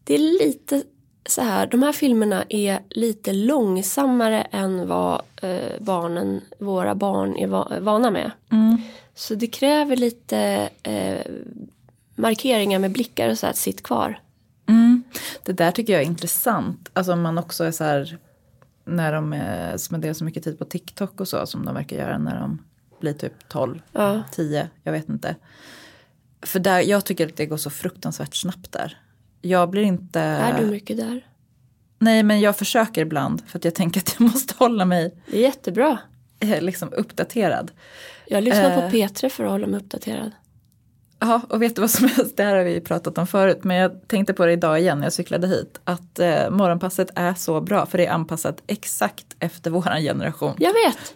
Det 0.05 0.15
är 0.15 0.19
lite 0.19 0.83
så 1.29 1.43
här, 1.43 1.67
de 1.67 1.83
här 1.83 1.93
filmerna 1.93 2.45
är 2.49 2.81
lite 2.91 3.33
långsammare 3.33 4.43
än 4.43 4.89
vad 4.89 5.23
eh, 5.43 5.81
barnen, 5.81 6.41
våra 6.59 6.95
barn 6.95 7.37
är 7.37 7.47
va, 7.47 7.73
vana 7.81 8.11
med. 8.11 8.31
Så 9.15 9.35
det 9.35 9.47
kräver 9.47 9.97
lite 9.97 10.69
eh, 10.83 11.33
markeringar 12.15 12.79
med 12.79 12.93
blickar 12.93 13.29
och 13.29 13.39
så 13.39 13.47
här, 13.47 13.51
att 13.51 13.57
sitt 13.57 13.83
kvar. 13.83 14.21
Mm. 14.69 15.03
Det 15.43 15.53
där 15.53 15.71
tycker 15.71 15.93
jag 15.93 16.03
är 16.03 16.07
intressant. 16.07 16.91
Alltså 16.93 17.13
om 17.13 17.23
man 17.23 17.39
också 17.39 17.65
är 17.65 17.71
så 17.71 17.85
här 17.85 18.19
när 18.85 19.13
de 19.13 19.33
eh, 19.33 19.77
spenderar 19.77 20.13
så 20.13 20.25
mycket 20.25 20.45
tid 20.45 20.59
på 20.59 20.65
TikTok 20.65 21.21
och 21.21 21.29
så 21.29 21.47
som 21.47 21.65
de 21.65 21.75
verkar 21.75 21.97
göra 21.97 22.19
när 22.19 22.41
de 22.41 22.63
blir 23.01 23.13
typ 23.13 23.49
12, 23.49 23.83
Ja. 23.93 24.23
10, 24.33 24.69
jag 24.83 24.93
vet 24.93 25.09
inte. 25.09 25.37
För 26.43 26.61
där, 26.61 26.81
jag 26.81 27.05
tycker 27.05 27.27
att 27.27 27.37
det 27.37 27.47
går 27.47 27.57
så 27.57 27.71
fruktansvärt 27.71 28.35
snabbt 28.35 28.73
där. 28.73 28.99
Jag 29.41 29.71
blir 29.71 29.83
inte... 29.83 30.21
Är 30.21 30.59
du 30.61 30.67
mycket 30.67 30.97
där? 30.97 31.25
Nej 31.99 32.23
men 32.23 32.41
jag 32.41 32.57
försöker 32.57 33.01
ibland 33.03 33.43
för 33.47 33.59
att 33.59 33.65
jag 33.65 33.75
tänker 33.75 34.01
att 34.01 34.17
jag 34.19 34.21
måste 34.33 34.55
hålla 34.59 34.85
mig 34.85 35.15
Det 35.27 35.37
är 35.39 35.43
jättebra. 35.43 35.99
eh, 36.41 36.61
liksom 36.63 36.93
uppdaterad. 36.93 37.71
Jag 38.27 38.45
lyssnar 38.45 38.71
Eh. 38.71 38.81
på 38.91 38.97
P3 38.97 39.29
för 39.29 39.45
att 39.45 39.51
hålla 39.51 39.67
mig 39.67 39.81
uppdaterad. 39.81 40.31
Ja, 41.21 41.41
och 41.49 41.63
vet 41.63 41.75
du 41.77 41.81
vad 41.81 41.91
som 41.91 42.05
är, 42.07 42.37
det 42.37 42.43
här 42.43 42.57
har 42.57 42.65
vi 42.65 42.81
pratat 42.81 43.19
om 43.19 43.27
förut, 43.27 43.65
men 43.65 43.77
jag 43.77 44.09
tänkte 44.09 44.35
på 44.35 44.47
det 44.47 44.53
idag 44.53 44.81
igen 44.81 44.99
när 44.99 45.07
jag 45.07 45.13
cyklade 45.13 45.47
hit, 45.47 45.81
att 45.85 46.19
eh, 46.19 46.51
morgonpasset 46.51 47.11
är 47.15 47.35
så 47.35 47.61
bra 47.61 47.87
för 47.87 47.99
det 47.99 48.07
är 48.07 48.11
anpassat 48.13 48.63
exakt 48.67 49.27
efter 49.41 49.71
våran 49.71 50.03
generation. 50.03 50.55
Jag 50.59 50.73
vet. 50.73 51.15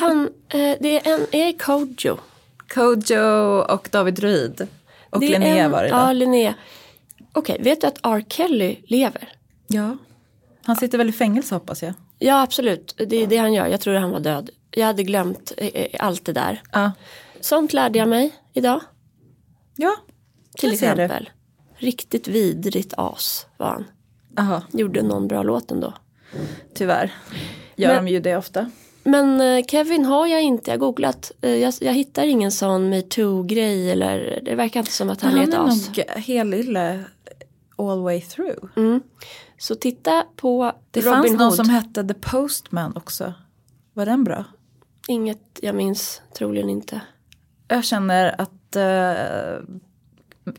Han, 0.00 0.28
eh, 0.48 0.76
det 0.80 1.06
är 1.06 1.14
en 1.14 1.26
Erik 1.32 1.62
Kodjo. 1.62 2.16
Kojo 2.74 3.20
och 3.68 3.88
David 3.92 4.14
Druid. 4.14 4.66
Och 5.10 5.22
är 5.22 5.28
Linnea 5.28 5.64
en- 5.64 5.70
var 5.70 5.82
det 5.82 5.88
Ja, 5.88 6.06
då. 6.06 6.12
Linnea. 6.12 6.54
Okej, 7.32 7.56
vet 7.60 7.80
du 7.80 7.86
att 7.86 7.98
R. 8.02 8.24
Kelly 8.28 8.76
lever? 8.86 9.28
Ja. 9.66 9.96
Han 10.62 10.76
sitter 10.76 10.98
väl 10.98 11.08
i 11.08 11.12
fängelse 11.12 11.54
hoppas 11.54 11.82
jag. 11.82 11.94
Ja, 12.18 12.42
absolut. 12.42 12.94
Det 13.08 13.16
är 13.16 13.26
det 13.26 13.36
han 13.36 13.52
gör. 13.54 13.66
Jag 13.66 13.80
trodde 13.80 13.98
han 13.98 14.10
var 14.10 14.20
död. 14.20 14.50
Jag 14.70 14.86
hade 14.86 15.02
glömt 15.02 15.52
eh, 15.56 15.66
eh, 15.66 16.06
allt 16.06 16.24
det 16.24 16.32
där. 16.32 16.62
Ja. 16.72 16.92
Sånt 17.40 17.72
lärde 17.72 17.98
jag 17.98 18.08
mig 18.08 18.34
idag. 18.52 18.80
Ja. 19.76 19.96
Till 20.58 20.72
exempel. 20.72 21.30
Riktigt 21.76 22.28
vidrigt 22.28 22.94
as 22.96 23.46
var 23.56 23.66
han. 23.66 23.84
Aha, 24.38 24.62
Gjorde 24.72 25.02
någon 25.02 25.28
bra 25.28 25.42
låt 25.42 25.70
ändå. 25.70 25.94
tyvärr. 26.74 27.12
Gör 27.76 27.94
Men- 27.94 28.04
de 28.04 28.10
ju 28.10 28.20
det 28.20 28.36
ofta. 28.36 28.70
Men 29.04 29.40
eh, 29.40 29.64
Kevin 29.64 30.04
har 30.04 30.26
jag 30.26 30.42
inte. 30.42 30.70
Jag 30.70 30.80
googlat. 30.80 31.32
Jag, 31.40 31.74
jag 31.80 31.92
hittar 31.94 32.26
ingen 32.26 32.52
sån 32.52 32.88
metoo-grej. 32.88 33.90
Eller 33.90 34.40
det 34.44 34.54
verkar 34.54 34.80
inte 34.80 34.92
som 34.92 35.10
att 35.10 35.20
han, 35.20 35.38
är 35.38 35.42
ett 35.44 35.54
är 35.54 35.58
as. 35.68 35.86
nog 35.88 36.04
helylle 36.16 37.04
all 37.88 38.02
way 38.02 38.20
through. 38.20 38.58
Mm. 38.76 39.00
Så 39.58 39.74
titta 39.74 40.24
på 40.36 40.72
Det 40.90 41.00
Robin 41.00 41.12
fanns 41.12 41.32
någon 41.32 41.40
Hood. 41.40 41.54
som 41.54 41.68
hette 41.68 42.04
The 42.04 42.14
Postman 42.14 42.92
också. 42.96 43.34
Var 43.94 44.06
den 44.06 44.24
bra? 44.24 44.44
Inget 45.08 45.58
jag 45.62 45.74
minns. 45.74 46.22
Troligen 46.38 46.70
inte. 46.70 47.00
Jag 47.68 47.84
känner 47.84 48.40
att 48.40 48.76
eh, 48.76 49.64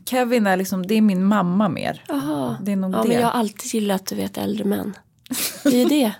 Kevin 0.04 0.46
är 0.46 0.56
liksom, 0.56 0.86
det 0.86 0.94
är 0.94 1.00
min 1.00 1.24
mamma 1.24 1.68
mer. 1.68 2.04
Jaha. 2.08 2.56
Det 2.62 2.72
är 2.72 2.76
nog 2.76 2.94
ja, 2.94 3.02
det. 3.02 3.08
men 3.08 3.16
jag 3.16 3.26
har 3.26 3.40
alltid 3.40 3.74
gillat 3.74 4.06
du 4.06 4.14
vet 4.14 4.38
äldre 4.38 4.64
män. 4.64 4.96
Det 5.64 5.82
är 5.82 5.88
det. 5.88 6.12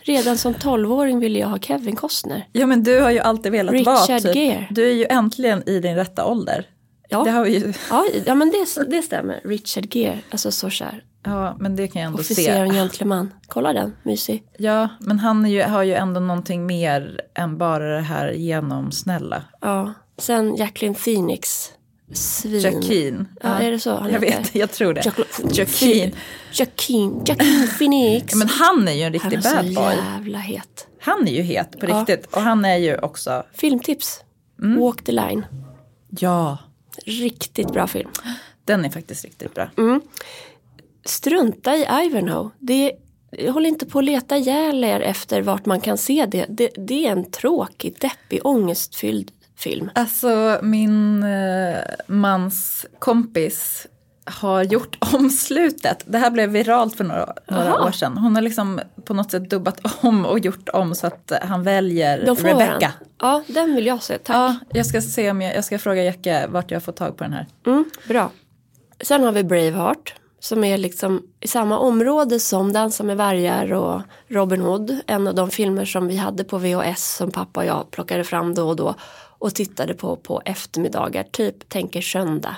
Redan 0.00 0.38
som 0.38 0.54
tolvåring 0.54 1.18
ville 1.18 1.38
jag 1.38 1.48
ha 1.48 1.58
Kevin 1.58 1.96
Costner. 1.96 2.48
Ja 2.52 2.66
men 2.66 2.82
du 2.82 3.00
har 3.00 3.10
ju 3.10 3.18
alltid 3.18 3.52
velat 3.52 3.86
vara 3.86 3.96
Richard 3.96 4.22
typ, 4.22 4.36
Gere. 4.36 4.66
du 4.70 4.90
är 4.90 4.94
ju 4.94 5.06
äntligen 5.10 5.68
i 5.68 5.80
din 5.80 5.96
rätta 5.96 6.26
ålder. 6.26 6.66
Ja, 7.08 7.24
Det 7.24 7.30
har 7.30 7.44
vi 7.44 7.58
ju, 7.58 7.72
ja, 7.90 8.04
ja 8.26 8.34
men 8.34 8.50
det, 8.50 8.84
det 8.90 9.02
stämmer. 9.02 9.40
Richard 9.44 9.94
Gere, 9.94 10.18
alltså 10.30 10.50
så 10.50 10.70
kär. 10.70 11.04
ja 11.24 11.56
men 11.60 11.76
det 11.76 11.88
kan 11.88 12.02
jag 12.02 12.06
ändå 12.06 12.18
Officer 12.20 12.64
och 12.66 12.70
se. 12.72 12.74
gentleman. 12.78 13.32
Kolla 13.46 13.72
den, 13.72 13.96
mysig. 14.02 14.44
Ja 14.58 14.88
men 15.00 15.18
han 15.18 15.44
är 15.46 15.50
ju, 15.50 15.62
har 15.62 15.82
ju 15.82 15.94
ändå 15.94 16.20
någonting 16.20 16.66
mer 16.66 17.20
än 17.34 17.58
bara 17.58 17.94
det 17.96 18.00
här 18.00 18.32
genomsnälla. 18.32 19.42
Ja. 19.60 19.92
Sen 20.18 20.56
Jacqueline 20.56 20.94
Phoenix. 20.94 21.70
Svin. 22.12 22.60
Jacqueline. 22.60 23.28
Ja, 23.42 23.48
är 23.60 23.70
det 23.70 23.78
så 23.80 23.94
han 23.96 24.12
Jag 24.12 24.20
heter? 24.20 24.38
vet, 24.38 24.54
jag 24.54 24.70
tror 24.72 24.94
det. 24.94 25.00
Jacqueline. 25.52 26.14
Jacqueline. 26.52 27.22
Jacqueline. 27.26 27.68
Phoenix. 27.78 28.26
Ja, 28.32 28.36
men 28.38 28.48
han 28.48 28.88
är 28.88 28.92
ju 28.92 29.02
en 29.02 29.04
han 29.04 29.30
riktig 29.30 29.50
är 29.50 29.56
bad 29.56 29.66
så 29.74 29.80
boy. 29.80 29.94
jävla 30.12 30.38
het. 30.38 30.86
Han 31.00 31.28
är 31.28 31.32
ju 31.32 31.42
het 31.42 31.80
på 31.80 31.86
Ja. 31.88 32.00
riktigt. 32.00 32.26
Och 32.34 32.40
han 32.42 32.64
är 32.64 32.76
ju 32.76 32.98
också, 32.98 33.42
Filmtips. 33.52 34.20
Mm. 34.62 34.80
Walk 34.80 35.04
the 35.04 35.12
line. 35.12 35.46
ja, 36.10 36.58
Riktigt 37.06 37.72
bra 37.72 37.86
film. 37.86 38.10
den 38.64 38.84
är 38.84 38.90
faktiskt 38.90 39.24
riktigt 39.24 39.54
bra. 39.54 39.70
Strunta 41.04 41.76
i 41.76 41.86
Ivanhoe. 42.06 42.50
Det 42.58 42.92
Håll 43.48 43.66
inte 43.66 43.86
på 43.86 43.98
att 43.98 44.04
leta 44.04 44.36
ihjäl 44.36 44.84
er 44.84 45.00
efter 45.00 45.42
vart 45.42 45.66
man 45.66 45.80
kan 45.80 45.98
se 45.98 46.26
det. 46.26 46.46
det. 46.48 46.70
Det 46.76 47.06
är 47.06 47.12
en 47.12 47.30
tråkig, 47.30 47.96
deppig, 48.00 48.40
ångestfylld 48.46 49.30
film. 49.56 49.90
Alltså 49.94 50.58
min 50.62 51.22
eh, 51.22 51.78
mans 52.06 52.86
kompis 52.98 53.86
har 54.24 54.62
gjort 54.62 54.96
omslutet. 55.14 56.04
Det 56.06 56.18
här 56.18 56.30
blev 56.30 56.50
viralt 56.50 56.96
för 56.96 57.04
några, 57.04 57.34
några 57.50 57.84
år 57.84 57.90
sedan. 57.90 58.18
Hon 58.18 58.34
har 58.34 58.42
liksom 58.42 58.80
på 59.04 59.14
något 59.14 59.30
sätt 59.30 59.50
dubbat 59.50 59.80
om 60.04 60.26
och 60.26 60.38
gjort 60.38 60.68
om 60.68 60.94
så 60.94 61.06
att 61.06 61.32
han 61.42 61.62
väljer 61.62 62.26
De 62.26 62.36
får 62.36 62.48
Rebecca. 62.48 62.78
den. 62.78 62.90
Ja, 63.20 63.42
den 63.46 63.74
vill 63.74 63.86
jag 63.86 64.02
se. 64.02 64.18
Tack. 64.18 64.36
Ja, 64.36 64.56
jag 64.72 64.86
ska 64.86 65.00
se 65.00 65.30
om 65.30 65.42
jag, 65.42 65.56
jag 65.56 65.64
ska 65.64 65.78
fråga 65.78 66.02
Jacke 66.04 66.46
vart 66.46 66.70
jag 66.70 66.82
får 66.82 66.92
tag 66.92 67.16
på 67.16 67.24
den 67.24 67.32
här. 67.32 67.46
Mm, 67.66 67.84
bra. 68.08 68.30
Sen 69.00 69.24
har 69.24 69.32
vi 69.32 69.44
Braveheart. 69.44 70.14
Som 70.40 70.64
är 70.64 70.78
liksom 70.78 71.22
i 71.40 71.48
samma 71.48 71.78
område 71.78 72.40
som 72.40 72.72
Dansa 72.72 73.04
med 73.04 73.16
vargar 73.16 73.72
och 73.72 74.00
Robin 74.28 74.60
Hood. 74.60 74.98
En 75.06 75.28
av 75.28 75.34
de 75.34 75.50
filmer 75.50 75.84
som 75.84 76.06
vi 76.06 76.16
hade 76.16 76.44
på 76.44 76.58
VHS 76.58 77.16
som 77.16 77.30
pappa 77.30 77.60
och 77.60 77.66
jag 77.66 77.90
plockade 77.90 78.24
fram 78.24 78.54
då 78.54 78.68
och 78.68 78.76
då. 78.76 78.94
Och 79.38 79.54
tittade 79.54 79.94
på 79.94 80.16
på 80.16 80.42
eftermiddagar. 80.44 81.22
Typ 81.22 81.68
tänker 81.68 82.00
söndag. 82.00 82.56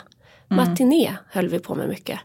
Matiné 0.48 1.16
höll 1.30 1.48
vi 1.48 1.58
på 1.58 1.74
med 1.74 1.88
mycket. 1.88 2.20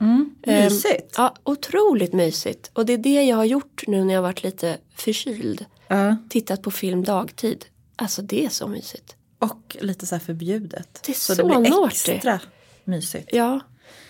Ehm, 0.00 0.34
Mysigt. 0.46 1.14
Ja, 1.16 1.34
otroligt 1.44 2.12
mysigt. 2.12 2.70
Och 2.72 2.86
det 2.86 2.92
är 2.92 2.98
det 2.98 3.22
jag 3.22 3.36
har 3.36 3.44
gjort 3.44 3.82
nu 3.86 4.04
när 4.04 4.14
jag 4.14 4.22
varit 4.22 4.42
lite 4.42 4.78
förkyld. 4.96 5.66
Ja. 5.88 6.16
Tittat 6.28 6.62
på 6.62 6.70
film 6.70 7.04
dagtid. 7.04 7.64
Alltså 7.96 8.22
det 8.22 8.44
är 8.44 8.48
så 8.48 8.68
mysigt. 8.68 9.16
Och 9.38 9.76
lite 9.80 10.06
så 10.06 10.14
här 10.14 10.20
förbjudet. 10.20 11.02
Det 11.06 11.12
är 11.12 11.14
så 11.16 11.34
så 11.34 11.42
det 11.42 11.48
blir 11.48 11.70
naughty. 11.70 12.12
extra 12.12 12.40
mysigt. 12.84 13.28
Ja, 13.32 13.60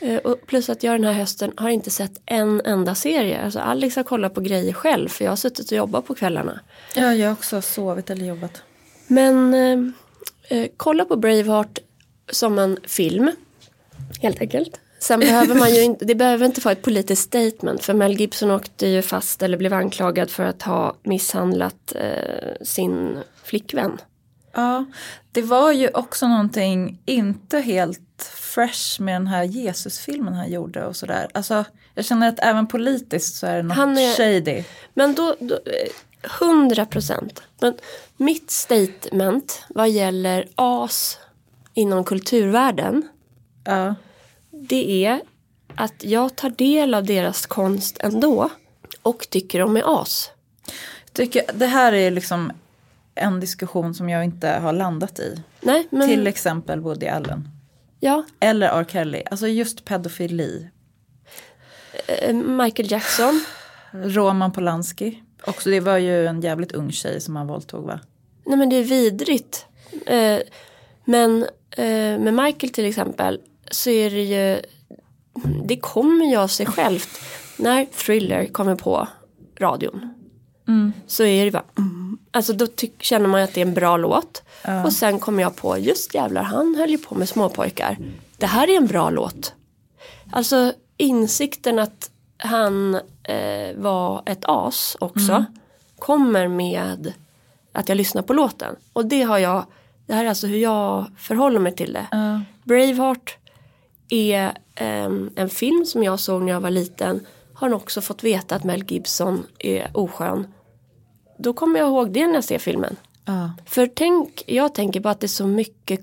eh, 0.01 0.17
och 0.19 0.37
plus 0.47 0.69
att 0.69 0.83
jag 0.83 0.95
den 0.95 1.05
här 1.05 1.13
hösten 1.13 1.53
har 1.57 1.69
inte 1.71 1.91
sett 1.91 2.21
en 2.27 2.61
enda 2.65 2.95
serie. 2.95 3.43
Alltså 3.45 3.59
Alex 3.59 3.97
har 3.97 4.03
kollat 4.03 4.35
på 4.35 4.41
grejer 4.41 4.73
själv 4.73 5.09
för 5.09 5.25
jag 5.25 5.33
har 5.33 5.37
suttit 5.37 5.71
och 5.71 5.77
jobbat 5.77 6.07
på 6.07 6.15
kvällarna. 6.15 6.61
Ja, 6.97 7.15
jag 7.15 7.27
har 7.29 7.33
också 7.33 7.63
sovit 7.63 8.11
eller 8.11 8.25
jobbat. 8.27 8.63
Men 9.07 9.55
eh, 9.55 10.59
eh, 10.59 10.69
kolla 10.77 11.05
på 11.05 11.17
Braveheart 11.17 11.79
som 12.31 12.59
en 12.59 12.79
film. 12.85 13.31
Helt 14.23 14.41
enkelt. 14.41 14.81
Sen 14.99 15.21
behöver 15.21 15.55
man 15.55 15.75
ju 15.75 15.83
inte, 15.85 16.05
det 16.05 16.15
behöver 16.15 16.47
inte 16.47 16.61
vara 16.61 16.73
ett 16.73 16.83
politiskt 16.83 17.23
statement 17.23 17.85
för 17.85 17.95
Mel 17.95 18.13
Gibson 18.21 18.51
åkte 18.51 18.87
ju 18.87 19.03
fast 19.03 19.43
eller 19.43 19.57
blev 19.59 19.73
anklagad 19.75 20.31
för 20.31 20.45
att 20.45 20.63
ha 20.63 20.97
misshandlat 21.03 21.93
eh, 21.95 22.65
sin 22.65 23.19
flickvän. 23.45 23.99
Ja, 24.55 24.85
det 25.33 25.43
var 25.43 25.73
ju 25.73 25.89
också 25.89 26.29
någonting 26.29 26.99
inte 27.05 27.59
helt 27.59 28.31
fresh 28.35 29.01
med 29.03 29.15
den 29.15 29.27
här 29.27 29.43
Jesusfilmen 29.43 30.35
han 30.35 30.51
gjorde 30.53 30.87
och 30.87 30.97
sådär. 30.97 31.29
Alltså, 31.35 31.65
jag 31.95 32.05
känner 32.05 32.29
att 32.29 32.39
även 32.39 32.67
politiskt 32.67 33.35
så 33.37 33.47
är 33.47 33.57
det 33.57 33.63
något 33.63 33.77
Han 33.77 33.99
är- 33.99 34.15
shady. 34.17 34.65
Men 34.95 35.15
då, 35.15 35.37
då 35.41 35.55
eh, 35.55 36.41
100 36.41 36.87
procent. 36.87 37.43
Men 37.61 37.75
mitt 38.17 38.51
statement 38.51 39.65
vad 39.69 39.91
gäller 39.91 40.49
as 40.55 41.19
inom 41.75 42.05
kulturvärlden. 42.05 43.09
Ja. 43.65 43.95
Det 44.51 45.05
är 45.07 45.21
att 45.75 46.05
jag 46.05 46.37
tar 46.37 46.51
del 46.51 46.95
av 46.95 47.05
deras 47.05 47.47
konst 47.47 47.97
ändå. 48.01 48.51
Och 49.03 49.27
tycker 49.31 49.59
de 49.61 49.77
är 49.77 50.03
as. 50.03 50.31
Tycker, 51.13 51.43
det 51.55 51.67
här 51.67 51.93
är 51.93 52.11
liksom 52.11 52.53
en 53.15 53.41
diskussion 53.41 53.95
som 53.95 54.09
jag 54.09 54.25
inte 54.25 54.49
har 54.49 54.73
landat 54.73 55.19
i. 55.19 55.43
Nej, 55.61 55.87
men 55.91 56.09
Till 56.09 56.27
exempel 56.27 56.81
Woody 56.81 57.07
Allen. 57.07 57.49
ja, 58.01 58.25
Eller 58.41 58.69
R. 58.69 58.87
Kelly. 58.91 59.23
Alltså 59.31 59.47
just 59.49 59.85
pedofili. 59.85 60.69
eh, 62.07 62.35
Michael 62.35 62.91
Jackson. 62.93 63.45
Roman 63.93 64.53
Polanski. 64.53 65.23
Också, 65.47 65.71
det 65.71 65.81
var 65.81 65.97
ju 65.99 66.27
en 66.27 66.41
jävligt 66.41 66.73
ung 66.73 66.93
tjej 66.93 67.21
som 67.21 67.37
han 67.37 67.47
våldtog 67.47 67.85
va? 67.87 68.01
Nej 68.47 68.57
men 68.59 68.69
det 68.69 68.77
är 68.77 68.85
vidrigt. 68.85 69.67
Eh, 70.07 70.39
men 71.05 71.43
eh, 71.71 72.19
med 72.19 72.35
Michael 72.35 72.73
till 72.73 72.85
exempel 72.85 73.41
så 73.71 73.91
är 73.91 74.11
det 74.11 74.23
ju, 74.23 74.63
det 75.65 75.77
kommer 75.77 76.25
ju 76.27 76.37
av 76.37 76.49
sig 76.49 76.67
självt. 76.67 77.21
När 77.57 77.85
Thriller 77.85 78.47
kommer 78.47 78.75
på 78.75 79.09
radion 79.59 80.23
så 81.07 81.25
är 81.25 81.45
det 81.45 81.51
bara, 81.51 81.65
mm. 81.79 82.19
alltså 82.31 82.53
då 82.53 82.67
tyck, 82.67 83.03
känner 83.03 83.29
man 83.29 83.43
att 83.43 83.55
det 83.55 83.61
är 83.61 83.67
en 83.67 83.75
bra 83.75 83.97
låt. 83.97 84.43
Och 84.85 84.93
sen 84.93 85.19
kommer 85.19 85.43
jag 85.43 85.57
på, 85.57 85.79
just 85.79 86.15
jävlar 86.15 86.43
han 86.43 86.75
höll 86.75 86.91
ju 86.91 86.99
på 86.99 87.15
med 87.15 87.29
småpojkar. 87.29 87.97
Det 88.37 88.47
här 88.47 88.71
är 88.71 88.77
en 88.77 88.87
bra 88.87 89.11
låt. 89.11 89.55
Alltså 90.31 90.73
insikten 90.97 91.79
att 91.79 92.11
han 92.37 92.95
eh, 93.23 93.77
var 93.77 94.23
ett 94.27 94.45
as 94.45 94.97
också 95.01 95.45
kommer 95.99 96.49
med 96.49 97.13
att 97.73 97.89
jag 97.89 97.97
lyssnar 97.97 98.23
på 98.23 98.33
låten. 98.33 98.77
Och 98.93 99.07
det 99.07 99.23
har 99.23 99.39
jag, 99.39 99.67
det 100.13 100.17
här 100.17 100.25
är 100.25 100.29
alltså 100.29 100.47
hur 100.47 100.59
jag 100.59 101.07
förhåller 101.17 101.61
mig 101.61 101.75
till 101.75 101.93
det. 101.93 102.07
Braveheart 102.65 103.37
är 104.09 104.53
ehm, 104.75 105.31
en 105.37 105.49
film 105.49 105.85
som 105.85 106.03
jag 106.03 106.21
såg 106.21 106.43
när 106.43 106.53
jag 106.53 106.61
var 106.61 106.71
liten. 106.71 107.27
Har 107.55 107.73
också 107.73 108.01
fått 108.01 108.25
veta 108.25 108.55
att 108.55 108.65
Mel 108.65 108.85
Gibson 108.89 109.47
är 109.59 109.91
oskön. 109.95 110.47
Då 111.39 111.53
kommer 111.53 111.79
jag 111.79 111.89
ihåg 111.89 112.13
det 112.13 112.27
när 112.27 112.35
jag 112.35 112.45
ser 112.45 112.59
filmen. 112.59 112.97
Ja. 113.25 113.51
För 113.67 113.87
tänk, 113.87 114.45
jag 114.47 114.75
tänker 114.75 115.01
på 115.01 115.09
att 115.09 115.21
det 115.21 115.27
är 115.27 115.29
så 115.29 115.47
mycket 115.47 116.01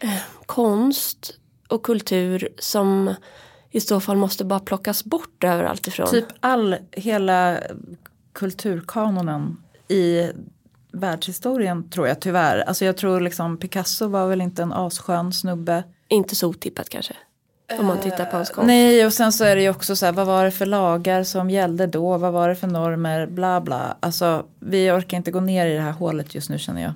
eh, 0.00 0.10
konst 0.46 1.34
och 1.68 1.82
kultur 1.82 2.48
som 2.58 3.14
i 3.70 3.80
så 3.80 4.00
fall 4.00 4.16
måste 4.16 4.44
bara 4.44 4.60
plockas 4.60 5.04
bort 5.04 5.44
överallt 5.44 5.86
ifrån. 5.86 6.10
Typ 6.10 6.26
all, 6.40 6.76
hela 6.92 7.58
kulturkanonen 8.32 9.56
i 9.88 10.30
världshistorien 10.92 11.90
tror 11.90 12.08
jag 12.08 12.20
tyvärr. 12.20 12.58
Alltså 12.58 12.84
jag 12.84 12.96
tror 12.96 13.20
liksom 13.20 13.56
Picasso 13.56 14.08
var 14.08 14.26
väl 14.28 14.40
inte 14.40 14.62
en 14.62 14.72
asskön 14.72 15.32
snubbe. 15.32 15.84
Inte 16.08 16.34
så 16.36 16.48
otippat 16.48 16.88
kanske. 16.88 17.14
Om 17.78 17.86
man 17.86 17.98
tittar 18.00 18.24
på 18.24 18.36
hans 18.36 18.50
konst. 18.50 18.66
Nej 18.66 19.06
och 19.06 19.12
sen 19.12 19.32
så 19.32 19.44
är 19.44 19.56
det 19.56 19.62
ju 19.62 19.70
också 19.70 19.96
så 19.96 20.06
här 20.06 20.12
vad 20.12 20.26
var 20.26 20.44
det 20.44 20.50
för 20.50 20.66
lagar 20.66 21.22
som 21.24 21.50
gällde 21.50 21.86
då, 21.86 22.18
vad 22.18 22.32
var 22.32 22.48
det 22.48 22.54
för 22.56 22.66
normer, 22.66 23.26
bla 23.26 23.60
bla. 23.60 23.96
Alltså 24.00 24.46
vi 24.60 24.90
orkar 24.90 25.16
inte 25.16 25.30
gå 25.30 25.40
ner 25.40 25.66
i 25.66 25.74
det 25.74 25.80
här 25.80 25.92
hålet 25.92 26.34
just 26.34 26.50
nu 26.50 26.58
känner 26.58 26.82
jag. 26.82 26.92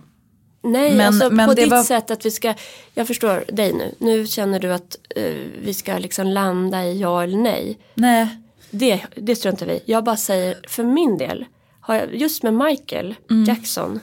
Nej, 0.65 0.97
Men- 0.97 1.07
alltså 1.07 1.31
men 1.31 1.49
på 1.49 1.55
ditt 1.55 1.71
var- 1.71 1.83
sätt 1.83 2.11
att 2.11 2.27
vi 2.27 2.31
ska, 2.31 2.55
jag 2.95 3.07
förstår 3.07 3.45
dig 3.53 3.73
nu. 3.73 3.95
Nu 3.99 4.27
känner 4.27 4.61
du 4.61 4.73
att 4.73 4.97
eh, 5.17 5.33
vi 5.65 5.75
ska 5.75 5.99
liksom 5.99 6.27
landa 6.27 6.85
i 6.85 7.01
ja 7.01 7.23
eller 7.23 7.39
nej. 7.39 7.79
Nej, 7.95 8.29
Det, 8.71 9.01
det 9.17 9.37
struntar 9.37 9.67
vi. 9.67 9.81
Jag 9.85 10.05
bara 10.05 10.17
säger, 10.17 10.57
för 10.69 10.85
min 10.85 11.19
del, 11.19 11.45
har 11.83 11.95
jag, 11.95 12.15
just 12.15 12.43
med 12.43 12.55
Michael 12.55 13.15
Jackson 13.47 14.01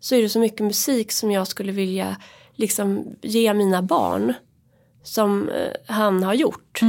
så 0.00 0.14
är 0.14 0.22
det 0.22 0.28
så 0.28 0.38
mycket 0.38 0.60
musik 0.60 1.12
som 1.12 1.30
jag 1.30 1.46
skulle 1.46 1.72
vilja 1.72 2.16
liksom 2.54 3.16
ge 3.22 3.54
mina 3.54 3.82
barn. 3.82 4.34
Som 5.02 5.48
eh, 5.48 5.72
han 5.94 6.22
har 6.22 6.34
gjort. 6.34 6.80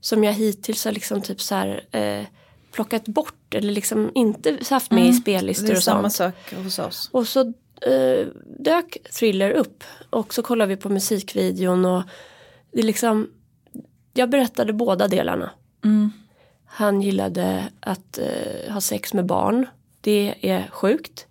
Som 0.00 0.24
jag 0.24 0.32
hittills 0.32 0.84
har 0.84 0.92
liksom 0.92 1.22
typ 1.22 1.40
så 1.40 1.54
här 1.54 1.86
eh, 1.90 2.24
plockat 2.72 3.04
bort 3.04 3.54
eller 3.54 3.72
liksom 3.72 4.10
inte 4.14 4.58
haft 4.70 4.90
med 4.90 5.04
i 5.04 5.10
det 5.10 5.14
spellistor 5.14 5.70
är 5.70 5.76
och 5.76 5.82
samma 5.82 6.10
sånt. 6.10 6.34
sak 6.50 6.58
hos 6.64 6.78
oss. 6.78 7.08
Och 7.12 7.28
så 7.28 7.40
eh, 7.80 8.26
dök 8.58 8.96
Thriller 9.18 9.50
upp 9.50 9.84
och 10.10 10.34
så 10.34 10.42
kollade 10.42 10.68
vi 10.68 10.76
på 10.76 10.88
musikvideon 10.88 11.84
och 11.84 12.02
det 12.72 12.78
är 12.78 12.84
liksom 12.84 13.30
Jag 14.14 14.30
berättade 14.30 14.72
båda 14.72 15.08
delarna. 15.08 15.50
Han 16.76 17.02
gillade 17.02 17.68
att 17.80 18.18
eh, 18.18 18.72
ha 18.72 18.80
sex 18.80 19.14
med 19.14 19.26
barn. 19.26 19.66
Det 20.00 20.34
är 20.40 20.68
sjukt. 20.70 21.26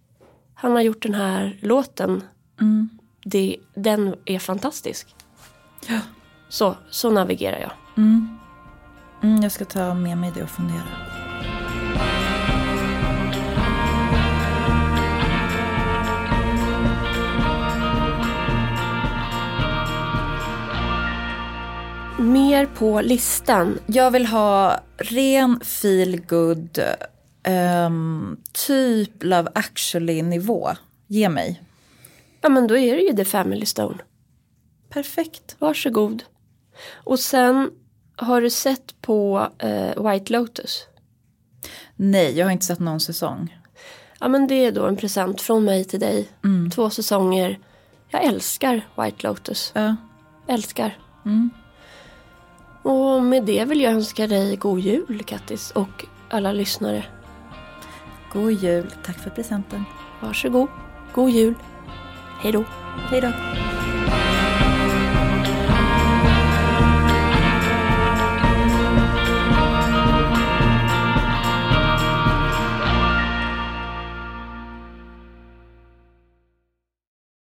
Han 0.54 0.72
har 0.72 0.82
gjort 0.82 1.04
den 1.04 1.14
här 1.14 1.58
låten. 1.62 2.24
Det, 3.26 3.58
den 3.76 4.16
är 4.26 4.40
fantastisk. 4.40 5.16
Ja. 5.88 6.00
Så, 6.50 6.76
så 6.90 7.12
navigerar 7.12 7.60
jag. 7.60 7.72
Mm, 7.98 9.42
jag 9.42 9.52
ska 9.52 9.66
ta 9.66 9.94
med 9.94 10.18
mig 10.18 10.32
det 10.36 10.44
och 10.44 10.50
fundera. 10.50 11.23
Mer 22.24 22.66
på 22.66 23.02
listan. 23.02 23.80
Jag 23.86 24.12
vill 24.12 24.26
ha 24.26 24.80
ren 24.98 25.60
feel 25.60 26.22
good 26.22 26.80
ehm, 27.44 28.38
typ 28.68 29.24
Love 29.24 29.52
actually 29.56 30.22
nivå. 30.22 30.70
Ge 31.08 31.30
mig. 31.30 31.64
Ja 32.42 32.50
men 32.50 32.68
då 32.68 32.78
är 32.78 32.96
det 32.96 33.02
ju 33.02 33.16
The 33.16 33.26
Family 33.26 33.66
Stone. 33.66 33.98
Perfekt. 34.90 35.56
Varsågod. 35.60 36.24
Och 36.94 37.20
sen 37.20 37.72
har 38.16 38.42
du 38.42 38.50
sett 38.50 39.02
på 39.02 39.48
eh, 39.58 40.12
White 40.12 40.34
Lotus. 40.34 40.88
Nej, 41.96 42.38
jag 42.38 42.46
har 42.46 42.52
inte 42.52 42.66
sett 42.66 42.80
någon 42.80 43.00
säsong. 43.00 43.60
Ja 44.20 44.28
men 44.28 44.48
det 44.48 44.66
är 44.66 44.72
då 44.72 44.86
en 44.86 44.98
present 44.98 45.42
från 45.42 45.66
mig 45.66 45.86
till 45.86 46.00
dig. 46.00 46.30
Två 46.76 46.90
säsonger. 46.90 47.60
Jag 48.10 48.24
älskar 48.24 48.88
White 48.98 49.28
Lotus. 49.28 49.72
Ja. 49.76 49.96
Älskar. 50.48 50.98
Och 52.84 53.24
med 53.24 53.44
det 53.44 53.66
vill 53.66 53.82
jag 53.82 53.94
önska 53.94 54.28
dig 54.28 54.56
god 54.56 54.80
jul 54.80 55.24
Kattis 55.26 55.72
och 55.72 56.06
alla 56.30 56.52
lyssnare. 56.52 57.06
God 58.34 58.52
jul. 58.52 58.92
Tack 59.06 59.20
för 59.20 59.30
presenten. 59.30 59.84
Varsågod. 60.22 60.68
God 61.14 61.30
jul. 61.30 61.54
Hej 62.42 62.52
då. 62.52 62.64
Hej 63.10 63.22
då. 63.22 63.32